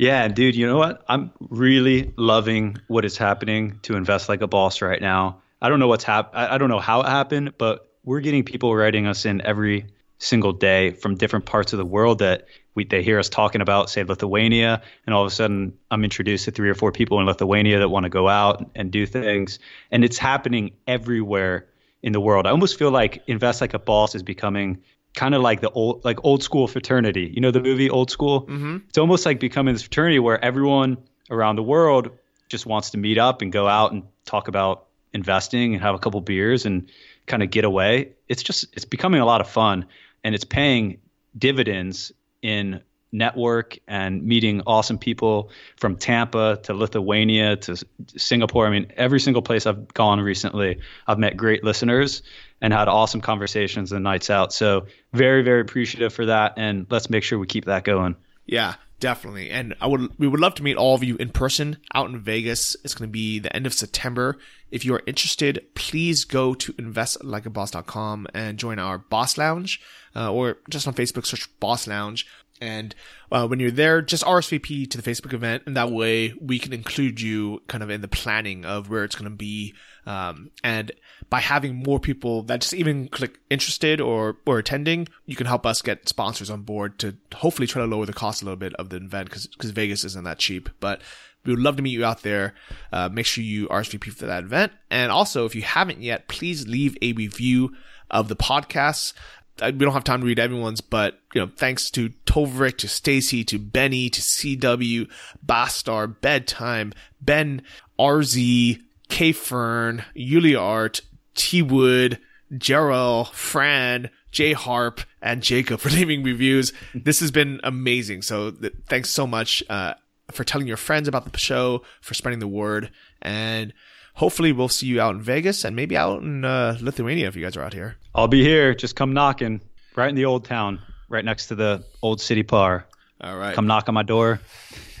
Yeah, 0.00 0.28
dude, 0.28 0.56
you 0.56 0.66
know 0.66 0.78
what? 0.78 1.04
I'm 1.08 1.30
really 1.50 2.14
loving 2.16 2.78
what 2.88 3.04
is 3.04 3.18
happening 3.18 3.80
to 3.82 3.96
invest 3.96 4.30
like 4.30 4.40
a 4.40 4.46
boss 4.46 4.80
right 4.80 4.98
now. 4.98 5.42
I 5.60 5.68
don't 5.68 5.78
know 5.78 5.88
what's 5.88 6.04
hap- 6.04 6.34
I 6.34 6.56
don't 6.56 6.70
know 6.70 6.78
how 6.78 7.02
it 7.02 7.06
happened, 7.06 7.52
but 7.58 7.86
we're 8.02 8.20
getting 8.20 8.42
people 8.42 8.74
writing 8.74 9.06
us 9.06 9.26
in 9.26 9.42
every 9.42 9.88
single 10.16 10.54
day 10.54 10.92
from 10.92 11.16
different 11.16 11.44
parts 11.44 11.74
of 11.74 11.76
the 11.76 11.84
world 11.84 12.20
that 12.20 12.46
we 12.74 12.86
they 12.86 13.02
hear 13.02 13.18
us 13.18 13.28
talking 13.28 13.60
about, 13.60 13.90
say 13.90 14.02
Lithuania, 14.02 14.80
and 15.04 15.14
all 15.14 15.20
of 15.20 15.30
a 15.30 15.34
sudden 15.34 15.76
I'm 15.90 16.02
introduced 16.02 16.46
to 16.46 16.50
three 16.50 16.70
or 16.70 16.74
four 16.74 16.92
people 16.92 17.20
in 17.20 17.26
Lithuania 17.26 17.80
that 17.80 17.90
want 17.90 18.04
to 18.04 18.10
go 18.10 18.26
out 18.26 18.70
and 18.74 18.90
do 18.90 19.04
things, 19.04 19.58
and 19.90 20.02
it's 20.02 20.16
happening 20.16 20.70
everywhere 20.86 21.66
in 22.02 22.14
the 22.14 22.20
world. 22.20 22.46
I 22.46 22.52
almost 22.52 22.78
feel 22.78 22.90
like 22.90 23.22
invest 23.26 23.60
like 23.60 23.74
a 23.74 23.78
boss 23.78 24.14
is 24.14 24.22
becoming 24.22 24.82
kind 25.14 25.34
of 25.34 25.42
like 25.42 25.60
the 25.60 25.70
old 25.70 26.04
like 26.04 26.24
old 26.24 26.42
school 26.42 26.66
fraternity. 26.66 27.30
You 27.34 27.40
know 27.40 27.50
the 27.50 27.62
movie 27.62 27.90
Old 27.90 28.10
School? 28.10 28.42
Mm-hmm. 28.42 28.78
It's 28.88 28.98
almost 28.98 29.26
like 29.26 29.40
becoming 29.40 29.74
this 29.74 29.82
fraternity 29.82 30.18
where 30.18 30.42
everyone 30.42 30.98
around 31.30 31.56
the 31.56 31.62
world 31.62 32.10
just 32.48 32.66
wants 32.66 32.90
to 32.90 32.98
meet 32.98 33.18
up 33.18 33.42
and 33.42 33.52
go 33.52 33.68
out 33.68 33.92
and 33.92 34.02
talk 34.24 34.48
about 34.48 34.86
investing 35.12 35.74
and 35.74 35.82
have 35.82 35.94
a 35.94 35.98
couple 35.98 36.20
beers 36.20 36.66
and 36.66 36.90
kind 37.26 37.42
of 37.42 37.50
get 37.50 37.64
away. 37.64 38.12
It's 38.28 38.42
just 38.42 38.66
it's 38.72 38.84
becoming 38.84 39.20
a 39.20 39.26
lot 39.26 39.40
of 39.40 39.48
fun 39.48 39.86
and 40.22 40.34
it's 40.34 40.44
paying 40.44 40.98
dividends 41.36 42.12
in 42.42 42.80
network 43.12 43.78
and 43.88 44.22
meeting 44.22 44.62
awesome 44.66 44.98
people 44.98 45.50
from 45.76 45.96
Tampa 45.96 46.58
to 46.62 46.74
Lithuania 46.74 47.56
to 47.56 47.76
Singapore. 48.16 48.66
I 48.66 48.70
mean, 48.70 48.92
every 48.96 49.20
single 49.20 49.42
place 49.42 49.66
I've 49.66 49.88
gone 49.94 50.20
recently, 50.20 50.78
I've 51.06 51.18
met 51.18 51.36
great 51.36 51.64
listeners 51.64 52.22
and 52.60 52.72
had 52.72 52.88
awesome 52.88 53.20
conversations 53.20 53.92
and 53.92 54.04
nights 54.04 54.30
out. 54.30 54.52
So, 54.52 54.86
very, 55.12 55.42
very 55.42 55.60
appreciative 55.60 56.12
for 56.12 56.26
that. 56.26 56.54
And 56.56 56.86
let's 56.90 57.10
make 57.10 57.22
sure 57.22 57.38
we 57.38 57.46
keep 57.46 57.64
that 57.64 57.84
going. 57.84 58.16
Yeah, 58.46 58.74
definitely. 59.00 59.50
And 59.50 59.74
I 59.80 59.86
would 59.86 60.18
we 60.18 60.28
would 60.28 60.40
love 60.40 60.54
to 60.56 60.62
meet 60.62 60.76
all 60.76 60.94
of 60.94 61.02
you 61.02 61.16
in 61.16 61.30
person 61.30 61.78
out 61.94 62.10
in 62.10 62.20
Vegas. 62.20 62.76
It's 62.84 62.94
going 62.94 63.08
to 63.08 63.12
be 63.12 63.38
the 63.38 63.54
end 63.54 63.66
of 63.66 63.74
September. 63.74 64.38
If 64.70 64.84
you 64.84 64.94
are 64.94 65.02
interested, 65.06 65.64
please 65.74 66.24
go 66.24 66.54
to 66.54 66.72
investlikeaboss.com 66.74 68.28
and 68.34 68.58
join 68.58 68.78
our 68.78 68.98
Boss 68.98 69.36
Lounge, 69.36 69.80
uh, 70.14 70.32
or 70.32 70.58
just 70.68 70.86
on 70.86 70.94
Facebook 70.94 71.26
search 71.26 71.48
Boss 71.58 71.86
Lounge. 71.86 72.26
And 72.60 72.94
uh, 73.32 73.46
when 73.46 73.58
you're 73.58 73.70
there, 73.70 74.02
just 74.02 74.24
RSVP 74.24 74.90
to 74.90 75.00
the 75.00 75.10
Facebook 75.10 75.32
event, 75.32 75.62
and 75.66 75.76
that 75.76 75.90
way 75.90 76.34
we 76.40 76.58
can 76.58 76.72
include 76.72 77.20
you 77.20 77.62
kind 77.68 77.82
of 77.82 77.90
in 77.90 78.00
the 78.00 78.08
planning 78.08 78.64
of 78.64 78.90
where 78.90 79.04
it's 79.04 79.16
going 79.16 79.30
to 79.30 79.36
be. 79.36 79.74
Um, 80.06 80.50
and 80.62 80.92
by 81.30 81.40
having 81.40 81.76
more 81.76 81.98
people 81.98 82.42
that 82.44 82.60
just 82.60 82.74
even 82.74 83.08
click 83.08 83.38
interested 83.48 84.00
or 84.00 84.36
or 84.46 84.58
attending, 84.58 85.08
you 85.26 85.36
can 85.36 85.46
help 85.46 85.64
us 85.64 85.80
get 85.80 86.08
sponsors 86.08 86.50
on 86.50 86.62
board 86.62 86.98
to 86.98 87.16
hopefully 87.34 87.66
try 87.66 87.80
to 87.80 87.88
lower 87.88 88.06
the 88.06 88.12
cost 88.12 88.42
a 88.42 88.44
little 88.44 88.56
bit 88.56 88.74
of 88.74 88.90
the 88.90 88.96
event 88.96 89.28
because 89.28 89.46
because 89.46 89.70
Vegas 89.70 90.04
isn't 90.04 90.24
that 90.24 90.38
cheap, 90.38 90.68
but. 90.80 91.00
We 91.42 91.54
would 91.54 91.62
love 91.62 91.76
to 91.76 91.82
meet 91.82 91.92
you 91.92 92.04
out 92.04 92.20
there. 92.20 92.52
Uh, 92.92 93.08
make 93.08 93.24
sure 93.24 93.42
you 93.42 93.66
RSVP 93.68 94.12
for 94.12 94.26
that 94.26 94.44
event. 94.44 94.72
And 94.90 95.10
also, 95.10 95.46
if 95.46 95.54
you 95.54 95.62
haven't 95.62 96.02
yet, 96.02 96.28
please 96.28 96.68
leave 96.68 96.98
a 97.00 97.14
review 97.14 97.74
of 98.10 98.28
the 98.28 98.36
podcast 98.36 99.14
we 99.62 99.72
don't 99.72 99.92
have 99.92 100.04
time 100.04 100.20
to 100.20 100.26
read 100.26 100.38
everyone's, 100.38 100.80
but 100.80 101.18
you 101.34 101.40
know, 101.40 101.50
thanks 101.56 101.90
to 101.90 102.10
Tovrik, 102.26 102.78
to 102.78 102.88
Stacy, 102.88 103.44
to 103.44 103.58
Benny, 103.58 104.08
to 104.10 104.20
CW, 104.20 105.10
Bastar, 105.44 106.20
Bedtime, 106.20 106.92
Ben, 107.20 107.62
RZ, 107.98 108.80
K 109.08 109.32
Fern, 109.32 110.04
Yulia 110.14 110.58
Art, 110.58 111.00
T 111.34 111.62
Wood, 111.62 112.18
Gerald, 112.56 113.28
Fran, 113.28 114.10
J 114.30 114.52
Harp, 114.52 115.00
and 115.20 115.42
Jacob 115.42 115.80
for 115.80 115.90
leaving 115.90 116.22
reviews. 116.22 116.72
This 116.94 117.20
has 117.20 117.30
been 117.30 117.60
amazing. 117.62 118.22
So 118.22 118.50
th- 118.50 118.72
thanks 118.86 119.10
so 119.10 119.26
much 119.26 119.62
uh, 119.68 119.94
for 120.30 120.44
telling 120.44 120.66
your 120.66 120.76
friends 120.76 121.08
about 121.08 121.30
the 121.30 121.38
show, 121.38 121.82
for 122.00 122.14
spreading 122.14 122.40
the 122.40 122.48
word, 122.48 122.90
and 123.20 123.72
hopefully 124.14 124.52
we'll 124.52 124.68
see 124.68 124.86
you 124.86 125.00
out 125.00 125.14
in 125.14 125.22
Vegas 125.22 125.64
and 125.64 125.74
maybe 125.76 125.96
out 125.96 126.22
in 126.22 126.44
uh, 126.44 126.78
Lithuania 126.80 127.28
if 127.28 127.36
you 127.36 127.42
guys 127.42 127.56
are 127.56 127.62
out 127.62 127.72
here. 127.72 127.96
I'll 128.14 128.28
be 128.28 128.42
here. 128.42 128.74
Just 128.74 128.96
come 128.96 129.12
knocking 129.12 129.60
right 129.96 130.08
in 130.08 130.14
the 130.14 130.24
old 130.24 130.44
town, 130.44 130.80
right 131.08 131.24
next 131.24 131.46
to 131.48 131.54
the 131.54 131.84
old 132.02 132.20
city 132.20 132.42
par. 132.42 132.86
All 133.20 133.36
right. 133.36 133.54
Come 133.54 133.66
knock 133.66 133.88
on 133.88 133.94
my 133.94 134.02
door. 134.02 134.40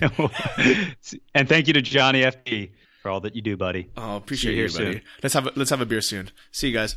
and 1.34 1.48
thank 1.48 1.66
you 1.66 1.72
to 1.74 1.82
Johnny 1.82 2.22
FD 2.22 2.70
for 3.02 3.10
all 3.10 3.20
that 3.20 3.34
you 3.34 3.42
do, 3.42 3.56
buddy. 3.56 3.88
Oh, 3.96 4.16
appreciate 4.16 4.56
you, 4.56 4.68
buddy. 4.68 4.92
Soon. 4.92 5.02
Let's 5.22 5.34
have 5.34 5.46
a, 5.46 5.52
let's 5.56 5.70
have 5.70 5.80
a 5.80 5.86
beer 5.86 6.00
soon. 6.00 6.30
See 6.52 6.68
you 6.68 6.74
guys. 6.74 6.96